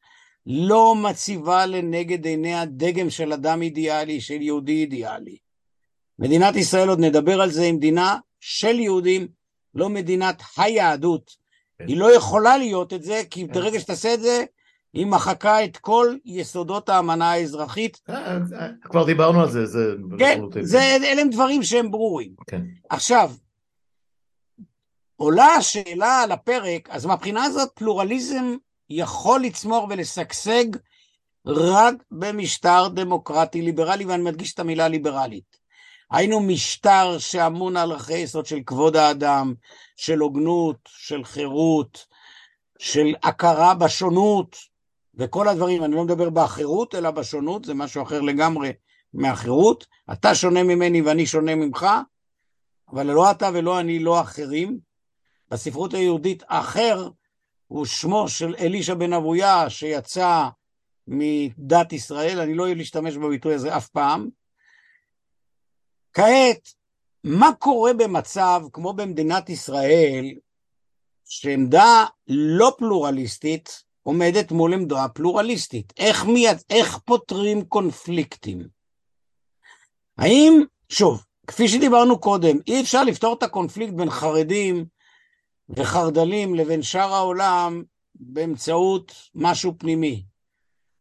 לא 0.47 0.95
מציבה 0.95 1.67
לנגד 1.67 2.25
עיניה 2.25 2.65
דגם 2.65 3.11
של 3.11 3.33
אדם 3.33 3.63
אידיאלי, 3.63 4.21
של 4.21 4.43
יהודי 4.43 4.73
אידיאלי. 4.73 5.37
מדינת 6.19 6.57
ישראל, 6.57 6.89
עוד 6.89 7.01
נדבר 7.01 7.41
על 7.41 7.51
זה, 7.51 7.63
היא 7.63 7.75
מדינה 7.75 8.19
של 8.41 8.79
יהודים, 8.79 9.29
לא 9.75 9.89
מדינת 9.89 10.43
היהדות. 10.57 11.31
כן. 11.79 11.85
היא 11.89 11.97
לא 11.97 12.17
יכולה 12.17 12.57
להיות 12.57 12.93
את 12.93 13.03
זה, 13.03 13.23
כי 13.31 13.47
כן. 13.47 13.53
ברגע 13.53 13.81
שתעשה 13.81 14.15
את 14.15 14.21
זה, 14.21 14.45
היא 14.93 15.07
מחקה 15.07 15.65
את 15.65 15.77
כל 15.77 16.17
יסודות 16.25 16.89
האמנה 16.89 17.31
האזרחית. 17.31 18.01
אה, 18.11 18.15
אה, 18.15 18.69
כבר 18.83 19.05
דיברנו 19.05 19.41
על 19.41 19.51
זה, 19.51 19.67
זה... 19.67 19.95
כן, 20.19 20.41
זה, 20.61 20.81
אלה 20.81 21.23
הם 21.23 21.31
דברים 21.31 21.63
שהם 21.63 21.91
ברורים. 21.91 22.35
כן. 22.47 22.63
עכשיו, 22.91 23.31
עולה 25.17 25.47
השאלה 25.47 26.23
על 26.23 26.33
הפרק, 26.33 26.91
אז 26.91 27.07
מהבחינה 27.07 27.45
הזאת 27.45 27.71
פלורליזם 27.75 28.55
יכול 28.91 29.43
לצמוח 29.43 29.85
ולשגשג 29.89 30.65
רק 31.47 31.95
במשטר 32.11 32.89
דמוקרטי 32.89 33.63
ליברלי, 33.63 34.05
ואני 34.05 34.23
מדגיש 34.23 34.55
את 34.55 34.59
המילה 34.59 34.89
ליברלית. 34.89 35.57
היינו 36.11 36.41
משטר 36.41 37.19
שאמון 37.19 37.77
על 37.77 37.93
ערכי 37.93 38.19
יסוד 38.19 38.47
של 38.47 38.59
כבוד 38.67 38.97
האדם, 38.97 39.55
של 39.97 40.19
הוגנות, 40.19 40.77
של 40.89 41.25
חירות, 41.25 42.07
של 42.79 43.15
הכרה 43.23 43.75
בשונות, 43.75 44.57
וכל 45.15 45.49
הדברים, 45.49 45.85
אני 45.85 45.95
לא 45.95 46.05
מדבר 46.05 46.31
באחרות, 46.31 46.95
אלא 46.95 47.11
בשונות, 47.11 47.65
זה 47.65 47.75
משהו 47.75 48.03
אחר 48.03 48.21
לגמרי 48.21 48.73
מאחרות. 49.15 49.87
אתה 50.13 50.35
שונה 50.35 50.63
ממני 50.63 51.03
ואני 51.03 51.27
שונה 51.27 51.55
ממך, 51.55 51.87
אבל 52.93 53.07
לא 53.07 53.31
אתה 53.31 53.51
ולא 53.55 53.81
אני, 53.81 53.99
לא 53.99 54.21
אחרים. 54.21 54.79
בספרות 55.51 55.95
היהודית 55.95 56.43
אחר 56.47 57.09
הוא 57.75 57.87
שמו 57.87 58.29
של 58.29 58.55
אלישע 58.59 58.95
בן 58.95 59.13
אבויה 59.13 59.71
שיצא 59.71 60.49
מדת 61.09 61.93
ישראל, 61.93 62.41
אני 62.41 62.55
לא 62.55 62.63
אוהב 62.63 62.77
להשתמש 62.77 63.17
בביטוי 63.17 63.55
הזה 63.55 63.77
אף 63.77 63.89
פעם. 63.89 64.29
כעת, 66.13 66.75
מה 67.25 67.51
קורה 67.59 67.93
במצב 67.93 68.63
כמו 68.73 68.93
במדינת 68.93 69.51
ישראל, 69.51 70.25
שעמדה 71.25 72.05
לא 72.29 72.73
פלורליסטית 72.79 73.83
עומדת 74.03 74.53
מול 74.53 74.75
עמדה 74.75 75.09
פלורליסטית? 75.09 75.93
איך, 75.97 76.25
מיד, 76.25 76.59
איך 76.71 76.99
פותרים 76.99 77.65
קונפליקטים? 77.65 78.69
האם, 80.19 80.63
שוב, 80.89 81.25
כפי 81.47 81.69
שדיברנו 81.69 82.21
קודם, 82.21 82.57
אי 82.67 82.81
אפשר 82.81 83.05
לפתור 83.05 83.35
את 83.39 83.43
הקונפליקט 83.43 83.93
בין 83.93 84.11
חרדים 84.11 84.94
וחרד"לים 85.69 86.55
לבין 86.55 86.83
שאר 86.83 87.15
העולם 87.15 87.83
באמצעות 88.15 89.13
משהו 89.35 89.75
פנימי. 89.79 90.25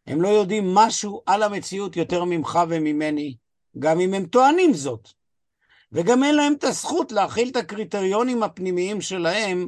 הם 0.08 0.22
לא 0.22 0.28
יודעים 0.28 0.74
משהו 0.74 1.24
על 1.26 1.44
המציאות 1.44 1.96
יותר 1.98 2.24
ממך 2.24 2.60
וממני, 2.70 3.36
גם 3.80 4.00
אם 4.00 4.14
הם 4.14 4.26
טוענים 4.26 4.74
זאת. 4.74 5.10
וגם 5.92 6.24
אין 6.24 6.36
להם 6.36 6.54
את 6.54 6.64
הזכות 6.64 7.12
להכיל 7.12 7.50
את 7.50 7.56
הקריטריונים 7.56 8.44
הפנימיים 8.44 9.02
שלהם 9.02 9.68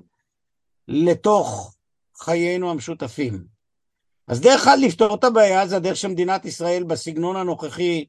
לתוך 0.88 1.76
חיינו 2.18 2.72
המשותפים. 2.72 3.46
אז 4.28 4.42
דרך 4.42 4.62
אחת 4.62 4.78
לפתור 4.82 5.16
את 5.16 5.24
הבעיה 5.24 5.68
זה 5.68 5.76
הדרך 5.76 5.96
של 5.96 6.08
מדינת 6.08 6.46
ישראל 6.46 6.84
בסגנון 6.84 7.36
הנוכחי 7.36 8.06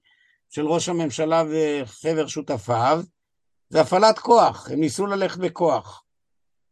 של 0.50 0.66
ראש 0.66 0.88
הממשלה 0.88 1.42
וחבר 1.50 2.26
שותפיו, 2.26 3.02
זה 3.68 3.80
הפעלת 3.80 4.18
כוח, 4.18 4.70
הם 4.70 4.80
ניסו 4.80 5.06
ללכת 5.06 5.38
בכוח. 5.38 6.05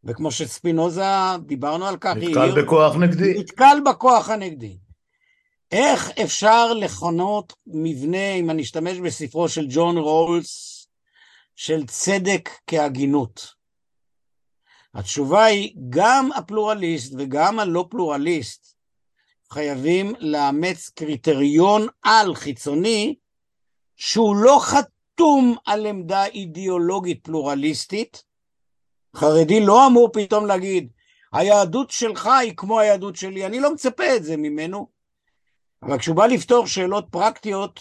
וכמו 0.05 0.31
שספינוזה, 0.31 1.03
דיברנו 1.47 1.87
על 1.87 1.97
כך, 1.97 2.17
נתקל 2.17 2.41
היא... 2.41 2.65
בכוח 2.65 2.97
נגדי. 2.97 3.39
נתקל 3.39 3.79
בכוח 3.87 4.31
הנגדי. 4.31 4.79
איך 5.73 6.11
אפשר 6.25 6.73
לכונות 6.73 7.53
מבנה, 7.67 8.33
אם 8.33 8.51
אני 8.51 8.63
אשתמש 8.63 8.99
בספרו 8.99 9.49
של 9.49 9.67
ג'ון 9.69 9.99
רולס, 9.99 10.87
של 11.57 11.87
צדק 11.87 12.51
כהגינות? 12.67 13.55
התשובה 14.95 15.45
היא, 15.45 15.75
גם 15.91 16.29
הפלורליסט 16.37 17.15
וגם 17.19 17.59
הלא 17.59 17.87
פלורליסט 17.91 18.77
חייבים 19.53 20.15
לאמץ 20.19 20.91
קריטריון 20.95 21.87
על 22.03 22.35
חיצוני 22.35 23.15
שהוא 23.97 24.37
לא 24.37 24.59
חתום 24.63 25.57
על 25.67 25.87
עמדה 25.87 26.27
אידיאולוגית 26.27 27.25
פלורליסטית, 27.25 28.25
חרדי 29.15 29.61
לא 29.61 29.87
אמור 29.87 30.09
פתאום 30.13 30.47
להגיד, 30.47 30.89
היהדות 31.33 31.91
שלך 31.91 32.27
היא 32.27 32.53
כמו 32.57 32.81
היהדות 32.81 33.17
שלי, 33.17 33.47
אני 33.47 33.61
לא 33.61 33.73
מצפה 33.73 34.17
את 34.17 34.25
זה 34.25 34.37
ממנו. 34.37 34.89
אבל 35.83 35.99
כשהוא 35.99 36.17
בא 36.17 36.27
לפתור 36.27 36.67
שאלות 36.67 37.07
פרקטיות, 37.11 37.81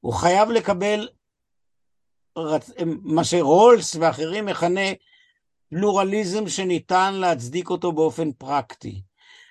הוא 0.00 0.12
חייב 0.12 0.50
לקבל 0.50 1.08
מה 3.02 3.24
שרולס 3.24 3.96
ואחרים 4.00 4.46
מכנה 4.46 4.80
פלורליזם 5.70 6.48
שניתן 6.48 7.14
להצדיק 7.14 7.70
אותו 7.70 7.92
באופן 7.92 8.32
פרקטי. 8.32 9.02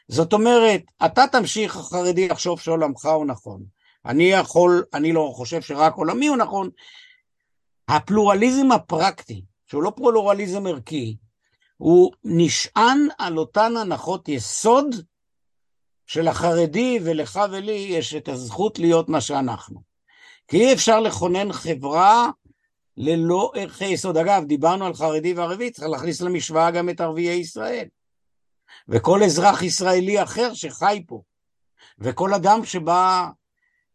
זאת 0.07 0.34
אומרת, 0.34 0.82
אתה 1.05 1.24
תמשיך 1.32 1.76
החרדי 1.76 2.28
לחשוב 2.28 2.59
שעולמך 2.59 3.05
הוא 3.05 3.26
נכון. 3.26 3.63
אני 4.05 4.24
יכול, 4.24 4.84
אני 4.93 5.13
לא 5.13 5.32
חושב 5.36 5.61
שרק 5.61 5.95
עולמי 5.95 6.28
הוא 6.28 6.38
נכון. 6.38 6.70
הפלורליזם 7.88 8.72
הפרקטי, 8.72 9.41
שהוא 9.76 9.84
לא 9.84 9.91
פלורליזם 9.95 10.67
ערכי, 10.67 11.17
הוא 11.78 12.11
נשען 12.23 13.07
על 13.17 13.38
אותן 13.38 13.78
הנחות 13.78 14.30
יסוד 14.30 14.95
שלחרדי 16.05 16.99
ולך 17.03 17.39
ולי 17.51 17.88
יש 17.89 18.15
את 18.15 18.28
הזכות 18.28 18.80
להיות 18.80 19.09
מה 19.09 19.21
שאנחנו. 19.21 19.82
כי 20.47 20.57
אי 20.57 20.73
אפשר 20.73 20.99
לכונן 20.99 21.53
חברה 21.53 22.30
ללא 22.97 23.51
ערכי 23.55 23.86
יסוד. 23.86 24.17
אגב, 24.17 24.43
דיברנו 24.45 24.86
על 24.86 24.93
חרדי 24.93 25.34
וערבי, 25.34 25.71
צריך 25.71 25.89
להכניס 25.89 26.21
למשוואה 26.21 26.71
גם 26.71 26.89
את 26.89 27.01
ערביי 27.01 27.36
ישראל. 27.36 27.88
וכל 28.89 29.23
אזרח 29.23 29.61
ישראלי 29.61 30.23
אחר 30.23 30.53
שחי 30.53 31.03
פה. 31.07 31.21
וכל 31.99 32.34
אדם 32.34 32.65
שבא, 32.65 33.28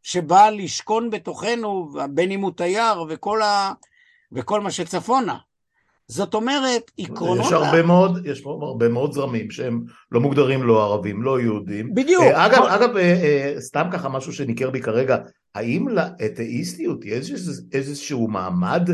שבא 0.02 0.50
לשכון 0.50 1.10
בתוכנו, 1.10 1.90
בין 2.10 2.30
אם 2.30 2.40
הוא 2.40 2.52
תייר 2.56 3.04
וכל, 3.08 3.42
ה, 3.42 3.72
וכל 4.32 4.60
מה 4.60 4.70
שצפונה. 4.70 5.38
זאת 6.10 6.34
אומרת, 6.34 6.90
עקרונות... 6.98 7.46
יש 7.46 7.52
הרבה 7.52 7.82
מאוד, 7.82 8.26
יש 8.26 8.42
הרבה 8.46 8.88
מאוד 8.88 9.12
זרמים 9.12 9.50
שהם 9.50 9.84
לא 10.12 10.20
מוגדרים 10.20 10.62
לא 10.62 10.84
ערבים, 10.84 11.22
לא 11.22 11.40
יהודים. 11.40 11.94
בדיוק. 11.94 12.22
אה, 12.22 12.46
אגב, 12.46 12.62
אגב, 12.62 12.96
אה, 12.96 13.02
אה, 13.02 13.54
סתם 13.60 13.88
ככה 13.92 14.08
משהו 14.08 14.32
שניכר 14.32 14.70
בי 14.70 14.80
כרגע, 14.80 15.16
האם 15.54 15.88
לאתאיסטיות 15.88 17.04
יש 17.04 17.32
איזשהו 17.72 18.28
מעמד 18.28 18.90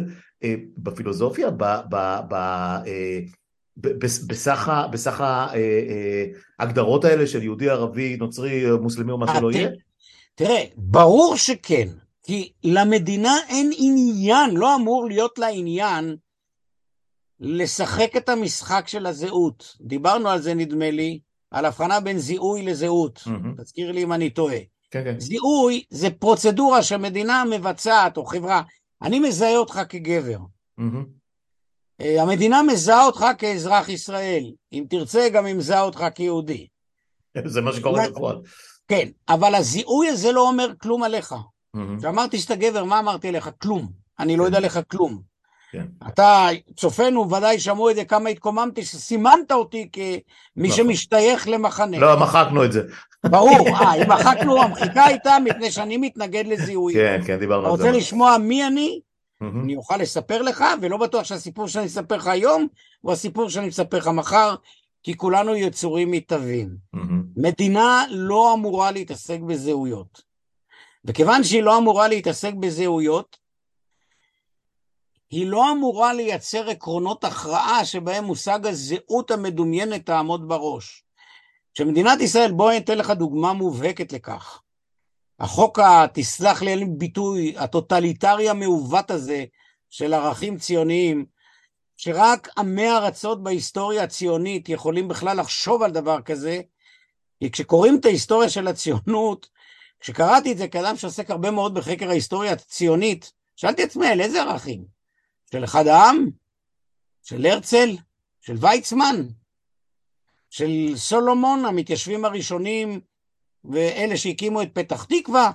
בפילוסופיה, 0.79 1.49
בסך 4.91 5.21
ההגדרות 6.59 7.05
האלה 7.05 7.27
של 7.27 7.43
יהודי, 7.43 7.71
ערבי, 7.71 8.17
נוצרי, 8.17 8.65
מוסלמי 8.81 9.13
או 9.13 9.19
מה 9.19 9.35
שלא 9.37 9.53
יהיה? 9.53 9.69
תראה, 10.35 10.65
ברור 10.77 11.37
שכן, 11.37 11.89
כי 12.23 12.53
למדינה 12.65 13.35
אין 13.49 13.71
עניין, 13.79 14.57
לא 14.57 14.75
אמור 14.75 15.07
להיות 15.09 15.39
לה 15.39 15.47
עניין 15.49 16.17
לשחק 17.41 18.17
את 18.17 18.29
המשחק 18.29 18.89
של 18.89 19.07
הזהות. 19.07 19.77
דיברנו 19.81 20.29
על 20.29 20.41
זה 20.41 20.55
נדמה 20.55 20.91
לי, 20.91 21.21
על 21.51 21.65
הבחנה 21.65 22.01
בין 22.01 22.19
זיהוי 22.19 22.63
לזהות. 22.63 23.19
Mm-hmm. 23.19 23.63
תזכיר 23.63 23.93
לי 23.93 24.03
אם 24.03 24.13
אני 24.13 24.31
טועה. 24.31 24.59
כן, 24.91 25.05
כן. 25.05 25.21
זיהוי 25.21 25.85
זה 25.91 26.11
פרוצדורה 26.11 26.83
שהמדינה 26.83 27.45
מבצעת, 27.51 28.17
או 28.17 28.25
חברה. 28.25 28.63
אני 29.03 29.21
מזהה 29.21 29.57
אותך 29.57 29.81
כגבר. 29.89 30.39
Mm-hmm. 30.81 32.03
המדינה 32.03 32.63
מזהה 32.63 33.07
אותך 33.07 33.25
כאזרח 33.39 33.89
ישראל. 33.89 34.53
אם 34.73 34.85
תרצה, 34.91 35.29
גם 35.33 35.47
היא 35.47 35.55
מזהה 35.55 35.83
אותך 35.83 36.05
כיהודי. 36.15 36.67
זה 37.45 37.61
מה 37.61 37.73
שקורה 37.73 38.11
בפועל. 38.11 38.43
כן, 38.89 39.09
אבל 39.29 39.55
הזיהוי 39.55 40.09
הזה 40.09 40.33
לא 40.33 40.49
אומר 40.49 40.73
כלום 40.79 41.03
עליך. 41.03 41.35
כשאמרתי 41.99 42.39
שאתה 42.39 42.57
גבר, 42.57 42.85
מה 42.85 42.99
אמרתי 42.99 43.29
עליך? 43.29 43.51
כלום. 43.63 43.89
אני 44.19 44.37
לא 44.37 44.43
כן. 44.43 44.47
יודע 44.47 44.61
לך 44.61 44.81
כלום. 44.89 45.23
כן. 45.73 45.87
אתה, 46.09 46.49
צופינו 46.77 47.31
ודאי 47.31 47.61
שמעו 47.61 47.91
את 47.91 47.97
זה 47.97 48.05
כמה 48.05 48.29
התקוממתי, 48.29 48.85
שסימנת 48.85 49.53
אותי 49.53 49.89
כמי 49.93 50.09
נכון. 50.57 50.77
שמשתייך 50.77 51.49
למחנה. 51.49 51.99
לא, 51.99 52.21
מחקנו 52.21 52.65
את 52.65 52.73
זה. 52.73 52.83
ברור, 53.25 53.69
אה, 53.69 53.95
אם 53.95 54.11
מחקנו, 54.13 54.63
המחיקה 54.63 55.05
הייתה 55.05 55.37
מפני 55.45 55.71
שאני 55.71 55.97
מתנגד 55.97 56.47
לזיהוי. 56.47 56.95
כן, 56.95 57.21
כן, 57.27 57.39
דיברנו 57.39 57.67
על 57.67 57.77
זה. 57.77 57.85
רוצה 57.85 57.99
לשמוע 57.99 58.39
מי 58.39 58.67
אני? 58.67 59.01
אני 59.43 59.77
אוכל 59.77 59.97
לספר 59.97 60.43
לך, 60.43 60.65
ולא 60.83 60.97
בטוח 60.97 61.25
שהסיפור 61.25 61.69
שאני 61.69 61.87
אספר 61.87 62.17
לך 62.17 62.27
היום, 62.27 62.67
הוא 63.01 63.13
הסיפור 63.13 63.51
שאני 63.51 63.69
אספר 63.69 63.99
לך 63.99 64.09
מחר, 64.09 64.55
כי 65.03 65.17
כולנו 65.17 65.55
יצורים 65.55 66.11
מתהווים. 66.11 66.77
מדינה 67.37 68.05
לא 68.11 68.55
אמורה 68.55 68.91
להתעסק 68.91 69.41
בזהויות. 69.41 70.23
וכיוון 71.05 71.45
שהיא 71.45 71.63
לא 71.63 71.79
אמורה 71.79 72.09
להתעסק 72.09 72.55
בזהויות, 72.55 73.37
היא 75.37 75.47
לא 75.47 75.73
אמורה 75.73 76.13
לייצר 76.13 76.71
עקרונות 76.71 77.25
הכרעה 77.25 77.85
שבהם 77.85 78.25
מושג 78.25 78.67
הזהות 78.67 79.31
המדומיינת 79.31 80.07
תעמוד 80.07 80.49
בראש. 80.49 81.05
שמדינת 81.75 82.21
ישראל, 82.21 82.53
בואי 82.53 82.77
אני 82.77 82.85
אתן 82.85 82.99
לך 82.99 83.11
דוגמה 83.11 83.53
מובהקת 83.53 84.13
לכך. 84.13 84.63
החוק, 85.41 85.79
תסלח 86.13 86.63
לי, 86.63 86.71
אין 86.71 86.79
לי 86.79 86.85
ביטוי, 86.85 87.55
הטוטליטרי 87.59 88.49
המעוות 88.49 89.11
הזה 89.11 89.45
של 89.91 90.15
ערכים 90.15 90.59
ציוניים, 90.59 91.27
שרק 91.97 92.49
עמי 92.59 92.91
ארצות 92.91 93.43
בהיסטוריה 93.43 94.03
הציונית 94.03 94.69
יכולים 94.69 95.09
בכלל 95.09 95.41
לחשוב 95.41 95.83
על 95.83 95.91
דבר 95.91 96.23
כזה, 96.23 96.61
כי 97.41 97.51
כשקוראים 97.51 97.97
את 98.01 98.05
ההיסטוריה 98.05 98.49
של 98.49 98.69
הציונות, 98.69 99.49
כשקראתי 100.01 100.53
את 100.53 100.59
זה 100.59 100.69
כאדם 100.69 100.97
שעוסק 100.97 101.31
הרבה 101.31 101.51
מאוד 101.51 101.75
בחקר 101.75 102.09
ההיסטוריה 102.09 102.53
הציונית, 102.53 103.33
שאלתי 103.57 103.83
עצמי, 103.83 104.07
על 104.07 104.21
איזה 104.21 104.43
ערכים? 104.43 104.96
של 105.53 105.65
אחד 105.65 105.87
העם, 105.87 106.31
של 107.23 107.47
הרצל, 107.47 107.97
של 108.41 108.57
ויצמן, 108.61 109.23
של 110.51 110.93
סולומון, 110.97 111.65
המתיישבים 111.65 112.25
הראשונים 112.25 113.01
ואלה 113.65 114.17
שהקימו 114.17 114.63
את 114.63 114.69
פתח 114.73 115.05
תקווה. 115.05 115.51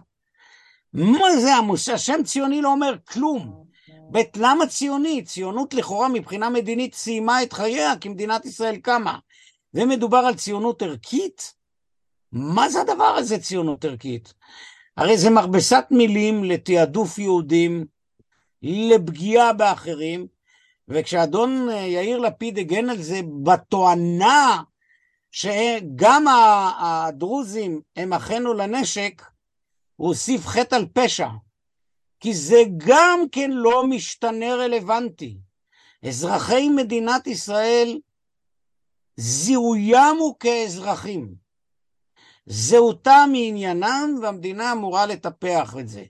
מה 0.93 1.37
זה 1.41 1.55
המושג? 1.55 1.93
השם 1.93 2.23
ציוני 2.23 2.61
לא 2.61 2.71
אומר 2.71 2.95
כלום. 3.09 3.65
בית 4.11 4.37
למה 4.37 4.67
ציוני? 4.67 5.23
ציונות 5.23 5.73
לכאורה 5.73 6.09
מבחינה 6.09 6.49
מדינית 6.49 6.95
סיימה 6.95 7.43
את 7.43 7.53
חייה 7.53 7.97
כי 7.97 8.09
מדינת 8.09 8.45
ישראל 8.45 8.77
קמה. 8.77 9.19
ומדובר 9.73 10.17
על 10.17 10.35
ציונות 10.35 10.81
ערכית? 10.81 11.53
מה 12.31 12.69
זה 12.69 12.81
הדבר 12.81 13.15
הזה 13.17 13.39
ציונות 13.39 13.85
ערכית? 13.85 14.33
הרי 14.97 15.17
זה 15.17 15.29
מכבסת 15.29 15.85
מילים 15.91 16.43
לתעדוף 16.43 17.19
יהודים, 17.19 17.85
לפגיעה 18.61 19.53
באחרים, 19.53 20.27
וכשאדון 20.87 21.69
אה, 21.69 21.75
יאיר 21.75 22.17
לפיד 22.17 22.57
הגן 22.57 22.89
על 22.89 23.01
זה 23.01 23.19
בתואנה 23.43 24.61
שגם 25.31 26.25
הדרוזים 26.79 27.81
הם 27.95 28.13
אחינו 28.13 28.53
לנשק, 28.53 29.21
הוא 29.95 30.07
הוסיף 30.07 30.45
חטא 30.45 30.75
על 30.75 30.85
פשע, 30.93 31.27
כי 32.19 32.33
זה 32.33 32.63
גם 32.77 33.19
כן 33.31 33.51
לא 33.51 33.87
משתנה 33.87 34.55
רלוונטי. 34.55 35.37
אזרחי 36.07 36.69
מדינת 36.69 37.27
ישראל, 37.27 37.99
זיהוים 39.17 40.17
הוא 40.19 40.35
כאזרחים. 40.39 41.35
זהותם 42.45 43.29
מעניינם 43.31 44.15
והמדינה 44.21 44.71
אמורה 44.71 45.05
לטפח 45.05 45.75
את 45.79 45.87
זה. 45.87 46.03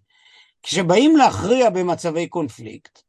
כשבאים 0.63 1.17
להכריע 1.17 1.69
במצבי 1.69 2.27
קונפליקט, 2.27 3.01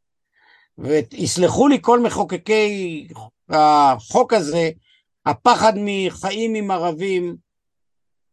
ויסלחו 0.79 1.69
לי 1.69 1.79
כל 1.81 2.01
מחוקקי 2.01 3.09
החוק 3.49 4.33
הזה, 4.33 4.71
הפחד 5.27 5.73
מחיים 5.77 6.55
עם 6.55 6.71
ערבים 6.71 7.37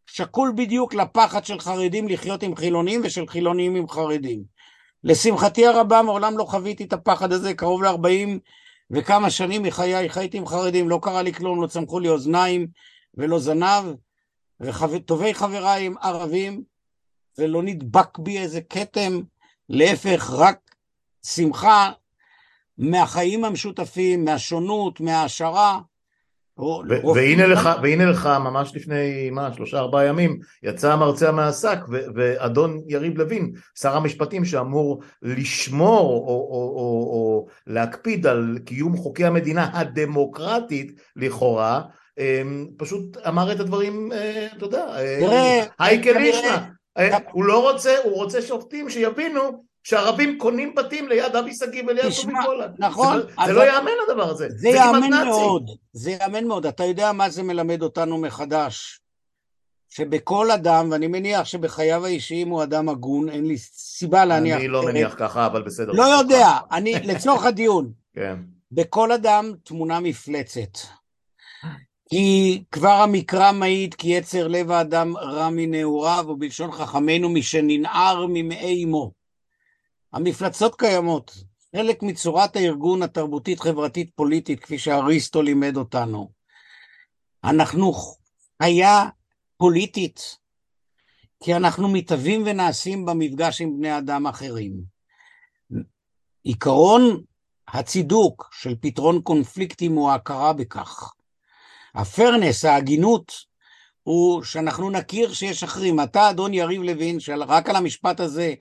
שקול 0.06 0.52
בדיוק 0.56 0.94
לפחד 0.94 1.44
של 1.44 1.60
חרדים 1.60 2.08
לחיות 2.08 2.42
עם 2.42 2.56
חילונים 2.56 3.00
ושל 3.04 3.26
חילונים 3.26 3.74
עם 3.74 3.88
חרדים. 3.88 4.42
לשמחתי 5.04 5.66
הרבה 5.66 6.02
מעולם 6.02 6.38
לא 6.38 6.44
חוויתי 6.44 6.84
את 6.84 6.92
הפחד 6.92 7.32
הזה, 7.32 7.54
קרוב 7.54 7.82
לארבעים 7.82 8.38
וכמה 8.90 9.30
שנים 9.30 9.62
מחיי 9.62 10.08
חייתי 10.08 10.38
עם 10.38 10.46
חרדים, 10.46 10.88
לא 10.88 10.98
קרה 11.02 11.22
לי 11.22 11.32
כלום, 11.32 11.62
לא 11.62 11.66
צמחו 11.66 12.00
לי 12.00 12.08
אוזניים 12.08 12.66
ולא 13.14 13.38
זנב, 13.38 13.84
וטובי 14.60 15.34
חבריי 15.34 15.86
הם 15.86 15.94
ערבים, 16.02 16.62
ולא 17.40 17.62
נדבק 17.62 18.18
בי 18.18 18.38
איזה 18.38 18.60
כתם, 18.70 19.20
להפך, 19.68 20.30
רק 20.30 20.58
שמחה 21.26 21.92
מהחיים 22.78 23.44
המשותפים, 23.44 24.24
מהשונות, 24.24 25.00
מההעשרה. 25.00 25.80
והנה 27.14 27.46
לך, 27.46 27.68
והנה 27.82 28.04
לך 28.04 28.26
ממש 28.26 28.76
לפני, 28.76 29.30
מה, 29.30 29.52
שלושה 29.52 29.78
ארבעה 29.78 30.06
ימים, 30.06 30.38
יצא 30.62 30.92
המרצע 30.92 31.30
מהשק, 31.30 31.78
ואדון 32.14 32.80
יריב 32.86 33.18
לוין, 33.18 33.52
שר 33.78 33.96
המשפטים 33.96 34.44
שאמור 34.44 35.02
לשמור 35.22 36.00
או, 36.00 36.26
או, 36.28 36.74
או, 36.76 37.10
או 37.12 37.46
להקפיד 37.66 38.26
על 38.26 38.58
קיום 38.64 38.96
חוקי 38.96 39.24
המדינה 39.24 39.70
הדמוקרטית 39.72 41.00
לכאורה, 41.16 41.80
אמ, 42.18 42.66
פשוט 42.76 43.16
אמר 43.28 43.52
את 43.52 43.60
הדברים, 43.60 44.12
אה, 44.12 44.46
אתה 44.56 44.64
יודע, 44.64 44.86
אה, 44.96 45.64
היי 45.78 46.02
כלישנא, 46.02 46.46
אה, 46.46 46.66
הוא 47.32 47.44
לא 47.44 47.70
רוצה, 47.70 47.96
הוא 48.04 48.14
רוצה 48.14 48.42
שופטים 48.42 48.90
שיבינו 48.90 49.64
שערבים 49.82 50.38
קונים 50.38 50.74
בתים 50.74 51.08
ליד 51.08 51.36
אבי 51.36 51.54
שגיא 51.54 51.82
וליד 51.86 52.12
טובי 52.20 52.32
גולן. 52.44 52.72
נכון. 52.78 53.20
זה, 53.20 53.26
לא, 53.38 53.46
זה 53.46 53.52
לא 53.52 53.66
יאמן 53.66 53.90
הדבר 54.08 54.30
הזה. 54.30 54.48
זה, 54.48 54.56
זה 54.58 54.68
יאמן 54.68 55.10
מאוד. 55.24 55.70
זה 55.92 56.10
יאמן 56.10 56.44
מאוד. 56.44 56.66
אתה 56.66 56.84
יודע 56.84 57.12
מה 57.12 57.30
זה 57.30 57.42
מלמד 57.42 57.82
אותנו 57.82 58.18
מחדש? 58.18 59.00
שבכל 59.88 60.50
אדם, 60.50 60.88
ואני 60.90 61.06
מניח 61.06 61.44
שבחייו 61.44 62.04
האישיים 62.06 62.48
הוא 62.48 62.62
אדם 62.62 62.88
הגון, 62.88 63.28
אין 63.28 63.46
לי 63.46 63.58
סיבה 63.58 64.24
להניח... 64.24 64.58
אני 64.58 64.68
לא 64.68 64.84
מניח 64.84 65.14
ככה, 65.18 65.46
אבל 65.46 65.62
בסדר. 65.62 65.92
לא 65.92 66.02
יודע, 66.02 66.48
אני, 66.72 66.94
לצורך 67.04 67.44
הדיון. 67.44 67.92
כן. 68.14 68.36
בכל 68.72 69.12
אדם 69.12 69.52
תמונה 69.64 70.00
מפלצת. 70.00 70.78
כי 72.10 72.64
כבר 72.70 73.02
המקרא 73.02 73.52
מעיד 73.52 73.94
כי 73.94 74.08
יצר 74.08 74.48
לב 74.48 74.70
האדם 74.70 75.16
רע 75.16 75.50
מנעוריו, 75.50 76.24
ובלשון 76.28 76.72
חכמינו 76.72 77.28
משננער 77.28 78.26
ממעי 78.28 78.84
אמו. 78.84 79.12
המפלצות 80.12 80.74
קיימות. 80.74 81.44
חלק 81.76 82.02
מצורת 82.02 82.56
הארגון 82.56 83.02
התרבותית 83.02 83.60
חברתית 83.60 84.10
פוליטית 84.14 84.60
כפי 84.60 84.78
שאריסטו 84.78 85.42
לימד 85.42 85.76
אותנו. 85.76 86.30
אנחנו 87.44 87.92
חיה 88.62 89.08
פוליטית 89.56 90.36
כי 91.44 91.56
אנחנו 91.56 91.88
מתהווים 91.88 92.42
ונעשים 92.46 93.04
במפגש 93.04 93.60
עם 93.60 93.76
בני 93.78 93.98
אדם 93.98 94.26
אחרים. 94.26 94.72
עיקרון 96.42 97.22
הצידוק 97.68 98.50
של 98.52 98.74
פתרון 98.80 99.20
קונפליקטים 99.22 99.92
הוא 99.92 100.10
ההכרה 100.10 100.52
בכך. 100.52 101.12
הפרנס, 101.94 102.64
ההגינות, 102.64 103.32
הוא 104.02 104.42
שאנחנו 104.42 104.90
נכיר 104.90 105.32
שיש 105.32 105.62
אחרים. 105.62 106.00
אתה, 106.00 106.30
אדון 106.30 106.54
יריב 106.54 106.82
לוין, 106.82 107.20
שרק 107.20 107.68
על 107.68 107.76
המשפט 107.76 108.20
הזה 108.20 108.54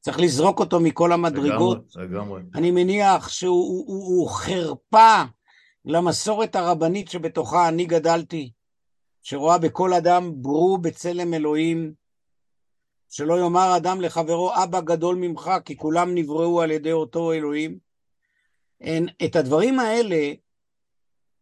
צריך 0.00 0.20
לזרוק 0.20 0.60
אותו 0.60 0.80
מכל 0.80 1.12
המדרגות. 1.12 1.78
לגמרי, 1.96 2.06
לגמרי. 2.06 2.42
אני 2.54 2.70
מניח 2.70 3.28
שהוא 3.28 3.68
הוא, 3.68 3.84
הוא, 3.86 4.20
הוא 4.20 4.30
חרפה 4.30 5.22
למסורת 5.84 6.56
הרבנית 6.56 7.10
שבתוכה 7.10 7.68
אני 7.68 7.84
גדלתי, 7.84 8.50
שרואה 9.22 9.58
בכל 9.58 9.92
אדם 9.92 10.32
ברו 10.34 10.78
בצלם 10.78 11.34
אלוהים, 11.34 11.92
שלא 13.08 13.40
יאמר 13.40 13.76
אדם 13.76 14.00
לחברו 14.00 14.52
אבא 14.54 14.80
גדול 14.80 15.16
ממך, 15.16 15.50
כי 15.64 15.76
כולם 15.76 16.14
נבראו 16.14 16.62
על 16.62 16.70
ידי 16.70 16.92
אותו 16.92 17.32
אלוהים. 17.32 17.78
אין, 18.80 19.08
את 19.24 19.36
הדברים 19.36 19.80
האלה 19.80 20.32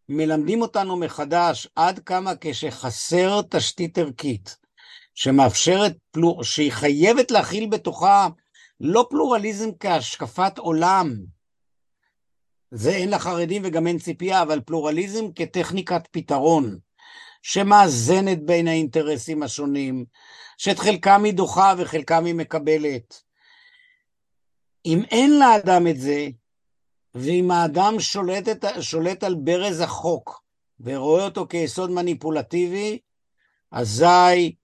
מלמדים 0.09 0.63
אותנו 0.63 0.97
מחדש 0.97 1.69
עד 1.77 1.99
כמה 1.99 2.33
כשחסר 2.41 3.41
תשתית 3.51 3.99
ערכית 3.99 4.57
שמאפשרת, 5.15 5.97
שהיא 6.43 6.73
חייבת 6.73 7.31
להכיל 7.31 7.69
בתוכה 7.69 8.29
לא 8.81 9.07
פלורליזם 9.11 9.69
כהשקפת 9.81 10.59
עולם, 10.59 11.15
זה 12.71 12.91
אין 12.91 13.11
לחרדים 13.11 13.63
וגם 13.65 13.87
אין 13.87 13.99
ציפייה, 13.99 14.43
אבל 14.43 14.61
פלורליזם 14.61 15.33
כטכניקת 15.33 16.03
פתרון, 16.11 16.79
שמאזנת 17.43 18.43
בין 18.43 18.69
האינטרסים 18.69 19.43
השונים, 19.43 20.05
שאת 20.59 20.79
חלקם 20.79 21.25
היא 21.25 21.35
דוחה 21.35 21.75
וחלקם 21.79 22.25
היא 22.25 22.35
מקבלת. 22.35 23.23
אם 24.87 25.03
אין 25.11 25.39
לאדם 25.39 25.87
את 25.87 26.01
זה, 26.01 26.27
ואם 27.15 27.51
האדם 27.51 28.01
שולט, 28.01 28.49
את, 28.49 28.65
שולט 28.81 29.25
על 29.25 29.35
ברז 29.35 29.81
החוק 29.81 30.43
ורואה 30.81 31.25
אותו 31.25 31.47
כיסוד 31.49 31.91
מניפולטיבי, 31.91 32.99
אזי 33.71 34.55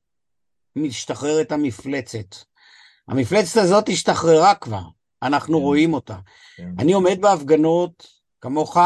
משתחררת 0.76 1.52
המפלצת. 1.52 2.36
המפלצת 3.08 3.56
הזאת 3.56 3.88
השתחררה 3.88 4.54
כבר, 4.54 4.82
אנחנו 5.22 5.58
כן. 5.58 5.62
רואים 5.62 5.94
אותה. 5.94 6.16
כן. 6.56 6.68
אני 6.78 6.92
עומד 6.92 7.20
בהפגנות, 7.20 8.06
כמוך, 8.40 8.76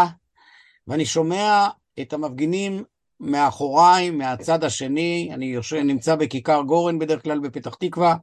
ואני 0.87 1.07
שומע 1.07 1.69
את 2.01 2.13
המפגינים 2.13 2.85
מאחוריי, 3.21 4.11
מהצד 4.11 4.65
השני, 4.65 5.31
אני 5.33 5.47
יושב, 5.47 5.77
נמצא 5.77 6.15
בכיכר 6.15 6.63
גורן 6.63 6.99
בדרך 6.99 7.23
כלל 7.23 7.39
בפתח 7.39 7.75
תקווה, 7.75 8.17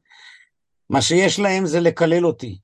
מה 0.89 1.01
שיש 1.01 1.39
להם 1.39 1.65
זה 1.65 1.79
לקלל 1.79 2.25
אותי. 2.25 2.59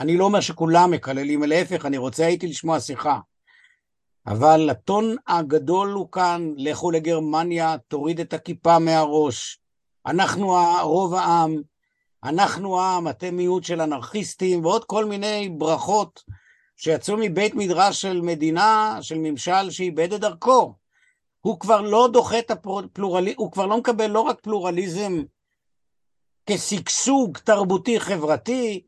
אני 0.00 0.16
לא 0.16 0.24
אומר 0.24 0.40
שכולם 0.40 0.90
מקללים, 0.90 1.42
להפך, 1.42 1.86
אני 1.86 1.98
רוצה 1.98 2.26
הייתי 2.26 2.46
לשמוע 2.46 2.80
שיחה. 2.80 3.18
אבל 4.26 4.70
הטון 4.70 5.16
הגדול 5.26 5.92
הוא 5.92 6.12
כאן, 6.12 6.52
לכו 6.56 6.90
לגרמניה, 6.90 7.76
תוריד 7.88 8.20
את 8.20 8.32
הכיפה 8.32 8.78
מהראש. 8.78 9.60
אנחנו 10.06 10.56
רוב 10.82 11.14
העם, 11.14 11.56
אנחנו 12.24 12.80
העם, 12.80 13.08
אתם 13.08 13.36
מיעוט 13.36 13.64
של 13.64 13.80
אנרכיסטים, 13.80 14.64
ועוד 14.64 14.84
כל 14.84 15.04
מיני 15.04 15.48
ברכות 15.58 16.22
שיצאו 16.76 17.16
מבית 17.16 17.54
מדרש 17.54 18.00
של 18.00 18.20
מדינה, 18.20 18.98
של 19.00 19.18
ממשל 19.18 19.70
שאיבד 19.70 20.12
את 20.12 20.20
דרכו. 20.20 20.74
הוא 21.40 21.60
כבר 21.60 21.80
לא 21.80 22.08
דוחה 22.12 22.38
את 22.38 22.50
הפלורליזם, 22.50 23.36
הוא 23.36 23.52
כבר 23.52 23.66
לא 23.66 23.78
מקבל 23.78 24.06
לא 24.06 24.20
רק 24.20 24.40
פלורליזם 24.40 25.22
כשגשוג 26.46 27.38
תרבותי 27.38 28.00
חברתי, 28.00 28.82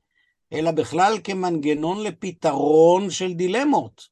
אלא 0.52 0.70
בכלל 0.70 1.18
כמנגנון 1.24 2.02
לפתרון 2.02 3.10
של 3.10 3.32
דילמות. 3.32 4.08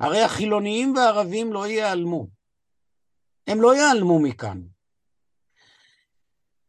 הרי 0.00 0.22
החילוניים 0.22 0.96
והערבים 0.96 1.52
לא 1.52 1.66
ייעלמו. 1.66 2.26
הם 3.46 3.60
לא 3.60 3.74
ייעלמו 3.74 4.18
מכאן. 4.18 4.60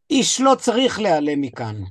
איש 0.10 0.42
לא 0.42 0.56
צריך 0.60 1.00
להיעלם 1.00 1.42
מכאן. 1.42 1.84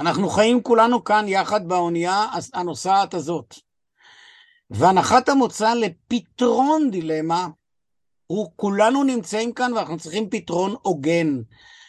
אנחנו 0.00 0.28
חיים 0.28 0.62
כולנו 0.62 1.04
כאן 1.04 1.24
יחד 1.28 1.68
באונייה 1.68 2.26
הנוסעת 2.54 3.14
הזאת. 3.14 3.54
והנחת 4.70 5.28
המוצא 5.28 5.74
לפתרון 5.74 6.90
דילמה 6.90 7.48
הוא 8.26 8.52
כולנו 8.56 9.04
נמצאים 9.04 9.52
כאן 9.52 9.72
ואנחנו 9.72 9.98
צריכים 9.98 10.30
פתרון 10.30 10.74
הוגן, 10.82 11.42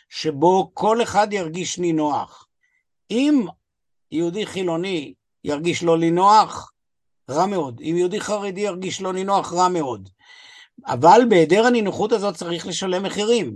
שבו 0.09 0.71
כל 0.73 1.03
אחד 1.03 1.33
ירגיש 1.33 1.79
נינוח. 1.79 2.47
אם 3.11 3.45
יהודי 4.15 4.45
חילוני 4.45 5.13
ירגיש 5.43 5.83
לא 5.83 5.97
נינוח, 5.97 6.71
רע 7.29 7.45
מאוד. 7.45 7.81
אם 7.83 7.95
יהודי 7.97 8.19
חרדי 8.19 8.61
ירגיש 8.61 9.01
לא 9.01 9.13
נינוח, 9.13 9.53
רע 9.53 9.67
מאוד. 9.67 10.09
אבל 10.85 11.21
בהיעדר 11.29 11.65
הנינוחות 11.65 12.11
הזאת 12.11 12.35
צריך 12.35 12.67
לשלם 12.67 13.03
מחירים. 13.03 13.55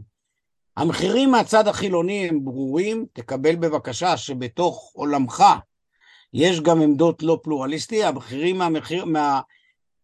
המחירים 0.77 1.31
מהצד 1.31 1.67
החילוני 1.67 2.27
הם 2.29 2.45
ברורים, 2.45 3.05
תקבל 3.13 3.55
בבקשה 3.55 4.17
שבתוך 4.17 4.91
עולמך 4.93 5.43
יש 6.33 6.61
גם 6.61 6.81
עמדות 6.81 7.23
לא 7.23 7.39
פלורליסטי, 7.43 8.03
המחירים 8.03 8.57
מהמחיר, 8.57 9.05
מה, 9.05 9.41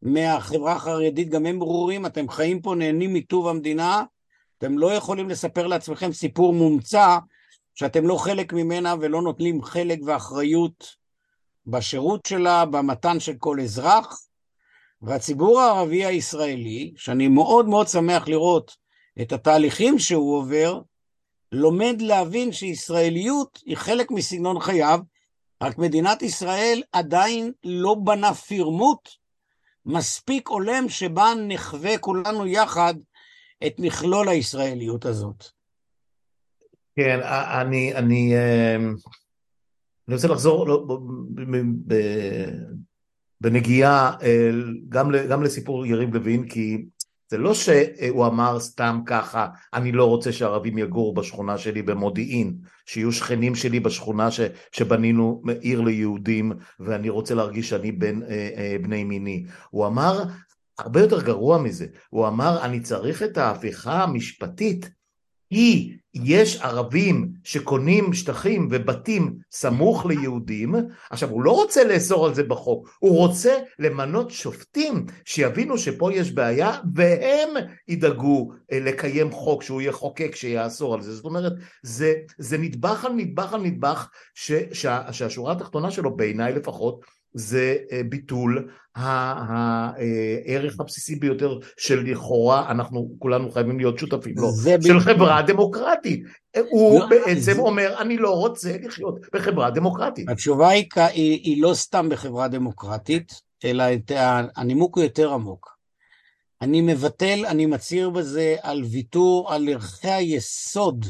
מהחברה 0.01 0.73
החרדית 0.73 1.29
גם 1.29 1.45
הם 1.45 1.59
ברורים, 1.59 2.05
אתם 2.05 2.29
חיים 2.29 2.61
פה, 2.61 2.75
נהנים 2.75 3.13
מטוב 3.13 3.47
המדינה, 3.47 4.03
אתם 4.57 4.77
לא 4.77 4.93
יכולים 4.93 5.29
לספר 5.29 5.67
לעצמכם 5.67 6.13
סיפור 6.13 6.53
מומצא 6.53 7.17
שאתם 7.76 8.07
לא 8.07 8.17
חלק 8.17 8.53
ממנה 8.53 8.95
ולא 8.99 9.21
נוטלים 9.21 9.63
חלק 9.63 9.99
ואחריות 10.05 10.95
בשירות 11.67 12.26
שלה, 12.26 12.65
במתן 12.65 13.19
של 13.19 13.34
כל 13.38 13.59
אזרח, 13.59 14.21
והציבור 15.01 15.61
הערבי 15.61 16.05
הישראלי, 16.05 16.93
שאני 16.97 17.28
מאוד 17.28 17.67
מאוד 17.67 17.88
שמח 17.88 18.28
לראות 18.28 18.78
את 19.21 19.32
התהליכים 19.32 19.99
שהוא 19.99 20.38
עובר, 20.38 20.82
לומד 21.51 22.01
להבין 22.01 22.51
שישראליות 22.51 23.59
היא 23.65 23.78
חלק 23.78 24.11
מסגנון 24.11 24.59
חייו, 24.59 24.99
רק 25.63 25.78
מדינת 25.78 26.21
ישראל 26.21 26.82
עדיין 26.91 27.51
לא 27.63 27.95
בנה 28.03 28.34
פירמוט 28.34 29.09
מספיק 29.86 30.47
הולם 30.47 30.89
שבה 30.89 31.34
נחווה 31.47 31.97
כולנו 31.97 32.47
יחד 32.47 32.93
את 33.67 33.73
מכלול 33.80 34.30
הישראליות 34.30 35.05
הזאת. 35.05 35.54
כן, 36.95 37.19
אני, 37.61 37.95
אני, 37.95 38.33
אמ, 38.35 38.95
אני 40.07 40.15
רוצה 40.15 40.27
לחזור 40.27 40.67
לא, 40.67 40.99
בנגיעה 43.41 44.15
גם, 44.89 45.11
גם 45.29 45.43
לסיפור 45.43 45.85
יריב 45.85 46.15
לוין, 46.15 46.47
כי 46.47 46.85
זה 47.29 47.37
לא 47.37 47.53
שהוא 47.53 48.25
אמר 48.25 48.59
סתם 48.59 48.99
ככה, 49.05 49.47
אני 49.73 49.91
לא 49.91 50.05
רוצה 50.05 50.31
שערבים 50.31 50.77
יגורו 50.77 51.13
בשכונה 51.13 51.57
שלי 51.57 51.81
במודיעין, 51.81 52.57
שיהיו 52.85 53.11
שכנים 53.11 53.55
שלי 53.55 53.79
בשכונה 53.79 54.31
ש, 54.31 54.39
שבנינו 54.71 55.41
עיר 55.61 55.81
ליהודים 55.81 56.51
ואני 56.79 57.09
רוצה 57.09 57.35
להרגיש 57.35 57.69
שאני 57.69 57.91
בן 57.91 58.23
אה, 58.23 58.49
אה, 58.57 58.75
בני 58.81 59.03
מיני. 59.03 59.45
הוא 59.69 59.87
אמר 59.87 60.23
הרבה 60.79 61.01
יותר 61.01 61.21
גרוע 61.21 61.57
מזה, 61.57 61.85
הוא 62.09 62.27
אמר 62.27 62.65
אני 62.65 62.79
צריך 62.79 63.23
את 63.23 63.37
ההפיכה 63.37 64.03
המשפטית 64.03 64.89
כי 65.49 65.97
יש 66.24 66.61
ערבים 66.61 67.30
שקונים 67.43 68.13
שטחים 68.13 68.68
ובתים 68.72 69.36
סמוך 69.51 70.05
ליהודים, 70.05 70.76
עכשיו 71.09 71.30
הוא 71.30 71.43
לא 71.43 71.51
רוצה 71.51 71.84
לאסור 71.84 72.26
על 72.26 72.34
זה 72.34 72.43
בחוק, 72.43 72.97
הוא 72.99 73.18
רוצה 73.18 73.57
למנות 73.80 74.32
שופטים 74.32 75.05
שיבינו 75.26 75.78
שפה 75.78 76.13
יש 76.13 76.32
בעיה 76.32 76.72
והם 76.95 77.49
ידאגו 77.88 78.51
אה, 78.72 78.80
לקיים 78.80 79.32
חוק 79.32 79.63
שהוא 79.63 79.82
יחוקק 79.82 80.36
שיאסור 80.36 80.93
על 80.93 81.01
זה, 81.01 81.16
זאת 81.16 81.26
אומרת 81.26 81.53
זה, 81.84 82.13
זה 82.38 82.57
נדבך 82.57 83.05
על 83.05 83.13
נדבך 83.13 83.53
על 83.53 83.61
נדבך 83.61 84.09
ש, 84.34 84.51
שה, 84.72 85.13
שהשורה 85.13 85.51
התחתונה 85.51 85.91
שלו 85.91 86.16
בעיניי 86.16 86.53
לפחות 86.53 87.05
זה 87.36 87.75
אה, 87.91 88.01
ביטול 88.09 88.69
הערך 88.95 90.79
הבסיסי 90.79 91.15
ביותר 91.15 91.59
של 91.77 92.03
לכאורה 92.03 92.71
אנחנו 92.71 93.15
כולנו 93.19 93.51
חייבים 93.51 93.77
להיות 93.77 93.99
שותפים 93.99 94.36
לו, 94.38 94.51
של 94.81 94.99
חברה 94.99 95.41
דמוקרטית. 95.41 96.23
הוא 96.69 96.99
לא, 96.99 97.05
בעצם 97.09 97.39
זה... 97.39 97.59
אומר 97.59 97.95
אני 97.99 98.17
לא 98.17 98.29
רוצה 98.29 98.75
לחיות 98.83 99.19
בחברה 99.33 99.71
דמוקרטית. 99.71 100.29
התשובה 100.29 100.69
היא, 100.69 100.86
היא, 100.95 101.39
היא 101.43 101.61
לא 101.61 101.73
סתם 101.73 102.09
בחברה 102.09 102.47
דמוקרטית, 102.47 103.41
אלא 103.65 103.83
הנימוק 104.55 104.95
הוא 104.95 105.03
יותר 105.03 105.33
עמוק. 105.33 105.75
אני 106.61 106.81
מבטל, 106.81 107.45
אני 107.45 107.65
מצהיר 107.65 108.09
בזה 108.09 108.55
על 108.61 108.83
ויתור 108.83 109.53
על 109.53 109.69
ערכי 109.69 110.07
היסוד 110.07 111.05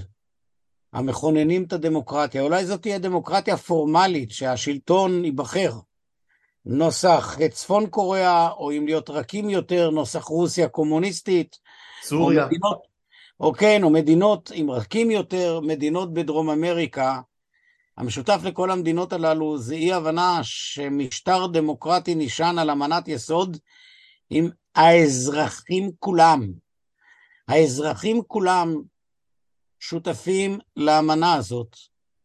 המכוננים 0.93 1.63
את 1.63 1.73
הדמוקרטיה. 1.73 2.41
אולי 2.41 2.65
זאת 2.65 2.81
תהיה 2.81 2.99
דמוקרטיה 2.99 3.57
פורמלית 3.57 4.31
שהשלטון 4.31 5.25
ייבחר. 5.25 5.71
נוסח 6.65 7.37
צפון 7.51 7.87
קוריאה, 7.87 8.49
או 8.51 8.71
אם 8.71 8.85
להיות 8.85 9.09
רכים 9.09 9.49
יותר, 9.49 9.89
נוסח 9.89 10.23
רוסיה 10.23 10.67
קומוניסטית. 10.67 11.59
סוריה. 12.03 12.43
או 12.43 12.47
מדינות, 12.47 12.81
או 13.39 13.53
כן, 13.53 13.83
או 13.83 13.89
מדינות 13.89 14.51
עם 14.53 14.71
רכים 14.71 15.11
יותר, 15.11 15.59
מדינות 15.59 16.13
בדרום 16.13 16.49
אמריקה. 16.49 17.19
המשותף 17.97 18.39
לכל 18.43 18.71
המדינות 18.71 19.13
הללו 19.13 19.57
זה 19.57 19.75
אי 19.75 19.93
הבנה 19.93 20.39
שמשטר 20.43 21.47
דמוקרטי 21.47 22.15
נשען 22.15 22.59
על 22.59 22.69
אמנת 22.69 23.07
יסוד 23.07 23.57
עם 24.29 24.49
האזרחים 24.75 25.91
כולם. 25.99 26.51
האזרחים 27.47 28.21
כולם 28.27 28.75
שותפים 29.79 30.59
לאמנה 30.75 31.33
הזאת. 31.33 31.75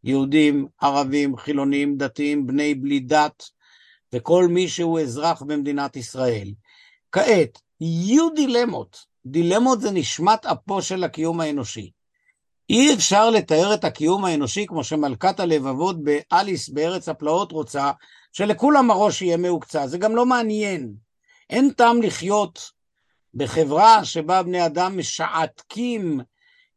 יהודים, 0.04 0.66
ערבים, 0.80 1.36
חילונים, 1.36 1.96
דתיים, 1.96 2.46
בני 2.46 2.74
בלי 2.74 3.00
דת, 3.00 3.42
וכל 4.14 4.46
מי 4.48 4.68
שהוא 4.68 5.00
אזרח 5.00 5.42
במדינת 5.42 5.96
ישראל. 5.96 6.48
כעת, 7.12 7.60
יהיו 7.80 8.30
דילמות. 8.30 9.06
דילמות 9.26 9.80
זה 9.80 9.90
נשמת 9.90 10.46
אפו 10.46 10.82
של 10.82 11.04
הקיום 11.04 11.40
האנושי. 11.40 11.90
אי 12.70 12.94
אפשר 12.94 13.30
לתאר 13.30 13.74
את 13.74 13.84
הקיום 13.84 14.24
האנושי 14.24 14.66
כמו 14.66 14.84
שמלכת 14.84 15.40
הלבבות 15.40 15.96
באליס 16.04 16.68
בארץ 16.68 17.08
הפלאות 17.08 17.52
רוצה, 17.52 17.90
שלכולם 18.32 18.90
הראש 18.90 19.22
יהיה 19.22 19.36
מהוקצע. 19.36 19.86
זה 19.86 19.98
גם 19.98 20.16
לא 20.16 20.26
מעניין. 20.26 20.94
אין 21.50 21.70
טעם 21.70 22.02
לחיות 22.02 22.70
בחברה 23.34 24.04
שבה 24.04 24.42
בני 24.42 24.66
אדם 24.66 24.98
משעתקים 24.98 26.20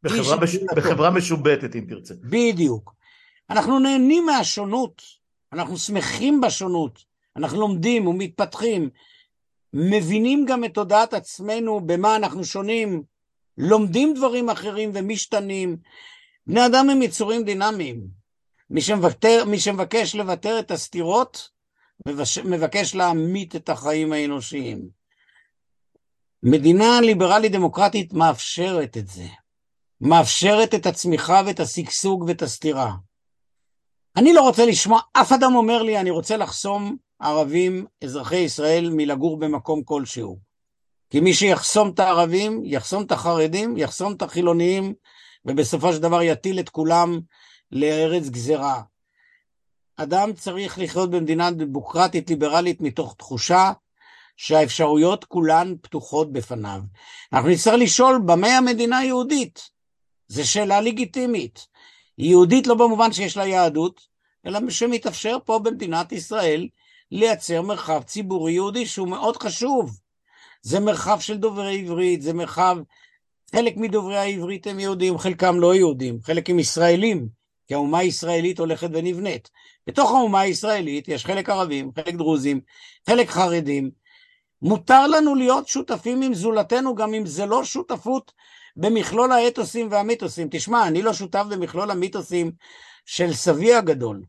בחברה, 0.02 0.40
מש... 0.40 0.56
בחברה 0.76 1.10
משובטת 1.10 1.76
אם 1.76 1.84
תרצה. 1.88 2.14
בדיוק. 2.22 2.94
אנחנו 3.50 3.78
נהנים 3.78 4.26
מהשונות, 4.26 5.02
אנחנו 5.52 5.78
שמחים 5.78 6.40
בשונות, 6.40 7.04
אנחנו 7.36 7.60
לומדים 7.60 8.06
ומתפתחים, 8.06 8.90
מבינים 9.72 10.44
גם 10.48 10.64
את 10.64 10.74
תודעת 10.74 11.14
עצמנו 11.14 11.80
במה 11.86 12.16
אנחנו 12.16 12.44
שונים, 12.44 13.02
לומדים 13.58 14.14
דברים 14.14 14.50
אחרים 14.50 14.90
ומשתנים. 14.94 15.76
בני 16.46 16.66
אדם 16.66 16.90
הם 16.90 17.02
יצורים 17.02 17.44
דינמיים. 17.44 18.06
מי, 18.70 18.80
שמבטר, 18.80 19.44
מי 19.44 19.60
שמבקש 19.60 20.14
לוותר 20.14 20.58
את 20.58 20.70
הסתירות, 20.70 21.48
מבקש 22.44 22.94
להמית 22.94 23.56
את 23.56 23.68
החיים 23.68 24.12
האנושיים. 24.12 24.88
מדינה 26.42 27.00
ליברלית 27.00 27.52
דמוקרטית 27.52 28.12
מאפשרת 28.12 28.96
את 28.96 29.08
זה. 29.08 29.26
מאפשרת 30.00 30.74
את 30.74 30.86
הצמיחה 30.86 31.42
ואת 31.46 31.60
השגשוג 31.60 32.24
ואת 32.28 32.42
הסתירה. 32.42 32.92
אני 34.16 34.32
לא 34.32 34.42
רוצה 34.42 34.66
לשמוע, 34.66 35.00
אף 35.12 35.32
אדם 35.32 35.54
אומר 35.54 35.82
לי, 35.82 36.00
אני 36.00 36.10
רוצה 36.10 36.36
לחסום 36.36 36.96
ערבים, 37.18 37.86
אזרחי 38.04 38.36
ישראל, 38.36 38.90
מלגור 38.92 39.38
במקום 39.38 39.82
כלשהו. 39.84 40.38
כי 41.10 41.20
מי 41.20 41.34
שיחסום 41.34 41.90
את 41.90 41.98
הערבים, 41.98 42.62
יחסום 42.64 43.02
את 43.02 43.12
החרדים, 43.12 43.76
יחסום 43.76 44.12
את 44.12 44.22
החילוניים, 44.22 44.94
ובסופו 45.44 45.92
של 45.92 45.98
דבר 45.98 46.22
יטיל 46.22 46.60
את 46.60 46.68
כולם 46.68 47.20
לארץ 47.72 48.28
גזרה. 48.28 48.82
אדם 49.96 50.32
צריך 50.32 50.78
לחיות 50.78 51.10
במדינה 51.10 51.50
דמוקרטית 51.50 52.30
ליברלית 52.30 52.80
מתוך 52.80 53.14
תחושה 53.18 53.72
שהאפשרויות 54.36 55.24
כולן 55.24 55.74
פתוחות 55.82 56.32
בפניו. 56.32 56.80
אנחנו 57.32 57.48
נצטרך 57.48 57.74
לשאול 57.78 58.20
במה 58.26 58.48
המדינה 58.48 59.04
יהודית. 59.04 59.70
זו 60.28 60.48
שאלה 60.50 60.80
לגיטימית. 60.80 61.66
היא 62.16 62.30
יהודית 62.30 62.66
לא 62.66 62.74
במובן 62.74 63.12
שיש 63.12 63.36
לה 63.36 63.46
יהדות, 63.46 64.00
אלא 64.46 64.60
שמתאפשר 64.70 65.36
פה 65.44 65.58
במדינת 65.58 66.12
ישראל 66.12 66.68
לייצר 67.14 67.62
מרחב 67.62 68.02
ציבורי 68.02 68.52
יהודי 68.52 68.86
שהוא 68.86 69.08
מאוד 69.08 69.36
חשוב. 69.36 70.00
זה 70.62 70.80
מרחב 70.80 71.20
של 71.20 71.36
דוברי 71.36 71.80
עברית, 71.80 72.22
זה 72.22 72.32
מרחב, 72.32 72.76
חלק 73.52 73.76
מדוברי 73.76 74.16
העברית 74.16 74.66
הם 74.66 74.80
יהודים, 74.80 75.18
חלקם 75.18 75.60
לא 75.60 75.74
יהודים, 75.74 76.18
חלק 76.22 76.50
הם 76.50 76.58
ישראלים, 76.58 77.28
כי 77.66 77.74
האומה 77.74 77.98
הישראלית 77.98 78.58
הולכת 78.58 78.88
ונבנית. 78.92 79.50
בתוך 79.86 80.10
האומה 80.10 80.40
הישראלית 80.40 81.08
יש 81.08 81.26
חלק 81.26 81.48
ערבים, 81.48 81.90
חלק 81.96 82.14
דרוזים, 82.14 82.60
חלק 83.06 83.30
חרדים. 83.30 83.90
מותר 84.62 85.06
לנו 85.06 85.34
להיות 85.34 85.68
שותפים 85.68 86.22
עם 86.22 86.34
זולתנו, 86.34 86.94
גם 86.94 87.14
אם 87.14 87.26
זה 87.26 87.46
לא 87.46 87.64
שותפות 87.64 88.32
במכלול 88.76 89.32
האתוסים 89.32 89.88
והמיתוסים. 89.90 90.48
תשמע, 90.50 90.86
אני 90.86 91.02
לא 91.02 91.12
שותף 91.12 91.44
במכלול 91.50 91.90
המיתוסים 91.90 92.52
של 93.06 93.32
סבי 93.32 93.74
הגדול. 93.74 94.22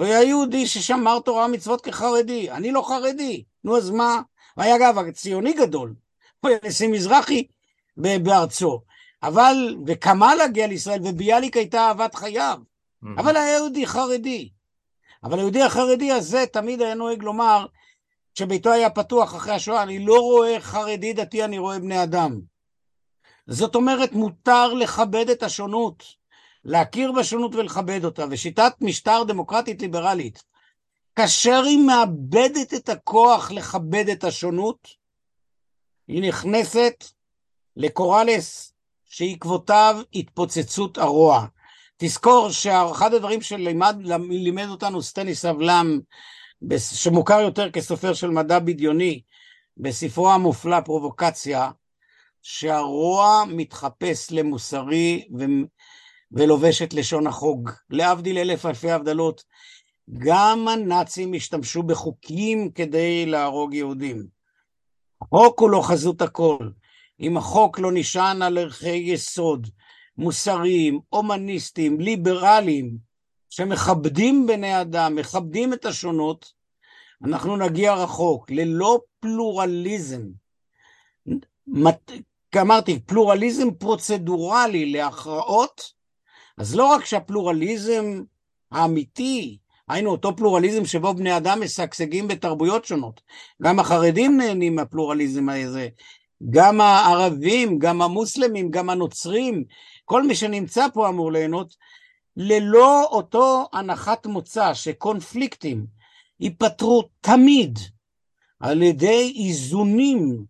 הוא 0.00 0.06
היה 0.06 0.22
יהודי 0.22 0.66
ששמר 0.66 1.18
תורה 1.20 1.46
ומצוות 1.46 1.80
כחרדי, 1.80 2.50
אני 2.50 2.72
לא 2.72 2.82
חרדי, 2.88 3.44
נו 3.64 3.76
אז 3.76 3.90
מה? 3.90 4.20
היה 4.56 4.76
אגב 4.76 5.10
ציוני 5.10 5.52
גדול, 5.52 5.94
הוא 6.40 6.48
היה 6.48 6.58
נשיא 6.64 6.88
מזרחי 6.88 7.46
בארצו, 7.96 8.80
אבל, 9.22 9.76
וקמה 9.86 10.34
להגיע 10.34 10.66
לישראל, 10.66 11.00
וביאליק 11.04 11.56
הייתה 11.56 11.80
אהבת 11.80 12.14
חייו, 12.14 12.58
mm-hmm. 12.58 13.08
אבל 13.18 13.36
היה 13.36 13.56
יהודי 13.56 13.86
חרדי. 13.86 14.50
אבל 15.24 15.38
היהודי 15.38 15.62
החרדי 15.62 16.12
הזה 16.12 16.44
תמיד 16.52 16.82
היה 16.82 16.94
נוהג 16.94 17.22
לומר, 17.22 17.66
כשביתו 18.34 18.72
היה 18.72 18.90
פתוח 18.90 19.36
אחרי 19.36 19.54
השואה, 19.54 19.82
אני 19.82 20.06
לא 20.06 20.20
רואה 20.20 20.60
חרדי 20.60 21.12
דתי, 21.12 21.44
אני 21.44 21.58
רואה 21.58 21.78
בני 21.78 22.02
אדם. 22.02 22.40
זאת 23.46 23.74
אומרת, 23.74 24.12
מותר 24.12 24.74
לכבד 24.74 25.30
את 25.30 25.42
השונות, 25.42 26.19
להכיר 26.64 27.12
בשונות 27.12 27.54
ולכבד 27.54 28.04
אותה, 28.04 28.24
ושיטת 28.30 28.72
משטר 28.80 29.22
דמוקרטית 29.24 29.82
ליברלית, 29.82 30.42
כאשר 31.16 31.62
היא 31.62 31.78
מאבדת 31.86 32.74
את 32.74 32.88
הכוח 32.88 33.50
לכבד 33.50 34.08
את 34.08 34.24
השונות, 34.24 34.88
היא 36.08 36.22
נכנסת 36.28 37.04
לקוראלס 37.76 38.72
שבעקבותיו 39.04 40.00
התפוצצות 40.14 40.98
הרוע. 40.98 41.46
תזכור 41.96 42.50
שאחד 42.50 43.14
הדברים 43.14 43.40
שלימד 43.42 44.68
אותנו 44.68 45.02
סטניסלב 45.02 45.44
לם, 45.44 46.00
שמוכר 46.78 47.40
יותר 47.40 47.70
כסופר 47.70 48.14
של 48.14 48.30
מדע 48.30 48.58
בדיוני, 48.58 49.22
בספרו 49.76 50.30
המופלא 50.30 50.80
פרובוקציה, 50.80 51.70
שהרוע 52.42 53.44
מתחפש 53.48 54.30
למוסרי. 54.30 55.28
ולובש 56.32 56.82
את 56.82 56.94
לשון 56.94 57.26
החוג. 57.26 57.70
להבדיל 57.90 58.38
אלף 58.38 58.66
אלפי 58.66 58.90
הבדלות, 58.90 59.44
גם 60.18 60.68
הנאצים 60.68 61.34
השתמשו 61.34 61.82
בחוקים 61.82 62.70
כדי 62.70 63.26
להרוג 63.26 63.74
יהודים. 63.74 64.26
החוק 65.22 65.60
הוא 65.60 65.70
לא 65.70 65.82
חזות 65.82 66.22
הכל. 66.22 66.68
אם 67.20 67.36
החוק 67.36 67.78
לא 67.78 67.90
נשען 67.94 68.42
על 68.42 68.58
ערכי 68.58 68.96
יסוד, 68.96 69.66
מוסריים, 70.18 71.00
הומניסטיים, 71.08 72.00
ליברליים, 72.00 72.96
שמכבדים 73.50 74.46
בני 74.46 74.80
אדם, 74.80 75.14
מכבדים 75.14 75.72
את 75.72 75.84
השונות, 75.84 76.52
אנחנו 77.24 77.56
נגיע 77.56 77.94
רחוק. 77.94 78.50
ללא 78.50 79.00
פלורליזם, 79.20 80.22
אמרתי, 82.56 83.00
פלורליזם 83.00 83.74
פרוצדורלי 83.74 84.92
להכרעות, 84.92 85.99
אז 86.58 86.74
לא 86.76 86.84
רק 86.84 87.04
שהפלורליזם 87.04 88.22
האמיתי, 88.70 89.58
היינו 89.88 90.10
אותו 90.10 90.36
פלורליזם 90.36 90.84
שבו 90.84 91.14
בני 91.14 91.36
אדם 91.36 91.60
משגשגים 91.60 92.28
בתרבויות 92.28 92.84
שונות, 92.84 93.20
גם 93.62 93.78
החרדים 93.78 94.36
נהנים 94.36 94.74
מהפלורליזם 94.74 95.48
הזה, 95.48 95.88
גם 96.50 96.80
הערבים, 96.80 97.78
גם 97.78 98.02
המוסלמים, 98.02 98.70
גם 98.70 98.90
הנוצרים, 98.90 99.64
כל 100.04 100.26
מי 100.26 100.34
שנמצא 100.34 100.86
פה 100.94 101.08
אמור 101.08 101.32
ליהנות, 101.32 101.76
ללא 102.36 103.04
אותו 103.04 103.68
הנחת 103.72 104.26
מוצא 104.26 104.74
שקונפליקטים 104.74 105.86
ייפתרו 106.40 107.08
תמיד 107.20 107.78
על 108.60 108.82
ידי 108.82 109.34
איזונים 109.46 110.44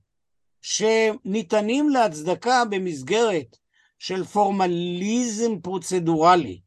שניתנים 0.63 1.89
להצדקה 1.89 2.65
במסגרת 2.71 3.57
של 4.01 4.25
פורמליזם 4.25 5.61
פרוצדורלי, 5.61 6.61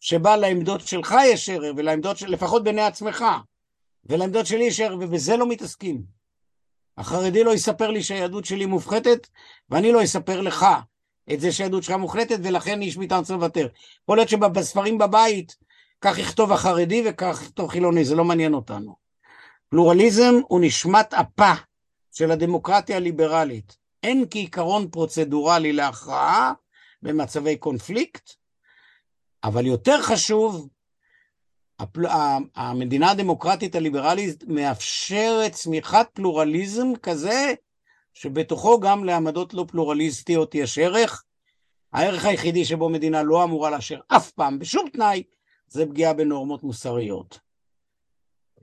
שבה 0.00 0.36
לעמדות 0.36 0.80
שלך 0.80 1.14
יש 1.26 1.48
ערך, 1.48 1.74
ולעמדות 1.76 2.16
של, 2.16 2.30
לפחות 2.30 2.64
בעיני 2.64 2.82
עצמך, 2.82 3.24
ולעמדות 4.06 4.46
שלי 4.46 4.64
יש 4.64 4.80
ערך, 4.80 4.96
ובזה 5.00 5.36
לא 5.36 5.48
מתעסקים. 5.48 6.02
החרדי 6.98 7.44
לא 7.44 7.54
יספר 7.54 7.90
לי 7.90 8.02
שהיהדות 8.02 8.44
שלי 8.44 8.66
מופחתת, 8.66 9.28
ואני 9.70 9.92
לא 9.92 10.04
אספר 10.04 10.40
לך 10.40 10.66
את 11.32 11.40
זה 11.40 11.52
שהיהדות 11.52 11.82
שלך 11.82 11.94
מוחלטת, 11.94 12.38
ולכן 12.42 12.82
איש 12.82 12.96
מאיתנו 12.96 13.24
צריך 13.24 13.38
לוותר. 13.38 13.68
יכול 14.02 14.16
להיות 14.16 14.28
שבספרים 14.28 14.98
בבית, 14.98 15.56
כך 16.00 16.18
יכתוב 16.18 16.52
החרדי 16.52 17.02
וכך 17.06 17.38
יכתוב 17.42 17.70
חילוני, 17.70 18.04
זה 18.04 18.14
לא 18.14 18.24
מעניין 18.24 18.54
אותנו. 18.54 18.96
פלורליזם 19.68 20.34
הוא 20.48 20.60
נשמת 20.60 21.14
אפה 21.14 21.52
של 22.12 22.30
הדמוקרטיה 22.30 22.96
הליברלית. 22.96 23.76
אין 24.02 24.24
כעיקרון 24.30 24.88
פרוצדורלי 24.90 25.72
להכרעה 25.72 26.52
במצבי 27.06 27.56
קונפליקט, 27.56 28.30
אבל 29.44 29.66
יותר 29.66 30.02
חשוב, 30.02 30.68
הפל... 31.78 32.06
המדינה 32.54 33.10
הדמוקרטית 33.10 33.74
הליברלית 33.74 34.44
מאפשרת 34.46 35.52
צמיחת 35.52 36.10
פלורליזם 36.12 36.96
כזה 37.02 37.54
שבתוכו 38.14 38.80
גם 38.80 39.04
לעמדות 39.04 39.54
לא 39.54 39.64
פלורליסטיות 39.68 40.54
יש 40.54 40.78
ערך. 40.78 41.24
הערך 41.92 42.24
היחידי 42.24 42.64
שבו 42.64 42.88
מדינה 42.88 43.22
לא 43.22 43.44
אמורה 43.44 43.70
לאשר 43.70 44.00
אף 44.08 44.30
פעם 44.30 44.58
בשום 44.58 44.88
תנאי 44.92 45.22
זה 45.68 45.86
פגיעה 45.86 46.14
בנורמות 46.14 46.62
מוסריות. 46.62 47.45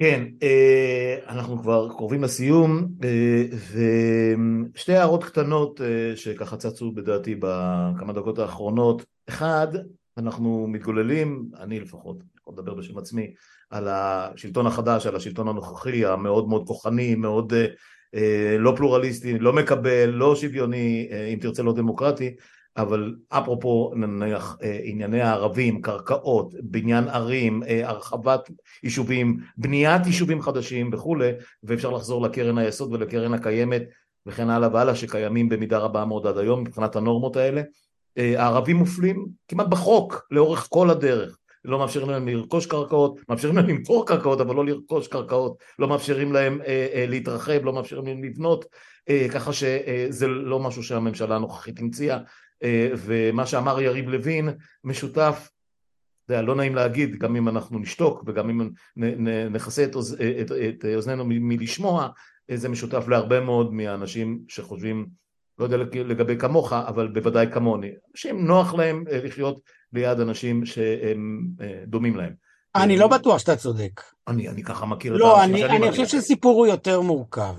כן, 0.03 0.23
אה, 0.43 1.15
אנחנו 1.27 1.61
כבר 1.61 1.89
קרובים 1.89 2.23
לסיום, 2.23 2.87
אה, 3.03 3.43
ושתי 4.75 4.93
הערות 4.93 5.23
קטנות 5.23 5.81
אה, 5.81 6.15
שככה 6.15 6.57
צצו 6.57 6.91
בדעתי 6.91 7.35
בכמה 7.35 8.13
דקות 8.13 8.39
האחרונות. 8.39 9.05
אחד, 9.29 9.67
אנחנו 10.17 10.67
מתגוללים, 10.67 11.45
אני 11.59 11.79
לפחות, 11.79 12.17
אני 12.19 12.27
יכול 12.39 12.53
לדבר 12.53 12.73
בשם 12.73 12.97
עצמי, 12.97 13.33
על 13.69 13.87
השלטון 13.87 14.67
החדש, 14.67 15.05
על 15.05 15.15
השלטון 15.15 15.47
הנוכחי 15.47 16.05
המאוד 16.05 16.47
מאוד 16.47 16.67
כוחני, 16.67 17.15
מאוד 17.15 17.53
לא 18.59 18.73
פלורליסטי, 18.77 19.39
לא 19.39 19.53
מקבל, 19.53 20.09
לא 20.09 20.35
שוויוני, 20.35 21.09
אם 21.33 21.39
תרצה 21.41 21.63
לא 21.63 21.73
דמוקרטי, 21.73 22.35
אבל 22.77 23.15
אפרופו 23.29 23.91
נניח 23.95 24.57
אה, 24.63 24.79
ענייני 24.83 25.21
הערבים, 25.21 25.81
קרקעות, 25.81 26.53
בניין 26.61 27.07
ערים, 27.07 27.63
אה, 27.63 27.89
הרחבת 27.89 28.49
יישובים, 28.83 29.37
בניית 29.57 30.05
יישובים 30.05 30.41
חדשים 30.41 30.89
וכולי, 30.93 31.31
ואפשר 31.63 31.91
לחזור 31.91 32.21
לקרן 32.21 32.57
היסוד 32.57 32.93
ולקרן 32.93 33.33
הקיימת 33.33 33.83
וכן 34.25 34.49
הלאה 34.49 34.69
והלאה 34.73 34.95
שקיימים 34.95 35.49
במידה 35.49 35.77
רבה 35.77 36.05
מאוד 36.05 36.27
עד 36.27 36.37
היום 36.37 36.61
מבחינת 36.61 36.95
הנורמות 36.95 37.35
האלה. 37.35 37.61
אה, 38.17 38.43
הערבים 38.43 38.75
מופלים 38.75 39.27
כמעט 39.47 39.67
בחוק 39.67 40.27
לאורך 40.31 40.67
כל 40.69 40.89
הדרך. 40.89 41.37
לא 41.65 41.79
מאפשרים 41.79 42.09
להם 42.09 42.27
לרכוש 42.27 42.65
קרקעות, 42.65 43.19
מאפשרים 43.29 43.55
להם 43.55 43.67
למכור 43.67 44.07
קרקעות 44.07 44.41
אבל 44.41 44.55
לא 44.55 44.65
לרכוש 44.65 45.07
קרקעות, 45.07 45.57
לא 45.79 45.87
מאפשרים 45.87 46.33
להם 46.33 46.61
אה, 46.61 46.87
אה, 46.93 47.05
להתרחב, 47.07 47.59
לא 47.63 47.73
מאפשרים 47.73 48.05
להם 48.05 48.23
לבנות, 48.23 48.65
אה, 49.09 49.27
ככה 49.31 49.53
שזה 49.53 50.27
לא 50.27 50.59
משהו 50.59 50.83
שהממשלה 50.83 51.35
הנוכחית 51.35 51.79
המציאה, 51.79 52.15
אה, 52.17 52.21
ומה 52.97 53.45
שאמר 53.45 53.81
יריב 53.81 54.09
לוין 54.09 54.49
משותף, 54.83 55.49
זה 56.27 56.41
לא 56.41 56.55
נעים 56.55 56.75
להגיד, 56.75 57.15
גם 57.15 57.35
אם 57.35 57.49
אנחנו 57.49 57.79
נשתוק 57.79 58.23
וגם 58.25 58.49
אם 58.49 58.69
נכסה 59.51 59.83
את, 59.83 59.95
אוז, 59.95 60.13
את, 60.41 60.51
את 60.51 60.85
אוזנינו 60.95 61.23
מלשמוע, 61.27 62.09
אה, 62.49 62.57
זה 62.57 62.69
משותף 62.69 63.07
להרבה 63.07 63.39
מאוד 63.39 63.73
מהאנשים 63.73 64.39
שחושבים, 64.47 65.07
לא 65.59 65.63
יודע 65.63 65.77
לגבי 65.77 66.37
כמוך, 66.37 66.73
אבל 66.73 67.07
בוודאי 67.07 67.51
כמוני, 67.51 67.91
אנשים 68.11 68.47
נוח 68.47 68.73
להם 68.73 69.03
אה, 69.11 69.19
לחיות 69.23 69.59
ליד 69.93 70.19
אנשים 70.19 70.65
שהם 70.65 71.47
דומים 71.87 72.15
להם. 72.15 72.33
אני 72.75 72.97
לא 72.97 73.07
בטוח 73.07 73.37
שאתה 73.37 73.55
צודק. 73.55 74.01
אני, 74.27 74.49
אני 74.49 74.63
ככה 74.63 74.85
מכיר 74.85 75.13
לא, 75.13 75.35
את 75.35 75.41
האנשים 75.41 75.57
שאני... 75.57 75.79
לא, 75.79 75.85
אני 75.85 75.91
חושב 75.91 76.07
שהסיפור 76.07 76.57
הוא 76.57 76.67
יותר 76.67 77.01
מורכב. 77.01 77.55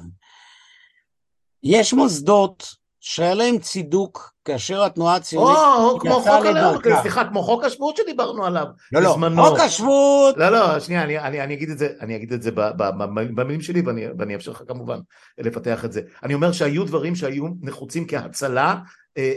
יש 1.62 1.94
מוסדות 1.94 2.76
שהיה 3.06 3.34
להם 3.34 3.58
צידוק 3.58 4.34
כאשר 4.44 4.84
התנועה 4.84 5.16
הציונית 5.16 5.58
יצאה 6.04 6.40
לדרכה. 6.40 7.02
סליחה, 7.02 7.24
כמו 7.24 7.42
חוק 7.42 7.64
השבות 7.64 7.96
שדיברנו 7.96 8.44
עליו 8.46 8.66
לא, 8.92 9.02
לא, 9.02 9.10
בזמנו. 9.10 9.42
חוק 9.42 9.58
השבות... 9.58 10.36
לא, 10.36 10.48
לא, 10.48 10.80
שנייה, 10.80 11.02
אני, 11.02 11.18
אני, 11.18 11.40
אני 11.40 11.54
אגיד 11.54 11.70
את 11.70 11.78
זה, 11.78 11.88
אני 12.00 12.16
אגיד 12.16 12.32
את 12.32 12.42
זה 12.42 12.50
במילים 13.08 13.60
שלי 13.60 13.80
ואני, 13.80 14.04
ואני 14.18 14.34
אאפשר 14.34 14.50
לך 14.50 14.62
כמובן 14.68 14.98
לפתח 15.38 15.84
את 15.84 15.92
זה. 15.92 16.00
אני 16.22 16.34
אומר 16.34 16.52
שהיו 16.52 16.84
דברים 16.84 17.14
שהיו 17.14 17.46
נחוצים 17.62 18.06
כהצלה 18.06 18.76
אה, 19.18 19.32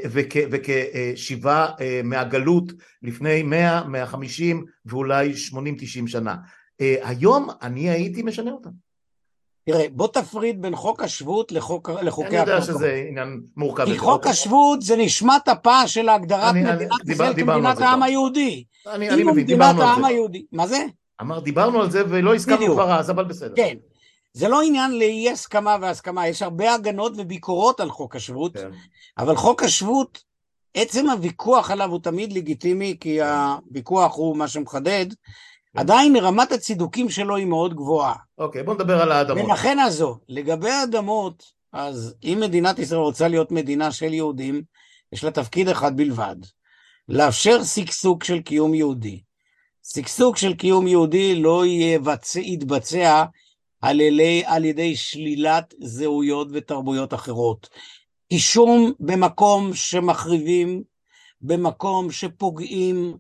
וכשיבה 0.52 1.68
אה, 1.82 2.02
מהגלות 2.04 2.74
לפני 3.02 3.44
100, 3.44 3.84
150 3.88 4.66
ואולי 4.86 5.34
80-90 5.54 6.08
שנה. 6.08 6.36
אה, 6.82 6.96
היום 7.04 7.48
אני 7.62 7.90
הייתי 7.90 8.24
משנה 8.24 8.52
אותם. 8.52 8.87
תראה, 9.68 9.86
בוא 9.92 10.08
תפריד 10.08 10.62
בין 10.62 10.76
חוק 10.76 11.04
השבות 11.04 11.52
לחוק, 11.52 11.90
לחוקי. 11.90 12.28
אני 12.28 12.38
יודע 12.38 12.62
שזה 12.62 13.06
עניין 13.10 13.42
מורכב. 13.58 13.86
כי 13.86 13.98
חוק 13.98 14.28
השבות 14.28 14.82
זה 14.82 14.96
נשמת 14.96 15.48
אפה 15.48 15.88
של 15.88 16.10
הגדרת 16.10 16.56
אני, 16.56 16.64
מדינת 16.64 17.10
ישראל 17.10 17.34
כמדינת 17.34 17.82
העם 17.82 18.04
היהודי. 18.04 18.64
אני, 18.88 19.10
אני 19.10 19.24
מבין, 19.24 19.46
דיברנו 19.46 19.84
על 19.84 20.02
זה. 20.02 20.08
היהודי. 20.08 20.46
מה 20.52 20.68
זה? 20.68 20.86
אמר, 21.22 21.40
דיברנו 21.40 21.82
על 21.82 21.92
זה 21.92 22.04
ולא 22.10 22.36
הסכמנו 22.36 22.74
כבר 22.74 23.00
אז, 23.00 23.10
אבל 23.10 23.24
בסדר. 23.24 23.54
כן. 23.56 23.76
זה 24.34 24.48
לא 24.48 24.62
עניין 24.62 25.00
לאי 25.00 25.32
הסכמה 25.32 25.78
והסכמה, 25.82 26.28
יש 26.28 26.42
הרבה 26.42 26.74
הגנות 26.74 27.14
וביקורות 27.18 27.80
על 27.80 27.90
חוק 27.90 28.16
השבות, 28.16 28.58
כן. 28.58 28.70
אבל 29.18 29.36
חוק 29.36 29.64
השבות, 29.64 30.24
עצם 30.74 31.10
הוויכוח 31.10 31.72
עליו 31.72 31.92
הוא 31.92 32.00
תמיד 32.00 32.34
לגיטימי, 32.34 32.98
כי 33.00 33.22
הוויכוח 33.22 34.16
הוא 34.16 34.38
מה 34.38 34.48
שמחדד, 34.48 35.06
עדיין 35.78 36.16
רמת 36.16 36.52
הצידוקים 36.52 37.10
שלו 37.10 37.36
היא 37.36 37.46
מאוד 37.46 37.74
גבוהה. 37.74 38.16
אוקיי, 38.38 38.64
בוא 38.64 38.74
נדבר 38.74 39.02
על 39.02 39.12
האדמות. 39.12 39.46
ולכן 39.46 39.80
הזו, 39.80 40.18
לגבי 40.30 40.70
האדמות, 40.70 41.44
אז 41.74 42.16
אם 42.24 42.38
מדינת 42.42 42.80
ישראל 42.80 43.00
רוצה 43.00 43.28
להיות 43.28 43.52
מדינה 43.52 43.92
של 43.92 44.14
יהודים, 44.14 44.62
יש 45.14 45.24
לה 45.24 45.32
תפקיד 45.32 45.70
אחד 45.70 45.98
בלבד, 45.98 46.36
לאפשר 47.10 47.64
שגשוג 47.64 48.24
של 48.24 48.42
קיום 48.42 48.74
יהודי. 48.74 49.22
שגשוג 49.94 50.38
של 50.38 50.54
קיום 50.54 50.88
יהודי 50.88 51.36
לא 51.36 51.66
יבצע, 51.66 52.40
יתבצע 52.40 53.24
על, 53.82 54.02
אלי, 54.02 54.44
על 54.46 54.66
ידי 54.66 54.96
שלילת 54.96 55.74
זהויות 55.82 56.48
ותרבויות 56.52 57.14
אחרות. 57.14 57.70
אישום 58.32 58.92
במקום 59.00 59.74
שמחריבים, 59.74 60.84
במקום 61.42 62.12
שפוגעים, 62.12 63.18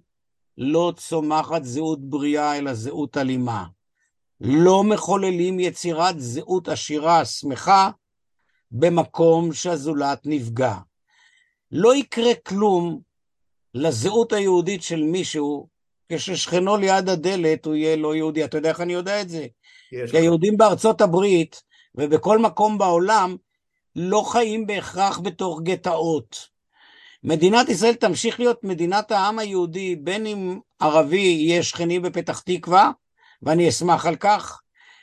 לא 0.57 0.93
צומחת 0.97 1.63
זהות 1.63 2.09
בריאה, 2.09 2.57
אלא 2.57 2.73
זהות 2.73 3.17
אלימה. 3.17 3.65
לא 4.41 4.83
מחוללים 4.83 5.59
יצירת 5.59 6.19
זהות 6.19 6.67
עשירה, 6.67 7.25
שמחה, 7.25 7.89
במקום 8.71 9.53
שהזולת 9.53 10.19
נפגע. 10.25 10.75
לא 11.71 11.95
יקרה 11.95 12.33
כלום 12.47 12.99
לזהות 13.73 14.33
היהודית 14.33 14.83
של 14.83 15.03
מישהו 15.03 15.67
כששכנו 16.09 16.77
ליד 16.77 17.09
הדלת 17.09 17.65
הוא 17.65 17.75
יהיה 17.75 17.95
לא 17.95 18.15
יהודי. 18.15 18.45
אתה 18.45 18.57
יודע 18.57 18.69
איך 18.69 18.81
אני 18.81 18.93
יודע 18.93 19.21
את 19.21 19.29
זה? 19.29 19.47
כי 19.89 20.17
היהודים 20.17 20.57
בארצות 20.57 21.01
הברית 21.01 21.63
ובכל 21.95 22.39
מקום 22.39 22.77
בעולם 22.77 23.35
לא 23.95 24.23
חיים 24.31 24.67
בהכרח 24.67 25.19
בתוך 25.19 25.61
גטאות. 25.63 26.56
מדינת 27.23 27.69
ישראל 27.69 27.93
תמשיך 27.93 28.39
להיות 28.39 28.63
מדינת 28.63 29.11
העם 29.11 29.39
היהודי, 29.39 29.95
בין 29.95 30.25
אם 30.25 30.59
ערבי 30.79 31.17
יהיה 31.17 31.63
שכני 31.63 31.99
בפתח 31.99 32.39
תקווה, 32.39 32.91
ואני 33.41 33.69
אשמח 33.69 34.05
על 34.05 34.15
כך, 34.15 34.61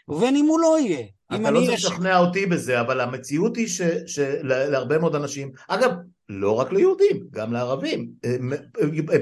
ובין 0.08 0.36
אם 0.36 0.46
הוא 0.46 0.60
לא 0.60 0.78
יהיה. 0.78 1.06
אתה 1.34 1.50
לא 1.50 1.60
צריך 1.60 1.72
לשכנע 1.72 2.10
יש... 2.10 2.26
אותי 2.26 2.46
בזה, 2.46 2.80
אבל 2.80 3.00
המציאות 3.00 3.56
היא 3.56 3.68
שלהרבה 4.06 4.98
מאוד 4.98 5.14
אנשים, 5.14 5.52
אגב, 5.68 5.90
לא 6.28 6.60
רק 6.60 6.72
ליהודים, 6.72 7.26
גם 7.30 7.52
לערבים, 7.52 8.08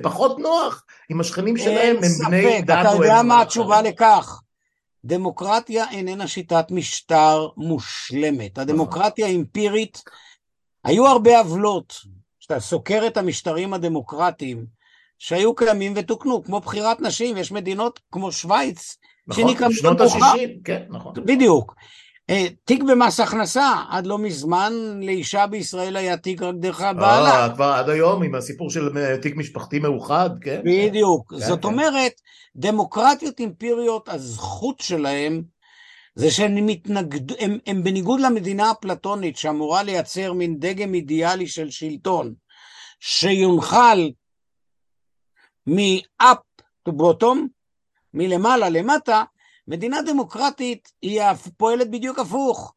פחות 0.03 0.39
נוח 0.39 0.85
עם 1.09 1.21
השכנים 1.21 1.57
שלהם, 1.57 1.97
הם 1.97 2.27
בני 2.27 2.63
דת 2.63 2.79
אתה 2.81 2.89
יודע 2.97 3.23
מה 3.23 3.43
התשובה 3.43 3.83
לכך? 3.83 4.41
דמוקרטיה 5.05 5.91
איננה 5.91 6.27
שיטת 6.27 6.67
משטר 6.71 7.49
מושלמת. 7.57 8.59
הדמוקרטיה 8.59 9.27
האמפירית, 9.27 10.03
היו 10.85 11.07
הרבה 11.07 11.39
עוולות, 11.39 11.95
כשאתה 12.43 12.61
סוקר 12.61 13.03
את 13.07 13.17
המשטרים 13.17 13.75
הדמוקרטיים 13.75 14.67
שהיו 15.19 15.55
קיימים 15.55 15.93
ותוקנו, 15.97 16.45
כמו 16.45 16.61
בחירת 16.61 17.01
נשים, 17.01 17.37
יש 17.37 17.53
מדינות 17.53 18.01
כמו 18.13 18.33
שווייץ, 18.33 18.97
נכון, 19.27 19.73
שנות 19.73 20.01
ה-60, 20.01 20.39
כן, 20.65 20.83
נכון. 20.91 21.13
בדיוק. 21.17 21.75
אה, 22.31 22.47
תיק 22.65 22.83
במס 22.83 23.21
הכנסה, 23.21 23.75
עד 23.91 24.07
לא 24.07 24.19
מזמן 24.19 24.73
לאישה 25.03 25.47
בישראל 25.47 25.97
היה 25.97 26.17
תיק 26.17 26.43
רק 26.43 26.55
דרך 26.55 26.81
הבעלה. 26.81 27.43
אה, 27.43 27.55
כבר 27.55 27.73
עד 27.73 27.89
היום 27.89 28.23
עם 28.23 28.35
הסיפור 28.35 28.71
של 28.71 28.99
אה, 28.99 29.19
תיק 29.19 29.37
משפחתי 29.37 29.79
מאוחד, 29.79 30.31
כן. 30.41 30.61
בדיוק. 30.65 31.35
כן, 31.35 31.41
זאת 31.41 31.63
כן. 31.63 31.69
אומרת, 31.69 32.13
דמוקרטיות 32.57 33.41
אימפיריות, 33.41 34.09
הזכות 34.09 34.81
שלהם 34.81 35.43
זה 36.15 36.31
שהם 36.31 36.67
מתנגד... 36.67 37.33
הם, 37.41 37.59
הם 37.67 37.85
בניגוד 37.85 38.21
למדינה 38.21 38.71
אפלטונית 38.71 39.37
שאמורה 39.37 39.83
לייצר 39.83 40.33
מין 40.33 40.59
דגם 40.59 40.95
אידיאלי 40.95 41.47
של 41.47 41.71
שלטון 41.71 42.35
שיונחל 43.01 44.11
מ-up 45.67 46.63
to 46.89 46.93
bottom, 46.93 47.37
מלמעלה 48.15 48.69
למטה, 48.69 49.25
מדינה 49.69 50.03
דמוקרטית 50.03 50.93
היא 51.03 51.23
פועלת 51.57 51.91
בדיוק 51.91 52.19
הפוך, 52.19 52.75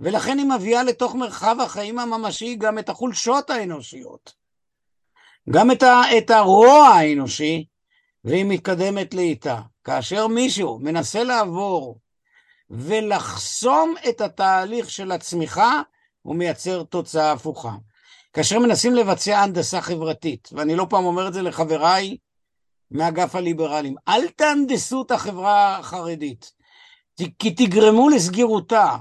ולכן 0.00 0.38
היא 0.38 0.46
מביאה 0.46 0.82
לתוך 0.82 1.14
מרחב 1.14 1.56
החיים 1.60 1.98
הממשי 1.98 2.56
גם 2.56 2.78
את 2.78 2.88
החולשות 2.88 3.50
האנושיות, 3.50 4.34
גם 5.50 5.70
את, 5.70 5.82
ה, 5.82 6.02
את 6.18 6.30
הרוע 6.30 6.78
האנושי, 6.78 7.66
והיא 8.24 8.44
מתקדמת 8.44 9.14
לאיתה. 9.14 9.60
כאשר 9.84 10.26
מישהו 10.26 10.78
מנסה 10.78 11.24
לעבור 11.24 11.98
ולחסום 12.70 13.94
את 14.08 14.20
התהליך 14.20 14.90
של 14.90 15.12
הצמיחה, 15.12 15.82
הוא 16.22 16.36
מייצר 16.36 16.82
תוצאה 16.82 17.32
הפוכה. 17.32 17.72
כאשר 18.32 18.58
מנסים 18.58 18.94
לבצע 18.94 19.38
הנדסה 19.38 19.80
חברתית, 19.80 20.48
ואני 20.52 20.76
לא 20.76 20.86
פעם 20.90 21.04
אומר 21.04 21.28
את 21.28 21.34
זה 21.34 21.42
לחבריי 21.42 22.16
מאגף 22.90 23.34
הליברלים, 23.34 23.94
אל 24.08 24.28
תהנדסו 24.28 25.02
את 25.02 25.10
החברה 25.10 25.78
החרדית, 25.78 26.52
כי 27.38 27.50
תגרמו 27.50 28.08
לסגירותה. 28.08 28.96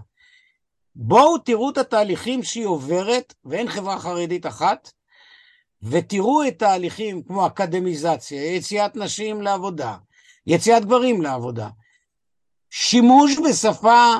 בואו 0.95 1.37
תראו 1.37 1.69
את 1.69 1.77
התהליכים 1.77 2.43
שהיא 2.43 2.65
עוברת, 2.65 3.33
ואין 3.45 3.69
חברה 3.69 3.99
חרדית 3.99 4.45
אחת, 4.45 4.91
ותראו 5.81 6.47
את 6.47 6.59
תהליכים 6.59 7.23
כמו 7.23 7.47
אקדמיזציה, 7.47 8.55
יציאת 8.55 8.95
נשים 8.95 9.41
לעבודה, 9.41 9.97
יציאת 10.47 10.85
גברים 10.85 11.21
לעבודה, 11.21 11.69
שימוש 12.69 13.37
בשפה 13.49 14.15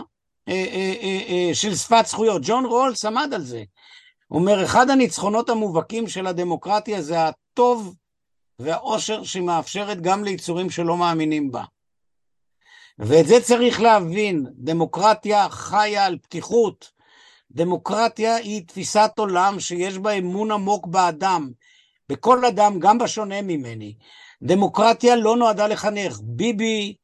אה, 0.47 0.53
אה, 0.53 0.93
אה, 1.01 1.19
אה, 1.29 1.55
של 1.55 1.75
שפת 1.75 2.05
זכויות. 2.05 2.41
ג'ון 2.45 2.65
רולס 2.65 3.05
עמד 3.05 3.33
על 3.33 3.43
זה. 3.43 3.63
הוא 4.27 4.39
אומר, 4.39 4.65
אחד 4.65 4.89
הניצחונות 4.89 5.49
המובהקים 5.49 6.07
של 6.07 6.27
הדמוקרטיה 6.27 7.01
זה 7.01 7.25
הטוב 7.27 7.95
והאושר 8.59 9.23
שהיא 9.23 9.43
מאפשרת 9.43 10.01
גם 10.01 10.23
ליצורים 10.23 10.69
שלא 10.69 10.97
מאמינים 10.97 11.51
בה. 11.51 11.63
ואת 12.99 13.27
זה 13.27 13.41
צריך 13.41 13.81
להבין, 13.81 14.45
דמוקרטיה 14.55 15.49
חיה 15.49 16.05
על 16.05 16.17
פתיחות. 16.17 16.91
דמוקרטיה 17.51 18.35
היא 18.35 18.67
תפיסת 18.67 19.11
עולם 19.17 19.59
שיש 19.59 19.97
בה 19.97 20.11
אמון 20.11 20.51
עמוק 20.51 20.87
באדם, 20.87 21.51
בכל 22.09 22.45
אדם, 22.45 22.79
גם 22.79 22.97
בשונה 22.97 23.41
ממני. 23.41 23.93
דמוקרטיה 24.43 25.15
לא 25.15 25.37
נועדה 25.37 25.67
לחנך. 25.67 26.19
ביבי 26.23 26.95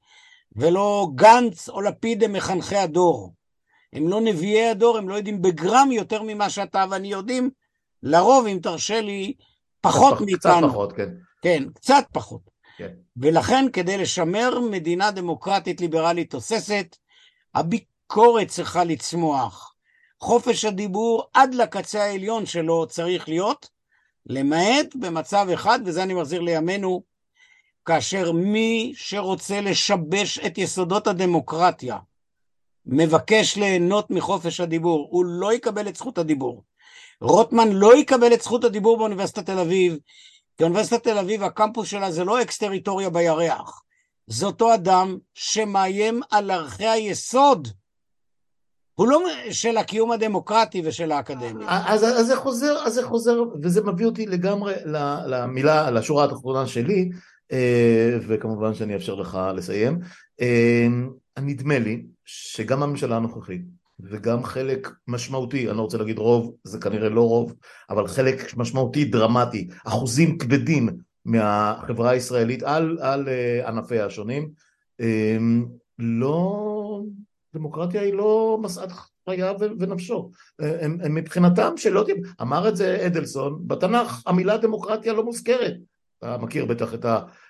ולא 0.56 1.08
גנץ 1.16 1.70
או 1.70 1.82
לפיד 1.82 2.24
הם 2.24 2.34
מחנכי 2.34 2.76
הדור. 2.76 3.34
הם 3.93 4.08
לא 4.08 4.22
נביאי 4.22 4.70
הדור, 4.70 4.97
הם 4.97 5.10
לא 5.10 5.16
יודעים 5.16 5.41
בגרם 5.41 5.91
יותר 5.91 6.22
ממה 6.24 6.49
שאתה 6.49 6.86
ואני 6.89 7.08
יודעים, 7.08 7.49
לרוב, 8.04 8.47
אם 8.47 8.60
תרשה 8.64 9.01
לי, 9.01 9.34
פחות 9.82 10.22
מאיתנו. 10.22 10.68
קצת 10.68 10.70
פחות, 10.70 10.93
כן. 10.93 11.10
כן, 11.41 11.64
קצת 11.74 12.06
פחות. 12.12 12.41
כן. 12.78 12.89
ולכן, 13.18 13.66
כדי 13.74 13.97
לשמר 13.97 14.60
מדינה 14.60 15.12
דמוקרטית 15.12 15.82
ליברלית 15.82 16.32
תוססת, 16.32 16.97
הביקורת 17.56 18.47
צריכה 18.47 18.84
לצמוח. 18.84 19.74
חופש 20.20 20.66
הדיבור 20.66 21.24
עד 21.34 21.54
לקצה 21.56 22.04
העליון 22.04 22.45
שלו 22.45 22.88
צריך 22.88 23.30
להיות, 23.30 23.70
למעט 24.26 24.95
במצב 24.95 25.47
אחד, 25.54 25.80
וזה 25.86 26.04
אני 26.04 26.14
מחזיר 26.14 26.41
לימינו, 26.41 27.04
כאשר 27.86 28.32
מי 28.32 28.94
שרוצה 28.96 29.62
לשבש 29.62 30.40
את 30.40 30.58
יסודות 30.58 31.08
הדמוקרטיה 31.08 31.98
מבקש 32.86 33.58
ליהנות 33.58 34.12
מחופש 34.12 34.60
הדיבור, 34.60 35.08
הוא 35.12 35.26
לא 35.26 35.54
יקבל 35.54 35.88
את 35.88 35.96
זכות 35.96 36.18
הדיבור. 36.18 36.64
רוטמן 37.22 37.70
לא 37.72 37.98
יקבל 37.98 38.34
את 38.34 38.42
זכות 38.42 38.64
הדיבור 38.64 38.98
באוניברסיטת 38.98 39.46
תל 39.46 39.60
אביב, 39.60 39.98
כי 40.58 40.64
אוניברסיטת 40.64 41.04
תל 41.04 41.18
אביב, 41.18 41.44
הקמפוס 41.44 41.88
שלה 41.88 42.12
זה 42.12 42.24
לא 42.24 42.42
אקס 42.42 42.58
טריטוריה 42.58 43.10
בירח, 43.10 43.84
זה 44.28 44.46
אותו 44.46 44.74
אדם 44.74 45.18
שמאיים 45.34 46.22
על 46.32 46.52
ערכי 46.52 46.88
היסוד 46.88 47.68
הוא 48.96 49.08
לא 49.08 49.20
של 49.52 49.78
הקיום 49.78 50.12
הדמוקרטי 50.12 50.82
ושל 50.86 51.12
האקדמיה. 51.12 51.68
אז, 51.70 52.04
אז 52.04 52.28
זה 52.28 52.36
חוזר, 52.36 52.76
אז 52.86 52.94
זה 52.94 53.04
חוזר, 53.04 53.44
וזה 53.64 53.82
מביא 53.84 54.06
אותי 54.06 54.26
לגמרי 54.26 54.74
למילה, 55.26 55.92
לשורה 55.92 56.26
התחתונה 56.26 56.68
שלי, 56.68 57.10
וכמובן 58.28 58.74
שאני 58.74 58.93
אאפשר 58.93 59.16
לך 59.16 59.39
לסיים. 59.56 59.99
אה, 60.41 60.88
נדמה 61.39 61.80
לי 61.80 62.04
שגם 62.26 62.84
הממשלה 62.84 63.16
הנוכחית 63.16 63.62
וגם 63.99 64.43
חלק 64.43 64.89
משמעותי, 65.08 65.70
אני 65.70 65.78
לא 65.78 65.82
רוצה 65.82 65.97
להגיד 65.97 66.18
רוב, 66.18 66.56
זה 66.64 66.80
כנראה 66.80 67.10
לא 67.10 67.22
רוב, 67.22 67.54
אבל 67.89 68.08
חלק 68.08 68.58
משמעותי 68.58 69.06
דרמטי, 69.06 69.68
אחוזים 69.86 70.38
כבדים 70.38 70.89
מהחברה 71.26 72.10
הישראלית 72.10 72.64
על, 72.64 72.97
על 73.01 73.30
אה, 73.30 73.68
ענפיה 73.68 74.06
השונים, 74.06 74.49
לא, 75.99 77.01
דמוקרטיה 77.54 78.01
היא 78.01 78.14
לא 78.14 78.58
משאת 78.62 78.89
חייו 79.30 79.56
ונפשו. 79.80 80.32
הם, 80.60 80.97
הם 81.04 81.16
מבחינתם 81.16 81.74
שלא 81.78 82.06
אמר 82.41 82.70
את 82.70 82.76
זה 82.76 83.06
אדלסון, 83.06 83.62
בתנ"ך 83.68 84.22
המילה 84.26 84.58
דמוקרטיה 84.58 85.14
לא 85.14 85.24
מוזכרת. 85.24 85.74
אתה 86.24 86.38
מכיר 86.38 86.65
בטח 86.65 86.93
את 86.93 87.05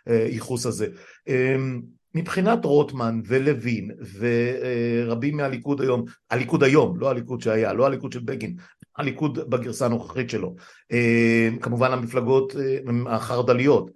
הייחוס 0.05 0.65
הזה. 0.65 0.88
אמ, 1.28 1.82
מבחינת 2.15 2.65
רוטמן 2.65 3.21
ולוין 3.26 3.91
ורבים 4.19 5.38
מהליכוד 5.38 5.82
היום, 5.82 6.03
הליכוד 6.32 6.63
היום, 6.63 6.99
לא 6.99 7.09
הליכוד 7.09 7.41
שהיה, 7.41 7.74
לא 7.74 7.86
הליכוד 7.86 8.11
של 8.11 8.19
בגין, 8.19 8.55
הליכוד 8.97 9.49
בגרסה 9.49 9.86
הנוכחית 9.86 10.30
שלו, 10.30 10.55
אמ, 10.91 11.57
כמובן 11.61 11.91
המפלגות 11.91 12.55
אמ, 12.89 13.07
החרד"ליות, 13.07 13.91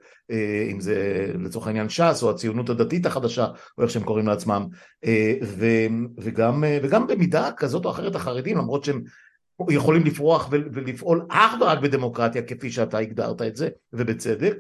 אם 0.72 0.80
זה 0.80 1.28
לצורך 1.40 1.68
העניין 1.68 1.90
ש"ס 1.90 2.24
או 2.24 2.30
הציונות 2.30 2.70
הדתית 2.70 3.06
החדשה 3.06 3.48
או 3.78 3.84
איך 3.84 3.92
שהם 3.92 4.04
קוראים 4.04 4.28
לעצמם 4.28 4.66
וגם, 6.18 6.64
וגם 6.84 7.08
במידה 7.08 7.50
כזאת 7.58 7.86
או 7.86 7.92
אחרת 7.92 8.16
החרדים 8.16 8.58
למרות 8.58 8.84
שהם 8.84 9.02
יכולים 9.70 10.04
לפרוח 10.04 10.50
ולפעול 10.52 11.26
אך 11.30 11.54
ורק 11.62 11.80
בדמוקרטיה 11.80 12.42
כפי 12.42 12.72
שאתה 12.72 12.98
הגדרת 12.98 13.42
את 13.42 13.56
זה 13.56 13.70
ובצדק. 13.94 14.54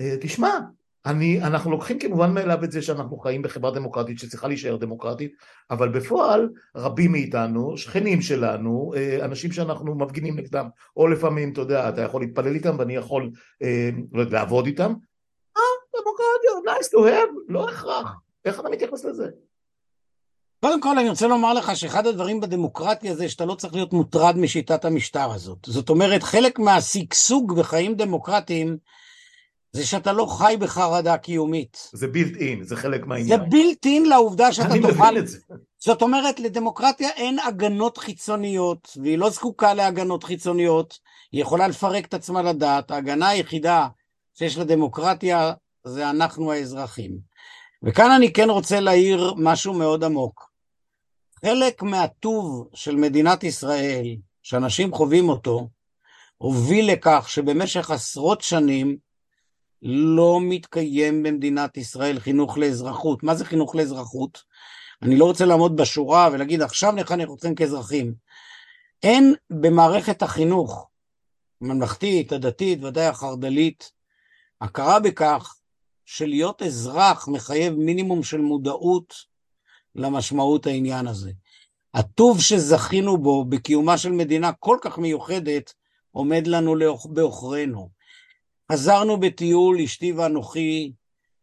אה, 0.00 0.16
תשמע 0.20 0.58
אני, 1.06 1.42
אנחנו 1.42 1.70
לוקחים 1.70 1.98
כמובן 1.98 2.34
מאליו 2.34 2.64
את 2.64 2.72
זה 2.72 2.82
שאנחנו 2.82 3.18
חיים 3.18 3.42
בחברה 3.42 3.70
דמוקרטית 3.70 4.18
שצריכה 4.18 4.48
להישאר 4.48 4.76
דמוקרטית 4.76 5.32
אבל 5.70 5.88
בפועל 5.88 6.48
רבים 6.76 7.12
מאיתנו, 7.12 7.76
שכנים 7.76 8.22
שלנו, 8.22 8.92
אה, 8.96 9.24
אנשים 9.24 9.52
שאנחנו 9.52 9.94
מפגינים 9.94 10.36
נגדם 10.38 10.68
או 10.96 11.08
לפעמים, 11.08 11.52
אתה 11.52 11.60
יודע, 11.60 11.88
אתה 11.88 12.00
יכול 12.00 12.20
להתפלל 12.20 12.54
איתם 12.54 12.76
ואני 12.78 12.96
יכול 12.96 13.30
אה, 13.62 13.90
לא 14.12 14.24
לעבוד 14.30 14.66
איתם. 14.66 14.94
אה, 15.56 15.62
דמוקרטיה, 15.94 16.72
nice 16.72 16.86
to 16.86 16.98
have, 16.98 17.34
לא 17.48 17.68
הכרח. 17.68 18.14
איך 18.44 18.60
אתה 18.60 18.68
מתייחס 18.68 19.04
לזה? 19.04 19.28
קודם 20.64 20.80
כל 20.80 20.98
אני 20.98 21.08
רוצה 21.08 21.26
לומר 21.26 21.52
לך 21.54 21.76
שאחד 21.76 22.06
הדברים 22.06 22.40
בדמוקרטיה 22.40 23.14
זה 23.14 23.28
שאתה 23.28 23.44
לא 23.44 23.54
צריך 23.54 23.74
להיות 23.74 23.92
מוטרד 23.92 24.38
משיטת 24.38 24.84
המשטר 24.84 25.32
הזאת. 25.32 25.58
זאת 25.66 25.90
אומרת, 25.90 26.22
חלק 26.22 26.58
מהשגשוג 26.58 27.56
בחיים 27.56 27.94
דמוקרטיים 27.94 28.76
זה 29.72 29.86
שאתה 29.86 30.12
לא 30.12 30.26
חי 30.26 30.56
בחרדה 30.60 31.16
קיומית. 31.16 31.90
זה 31.92 32.06
בילט 32.06 32.36
אין, 32.36 32.64
זה 32.64 32.76
חלק 32.76 33.06
מהעניין. 33.06 33.28
זה 33.28 33.36
בילט 33.36 33.86
אין 33.86 34.06
לעובדה 34.08 34.52
שאתה 34.52 34.68
אני 34.68 34.80
תוכל... 34.80 34.92
אני 34.92 35.10
מבין 35.10 35.22
את 35.22 35.28
זה. 35.28 35.38
זאת 35.78 36.02
אומרת, 36.02 36.40
לדמוקרטיה 36.40 37.08
אין 37.08 37.38
הגנות 37.38 37.98
חיצוניות, 37.98 38.96
והיא 39.02 39.18
לא 39.18 39.30
זקוקה 39.30 39.74
להגנות 39.74 40.24
חיצוניות, 40.24 40.98
היא 41.32 41.42
יכולה 41.42 41.68
לפרק 41.68 42.06
את 42.06 42.14
עצמה 42.14 42.42
לדעת. 42.42 42.90
ההגנה 42.90 43.28
היחידה 43.28 43.88
שיש 44.34 44.58
לדמוקרטיה 44.58 45.52
זה 45.84 46.10
אנחנו 46.10 46.52
האזרחים. 46.52 47.18
וכאן 47.82 48.10
אני 48.10 48.32
כן 48.32 48.50
רוצה 48.50 48.80
להעיר 48.80 49.34
משהו 49.36 49.74
מאוד 49.74 50.04
עמוק. 50.04 50.53
חלק 51.46 51.82
מהטוב 51.82 52.68
של 52.74 52.96
מדינת 52.96 53.44
ישראל, 53.44 54.16
שאנשים 54.42 54.92
חווים 54.92 55.28
אותו, 55.28 55.68
הוביל 56.36 56.92
לכך 56.92 57.26
שבמשך 57.28 57.90
עשרות 57.90 58.40
שנים 58.40 58.96
לא 59.82 60.38
מתקיים 60.42 61.22
במדינת 61.22 61.76
ישראל 61.76 62.20
חינוך 62.20 62.58
לאזרחות. 62.58 63.22
מה 63.22 63.34
זה 63.34 63.44
חינוך 63.44 63.74
לאזרחות? 63.74 64.42
אני 65.02 65.16
לא 65.16 65.24
רוצה 65.24 65.44
לעמוד 65.44 65.76
בשורה 65.76 66.28
ולהגיד 66.32 66.62
עכשיו 66.62 66.92
נחנך 66.92 67.28
אתכם 67.34 67.54
כאזרחים. 67.54 68.14
אין 69.02 69.34
במערכת 69.50 70.22
החינוך, 70.22 70.88
הממלכתית, 71.62 72.32
הדתית, 72.32 72.84
ודאי 72.84 73.06
החרד"לית, 73.06 73.92
הכרה 74.60 75.00
בכך 75.00 75.56
שלהיות 76.04 76.62
אזרח 76.62 77.28
מחייב 77.28 77.74
מינימום 77.74 78.22
של 78.22 78.40
מודעות 78.40 79.33
למשמעות 79.96 80.66
העניין 80.66 81.06
הזה. 81.06 81.30
הטוב 81.94 82.40
שזכינו 82.40 83.18
בו 83.18 83.44
בקיומה 83.44 83.98
של 83.98 84.12
מדינה 84.12 84.52
כל 84.52 84.78
כך 84.80 84.98
מיוחדת 84.98 85.74
עומד 86.10 86.46
לנו 86.46 86.74
בעוכרינו. 87.04 87.88
חזרנו 88.72 89.20
בטיול, 89.20 89.80
אשתי 89.80 90.12
ואנוכי, 90.12 90.92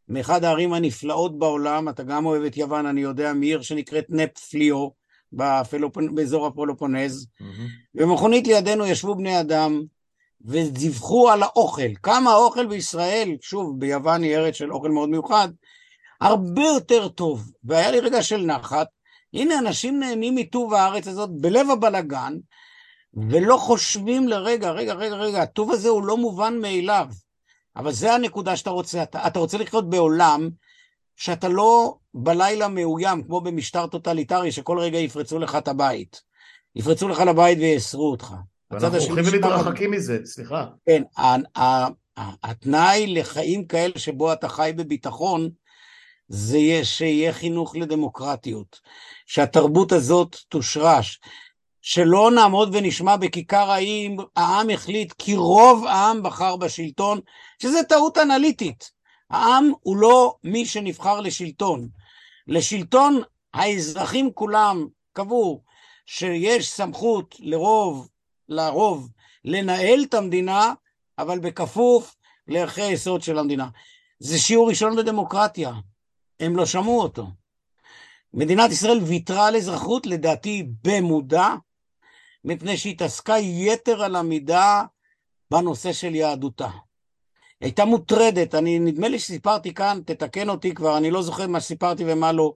מאחד 0.09 0.43
הערים 0.43 0.73
הנפלאות 0.73 1.39
בעולם, 1.39 1.89
אתה 1.89 2.03
גם 2.03 2.25
אוהב 2.25 2.43
את 2.43 2.57
יוון, 2.57 2.85
אני 2.85 3.01
יודע, 3.01 3.33
מעיר 3.33 3.61
שנקראת 3.61 4.05
נפט 4.09 4.37
פליו, 4.39 4.87
בפלופ... 5.33 5.97
באזור 5.97 6.47
הפולופונז, 6.47 7.27
mm-hmm. 7.41 7.45
במכונית 7.95 8.47
לידינו 8.47 8.85
ישבו 8.85 9.15
בני 9.15 9.39
אדם 9.39 9.83
ודיווחו 10.41 11.29
על 11.29 11.43
האוכל. 11.43 11.95
כמה 12.03 12.31
האוכל 12.31 12.65
בישראל, 12.65 13.37
שוב, 13.41 13.79
ביוון 13.79 14.23
היא 14.23 14.35
ארץ 14.35 14.55
של 14.55 14.73
אוכל 14.73 14.89
מאוד 14.89 15.09
מיוחד, 15.09 15.49
הרבה 16.21 16.63
יותר 16.63 17.07
טוב. 17.07 17.51
והיה 17.63 17.91
לי 17.91 17.99
רגע 17.99 18.23
של 18.23 18.41
נחת, 18.41 18.87
הנה 19.33 19.59
אנשים 19.59 19.99
נהנים 19.99 20.35
מטוב 20.35 20.73
הארץ 20.73 21.07
הזאת 21.07 21.29
בלב 21.41 21.69
הבלגן, 21.69 22.33
ולא 23.29 23.57
חושבים 23.57 24.27
לרגע, 24.27 24.71
רגע, 24.71 24.93
רגע, 24.93 25.15
רגע, 25.15 25.41
הטוב 25.41 25.71
הזה 25.71 25.89
הוא 25.89 26.03
לא 26.03 26.17
מובן 26.17 26.57
מאליו. 26.59 27.07
אבל 27.75 27.91
זה 27.91 28.13
הנקודה 28.13 28.55
שאתה 28.55 28.69
רוצה, 28.69 29.03
אתה, 29.03 29.27
אתה 29.27 29.39
רוצה 29.39 29.57
לחיות 29.57 29.89
בעולם 29.89 30.49
שאתה 31.15 31.47
לא 31.47 31.95
בלילה 32.13 32.67
מאוים, 32.67 33.23
כמו 33.23 33.41
במשטר 33.41 33.87
טוטליטרי, 33.87 34.51
שכל 34.51 34.79
רגע 34.79 34.97
יפרצו 34.97 35.39
לך 35.39 35.55
את 35.55 35.67
הבית. 35.67 36.21
יפרצו 36.75 37.07
לך 37.07 37.19
לבית 37.19 37.57
ויאסרו 37.57 38.11
אותך. 38.11 38.33
ואנחנו 38.71 38.97
הולכים 38.97 39.33
ומתרחקים 39.33 39.91
מזה, 39.91 40.19
סליחה. 40.25 40.65
כן, 40.85 41.03
התנאי 42.17 43.07
לחיים 43.07 43.67
כאלה 43.67 43.93
שבו 43.99 44.33
אתה 44.33 44.49
חי 44.49 44.71
בביטחון 44.75 45.49
זה 46.33 46.79
שיהיה 46.83 47.33
חינוך 47.33 47.75
לדמוקרטיות, 47.75 48.79
שהתרבות 49.25 49.91
הזאת 49.91 50.35
תושרש, 50.49 51.19
שלא 51.81 52.31
נעמוד 52.31 52.69
ונשמע 52.75 53.15
בכיכר 53.15 53.71
האם 53.71 54.17
העם 54.35 54.69
החליט 54.69 55.13
כי 55.17 55.35
רוב 55.35 55.85
העם 55.85 56.23
בחר 56.23 56.55
בשלטון, 56.55 57.19
שזה 57.61 57.83
טעות 57.89 58.17
אנליטית. 58.17 58.91
העם 59.29 59.71
הוא 59.81 59.97
לא 59.97 60.35
מי 60.43 60.65
שנבחר 60.65 61.19
לשלטון. 61.19 61.89
לשלטון 62.47 63.21
האזרחים 63.53 64.33
כולם 64.33 64.87
קבעו 65.13 65.61
שיש 66.05 66.69
סמכות 66.69 67.35
לרוב, 67.39 68.09
לרוב, 68.49 69.09
לנהל 69.45 70.03
את 70.03 70.13
המדינה, 70.13 70.73
אבל 71.17 71.39
בכפוף 71.39 72.15
לערכי 72.47 72.81
היסוד 72.81 73.21
של 73.21 73.37
המדינה. 73.37 73.67
זה 74.19 74.39
שיעור 74.39 74.69
ראשון 74.69 74.95
בדמוקרטיה, 74.95 75.71
הם 76.41 76.55
לא 76.55 76.65
שמעו 76.65 77.01
אותו. 77.01 77.27
מדינת 78.33 78.71
ישראל 78.71 78.99
ויתרה 79.03 79.47
על 79.47 79.55
אזרחות, 79.55 80.05
לדעתי 80.05 80.67
במודע, 80.83 81.47
מפני 82.45 82.77
שהתעסקה 82.77 83.37
יתר 83.39 84.03
על 84.03 84.15
המידה 84.15 84.83
בנושא 85.51 85.93
של 85.93 86.15
יהדותה. 86.15 86.67
היא 86.67 87.67
הייתה 87.67 87.85
מוטרדת, 87.85 88.55
אני, 88.55 88.79
נדמה 88.79 89.07
לי 89.07 89.19
שסיפרתי 89.19 89.73
כאן, 89.73 89.99
תתקן 90.05 90.49
אותי 90.49 90.73
כבר, 90.73 90.97
אני 90.97 91.11
לא 91.11 91.21
זוכר 91.21 91.47
מה 91.47 91.59
סיפרתי 91.59 92.03
ומה 92.07 92.31
לא. 92.31 92.53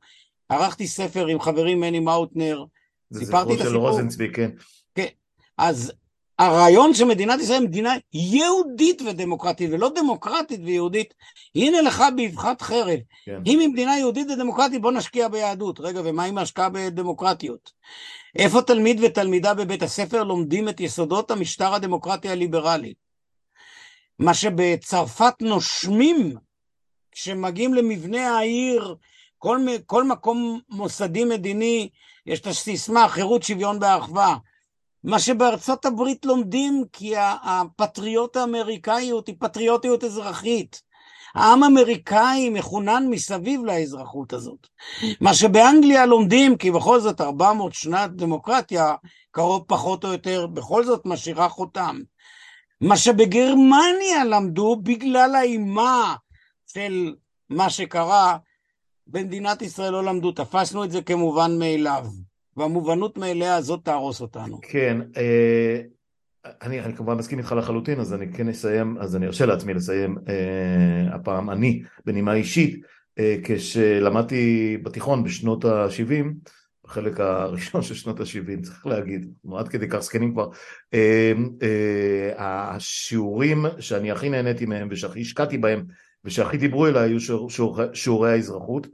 ערכתי 0.49 0.87
ספר 0.87 1.27
עם 1.27 1.39
חברים 1.39 1.79
מני 1.79 1.99
מאוטנר, 1.99 2.65
סיפרתי 3.13 3.53
את 3.53 3.59
הסיפור. 3.59 3.63
זה 3.63 3.63
זכרו 3.63 3.69
של 3.69 3.77
רוזנצבי, 3.77 4.31
כן. 4.33 4.51
כן, 4.95 5.07
אז 5.57 5.93
הרעיון 6.39 6.93
שמדינת 6.93 7.39
ישראל 7.39 7.61
היא 7.61 7.67
מדינה 7.67 7.93
יהודית 8.13 9.01
ודמוקרטית, 9.01 9.69
ולא 9.73 9.89
דמוקרטית 9.95 10.59
ויהודית, 10.63 11.13
הנה 11.55 11.81
לך 11.81 12.03
באבחת 12.15 12.61
חרב. 12.61 12.99
כן. 13.25 13.41
אם 13.45 13.59
היא 13.59 13.67
מדינה 13.67 13.97
יהודית 13.97 14.27
ודמוקרטית, 14.31 14.81
בוא 14.81 14.91
נשקיע 14.91 15.27
ביהדות. 15.27 15.79
רגע, 15.79 16.01
ומה 16.03 16.23
עם 16.23 16.37
ההשקעה 16.37 16.69
בדמוקרטיות? 16.69 17.71
איפה 18.35 18.61
תלמיד 18.61 18.99
ותלמידה 19.03 19.53
בבית 19.53 19.83
הספר 19.83 20.23
לומדים 20.23 20.69
את 20.69 20.79
יסודות 20.79 21.31
המשטר 21.31 21.73
הדמוקרטי 21.73 22.29
הליברלי? 22.29 22.93
מה 24.19 24.33
שבצרפת 24.33 25.33
נושמים 25.41 26.35
כשמגיעים 27.11 27.73
למבנה 27.73 28.37
העיר, 28.37 28.95
כל, 29.37 29.59
כל 29.85 30.03
מקום 30.03 30.59
מוסדי 30.69 31.23
מדיני, 31.23 31.89
יש 32.25 32.39
את 32.39 32.47
הסיסמה 32.47 33.09
חירות, 33.09 33.43
שוויון 33.43 33.77
ואחווה. 33.81 34.37
מה 35.05 35.19
שבארצות 35.19 35.85
הברית 35.85 36.25
לומדים 36.25 36.83
כי 36.93 37.13
הפטריוט 37.43 38.37
האמריקאיות 38.37 39.27
היא 39.27 39.35
פטריוטיות 39.39 40.03
אזרחית. 40.03 40.81
העם 41.35 41.63
האמריקאי 41.63 42.49
מחונן 42.49 43.07
מסביב 43.09 43.65
לאזרחות 43.65 44.33
הזאת. 44.33 44.67
מה 45.21 45.33
שבאנגליה 45.33 46.05
לומדים, 46.05 46.57
כי 46.57 46.71
בכל 46.71 46.99
זאת 46.99 47.21
400 47.21 47.73
שנת 47.73 48.11
דמוקרטיה, 48.15 48.95
קרוב 49.31 49.63
פחות 49.67 50.05
או 50.05 50.11
יותר, 50.11 50.47
בכל 50.47 50.85
זאת 50.85 51.01
משאירה 51.05 51.49
חותם. 51.49 52.01
מה 52.81 52.97
שבגרמניה 52.97 54.25
למדו 54.25 54.75
בגלל 54.83 55.35
האימה 55.35 56.15
של 56.67 57.15
מה 57.49 57.69
שקרה, 57.69 58.37
במדינת 59.07 59.61
ישראל 59.61 59.91
לא 59.91 60.03
למדו, 60.03 60.31
תפסנו 60.31 60.83
את 60.83 60.91
זה 60.91 61.01
כמובן 61.01 61.59
מאליו. 61.59 62.05
והמובנות 62.57 63.17
מאליה 63.17 63.55
הזאת 63.55 63.79
תהרוס 63.83 64.21
אותנו. 64.21 64.59
כן, 64.61 65.01
אה, 65.17 65.81
אני, 66.61 66.81
אני 66.81 66.95
כמובן 66.95 67.13
מסכים 67.13 67.39
איתך 67.39 67.51
לחלוטין, 67.51 67.99
אז 67.99 68.13
אני 68.13 68.33
כן 68.33 68.49
אסיים, 68.49 68.97
אז 68.97 69.15
אני 69.15 69.25
ארשה 69.25 69.45
לעצמי 69.45 69.73
לסיים 69.73 70.17
אה, 70.27 71.15
הפעם 71.15 71.49
אני, 71.49 71.83
בנימה 72.05 72.33
אישית, 72.33 72.81
אה, 73.19 73.35
כשלמדתי 73.43 74.77
בתיכון 74.83 75.23
בשנות 75.23 75.65
ה-70, 75.65 76.25
בחלק 76.83 77.19
הראשון 77.19 77.81
של 77.81 77.95
שנות 77.95 78.19
ה-70, 78.19 78.61
צריך 78.63 78.87
להגיד, 78.87 79.33
עד 79.57 79.67
כדי 79.67 79.87
כך 79.89 79.99
זקנים 79.99 80.31
כבר, 80.31 80.49
אה, 80.93 81.33
אה, 81.63 82.31
השיעורים 82.37 83.65
שאני 83.79 84.11
הכי 84.11 84.29
נהניתי 84.29 84.65
מהם 84.65 84.87
ושהכי 84.91 85.21
השקעתי 85.21 85.57
בהם 85.57 85.85
ושהכי 86.25 86.57
דיברו 86.57 86.87
אליי 86.87 87.09
היו 87.09 87.19
שיעור, 87.19 87.49
שיעור, 87.49 87.79
שיעורי 87.93 88.31
האזרחות. 88.31 88.87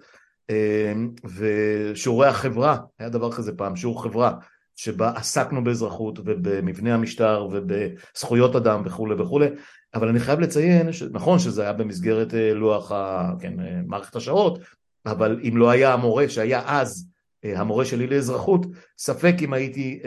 אמ, 0.52 1.12
ושיעורי 1.38 2.28
החברה, 2.28 2.78
היה 3.00 3.10
דבר 3.10 3.32
כזה 3.32 3.52
פעם, 3.58 3.76
שיעור 3.76 4.04
חברה, 4.04 4.34
שבה 4.76 5.12
עסקנו 5.16 5.64
באזרחות 5.64 6.20
ובמבנה 6.20 6.94
המשטר 6.94 7.48
ובזכויות 7.52 8.56
אדם 8.56 8.82
וכולי 8.86 9.16
וכולי, 9.16 9.48
אבל 9.94 10.08
אני 10.08 10.20
חייב 10.20 10.40
לציין, 10.40 10.92
שנכון 10.92 11.40
שזה 11.40 11.62
היה 11.62 11.74
במסגרת 11.74 12.34
אה, 12.34 12.54
לוח, 12.54 12.92
ה, 12.92 13.32
כן, 13.40 13.60
אה, 13.60 13.82
מערכת 13.88 14.16
השעות, 14.16 14.60
אבל 15.06 15.40
אם 15.48 15.58
לא 15.58 15.70
היה 15.70 15.94
המורה 15.94 16.30
שהיה 16.30 16.62
אז 16.66 17.08
אה, 17.46 17.60
המורה 17.60 17.86
שלי 17.86 18.08
לאזרחות, 18.08 18.66
ספק 18.98 19.36
אם 19.42 19.54
הייתי 19.54 20.00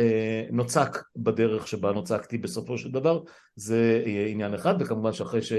נוצק 0.52 1.02
בדרך 1.16 1.68
שבה 1.68 1.92
נוצקתי 1.92 2.38
בסופו 2.38 2.78
של 2.78 2.90
דבר, 2.90 3.20
זה 3.56 4.02
עניין 4.26 4.54
אחד, 4.54 4.74
וכמובן 4.80 5.12
שאחרי 5.12 5.42
ש... 5.42 5.52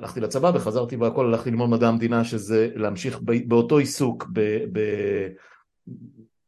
הלכתי 0.00 0.20
לצבא 0.20 0.52
וחזרתי 0.54 0.96
והכל, 0.96 1.26
הלכתי 1.26 1.50
ללמוד 1.50 1.70
מדע 1.70 1.88
המדינה 1.88 2.24
שזה 2.24 2.68
להמשיך 2.74 3.20
באותו 3.46 3.78
עיסוק 3.78 4.26
ב, 4.32 4.40
ב, 4.72 4.80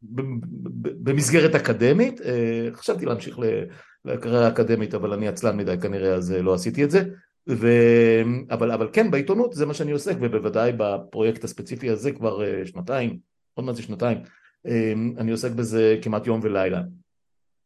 ב, 0.02 0.22
במסגרת 0.82 1.54
אקדמית, 1.54 2.20
אה, 2.20 2.68
חשבתי 2.72 3.06
להמשיך 3.06 3.38
לקריירה 4.04 4.48
אקדמית 4.48 4.94
אבל 4.94 5.12
אני 5.12 5.28
עצלן 5.28 5.56
מדי 5.56 5.74
כנראה 5.82 6.14
אז 6.14 6.32
אה, 6.32 6.42
לא 6.42 6.54
עשיתי 6.54 6.84
את 6.84 6.90
זה, 6.90 7.04
ו... 7.48 7.68
אבל, 8.50 8.70
אבל 8.70 8.88
כן 8.92 9.10
בעיתונות 9.10 9.52
זה 9.52 9.66
מה 9.66 9.74
שאני 9.74 9.92
עוסק 9.92 10.16
ובוודאי 10.20 10.72
בפרויקט 10.76 11.44
הספציפי 11.44 11.90
הזה 11.90 12.12
כבר 12.12 12.44
אה, 12.44 12.66
שנתיים, 12.66 13.18
עוד 13.54 13.66
מעט 13.66 13.76
זה 13.76 13.82
שנתיים, 13.82 14.18
אני 15.18 15.30
עוסק 15.30 15.50
בזה 15.50 15.98
כמעט 16.02 16.26
יום 16.26 16.40
ולילה. 16.42 16.82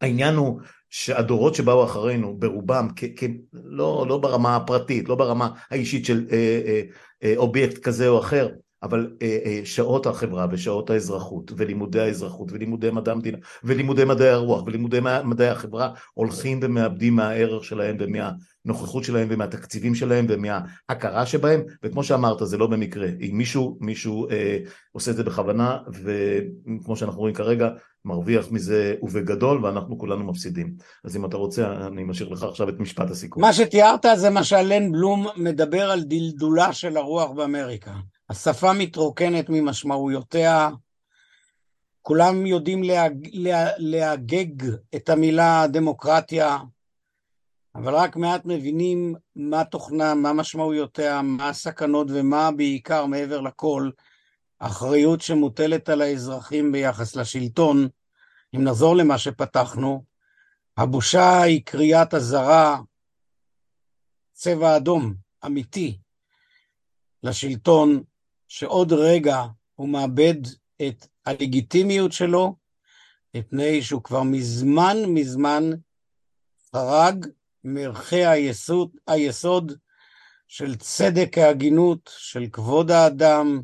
העניין 0.00 0.34
הוא 0.34 0.60
שהדורות 0.90 1.54
שבאו 1.54 1.84
אחרינו 1.84 2.36
ברובם, 2.38 2.88
כ- 2.96 3.04
כ- 3.16 3.24
לא, 3.52 4.06
לא 4.08 4.18
ברמה 4.18 4.56
הפרטית, 4.56 5.08
לא 5.08 5.14
ברמה 5.14 5.50
האישית 5.70 6.04
של 6.04 6.26
אה, 6.32 6.60
אה, 6.66 6.80
אה, 7.22 7.34
אובייקט 7.36 7.78
כזה 7.78 8.08
או 8.08 8.18
אחר, 8.18 8.48
אבל 8.82 9.16
אה, 9.22 9.38
אה, 9.44 9.60
שעות 9.64 10.06
החברה 10.06 10.46
ושעות 10.50 10.90
האזרחות 10.90 11.52
ולימודי 11.56 12.00
האזרחות 12.00 12.52
ולימודי 12.52 12.90
מדע 12.90 13.12
המדינה 13.12 13.38
ולימודי 13.64 14.04
מדעי 14.04 14.28
הרוח 14.28 14.62
ולימודי 14.66 14.98
מדעי 15.24 15.48
החברה 15.48 15.90
הולכים 16.14 16.60
ומאבדים 16.62 17.16
מהערך 17.16 17.64
שלהם 17.64 17.96
ומהנוכחות 18.00 19.04
שלהם 19.04 19.28
ומהתקציבים 19.30 19.94
שלהם 19.94 20.26
ומההכרה 20.28 21.26
שבהם. 21.26 21.62
וכמו 21.82 22.04
שאמרת 22.04 22.38
זה 22.42 22.58
לא 22.58 22.66
במקרה. 22.66 23.08
אם 23.20 23.30
מישהו 23.32 23.78
מישהו 23.80 24.30
אה, 24.30 24.58
עושה 24.92 25.10
את 25.10 25.16
זה 25.16 25.24
בכוונה 25.24 25.78
וכמו 26.02 26.96
שאנחנו 26.96 27.20
רואים 27.20 27.34
כרגע 27.34 27.68
מרוויח 28.04 28.50
מזה 28.50 28.94
ובגדול 29.02 29.64
ואנחנו 29.64 29.98
כולנו 29.98 30.24
מפסידים. 30.24 30.74
אז 31.04 31.16
אם 31.16 31.24
אתה 31.24 31.36
רוצה 31.36 31.86
אני 31.86 32.04
משאיר 32.04 32.28
לך 32.28 32.42
עכשיו 32.42 32.68
את 32.68 32.80
משפט 32.80 33.10
הסיכום. 33.10 33.42
מה 33.42 33.52
שתיארת 33.52 34.06
זה 34.16 34.30
מה 34.30 34.44
שאלן 34.44 34.92
בלום 34.92 35.26
מדבר 35.36 35.90
על 35.90 36.02
דלדולה 36.02 36.72
של 36.72 36.96
הרוח 36.96 37.30
באמריקה 37.30 37.92
השפה 38.30 38.72
מתרוקנת 38.72 39.46
ממשמעויותיה, 39.48 40.70
כולם 42.02 42.46
יודעים 42.46 42.82
להג, 42.82 43.28
לה, 43.32 43.68
להגג 43.78 44.74
את 44.96 45.08
המילה 45.08 45.66
דמוקרטיה, 45.72 46.58
אבל 47.74 47.94
רק 47.94 48.16
מעט 48.16 48.42
מבינים 48.44 49.14
מה 49.36 49.64
תוכנה, 49.64 50.14
מה 50.14 50.32
משמעויותיה, 50.32 51.22
מה 51.22 51.48
הסכנות 51.48 52.06
ומה 52.10 52.50
בעיקר, 52.50 53.06
מעבר 53.06 53.40
לכל, 53.40 53.90
אחריות 54.58 55.20
שמוטלת 55.20 55.88
על 55.88 56.02
האזרחים 56.02 56.72
ביחס 56.72 57.16
לשלטון. 57.16 57.88
אם 58.56 58.64
נחזור 58.64 58.96
למה 58.96 59.18
שפתחנו, 59.18 60.04
הבושה 60.76 61.42
היא 61.42 61.62
קריאת 61.64 62.14
אזהרה, 62.14 62.80
צבע 64.32 64.76
אדום, 64.76 65.14
אמיתי, 65.46 65.98
לשלטון 67.22 68.02
שעוד 68.48 68.92
רגע 68.92 69.42
הוא 69.74 69.88
מאבד 69.88 70.34
את 70.88 71.06
הלגיטימיות 71.26 72.12
שלו, 72.12 72.56
מפני 73.34 73.82
שהוא 73.82 74.02
כבר 74.02 74.22
מזמן 74.22 74.96
מזמן 75.06 75.62
חרג 76.72 77.26
מערכי 77.64 78.26
היסוד, 78.26 78.90
היסוד 79.06 79.72
של 80.48 80.76
צדק 80.76 81.38
ההגינות, 81.38 82.10
של 82.18 82.46
כבוד 82.52 82.90
האדם. 82.90 83.60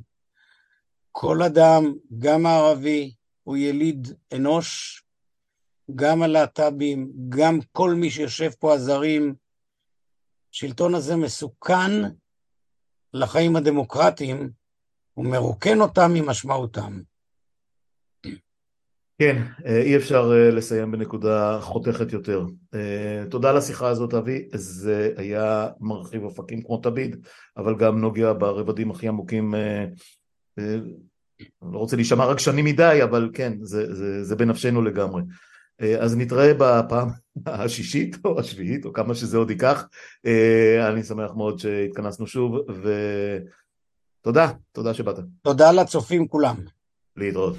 כל 1.13 1.43
אדם, 1.43 1.95
גם 2.19 2.47
הערבי, 2.47 3.15
הוא 3.43 3.57
יליד 3.57 4.09
אנוש, 4.35 5.03
גם 5.95 6.23
הלהט"בים, 6.23 7.13
גם 7.29 7.59
כל 7.73 7.95
מי 7.95 8.11
שיושב 8.11 8.51
פה 8.51 8.75
הזרים. 8.75 9.35
השלטון 10.53 10.95
הזה 10.95 11.17
מסוכן 11.17 11.91
לחיים 13.15 13.57
הדמוקרטיים, 13.57 14.51
הוא 15.15 15.27
מרוקן 15.27 15.81
אותם 15.81 16.11
ממשמעותם. 16.15 17.01
כן, 19.19 19.43
אי 19.65 19.97
אפשר 19.97 20.33
לסיים 20.53 20.93
בנקודה 20.93 21.59
חותכת 21.61 22.13
יותר. 22.13 22.45
תודה 23.31 23.51
על 23.51 23.57
השיחה 23.57 23.89
הזאת, 23.89 24.15
אבי. 24.15 24.49
זה 24.55 25.13
היה 25.17 25.69
מרחיב 25.81 26.23
אופקים 26.23 26.63
כמו 26.63 26.77
תמיד, 26.77 27.27
אבל 27.57 27.77
גם 27.77 28.01
נוגע 28.01 28.33
ברבדים 28.33 28.91
הכי 28.91 29.09
עמוקים. 29.09 29.55
לא 31.63 31.79
רוצה 31.79 31.97
להישמע 31.97 32.25
רק 32.25 32.39
שנים 32.39 32.65
מדי, 32.65 33.01
אבל 33.03 33.31
כן, 33.35 33.53
זה, 33.61 33.95
זה, 33.95 34.25
זה 34.25 34.37
בנפשנו 34.37 34.83
לגמרי. 34.83 35.23
אז 36.01 36.17
נתראה 36.17 36.53
בפעם 36.59 37.09
השישית 37.47 38.17
או 38.25 38.41
השביעית, 38.41 38.85
או 38.85 38.93
כמה 38.93 39.15
שזה 39.15 39.37
עוד 39.37 39.51
ייקח. 39.51 39.89
אני 40.89 41.03
שמח 41.03 41.31
מאוד 41.37 41.59
שהתכנסנו 41.59 42.27
שוב, 42.27 42.59
ותודה, 44.23 44.53
תודה 44.73 44.95
שבאת. 44.95 45.17
תודה 45.43 45.73
לצופים 45.73 46.29
כולם. 46.29 46.57
להתראות. 47.17 47.57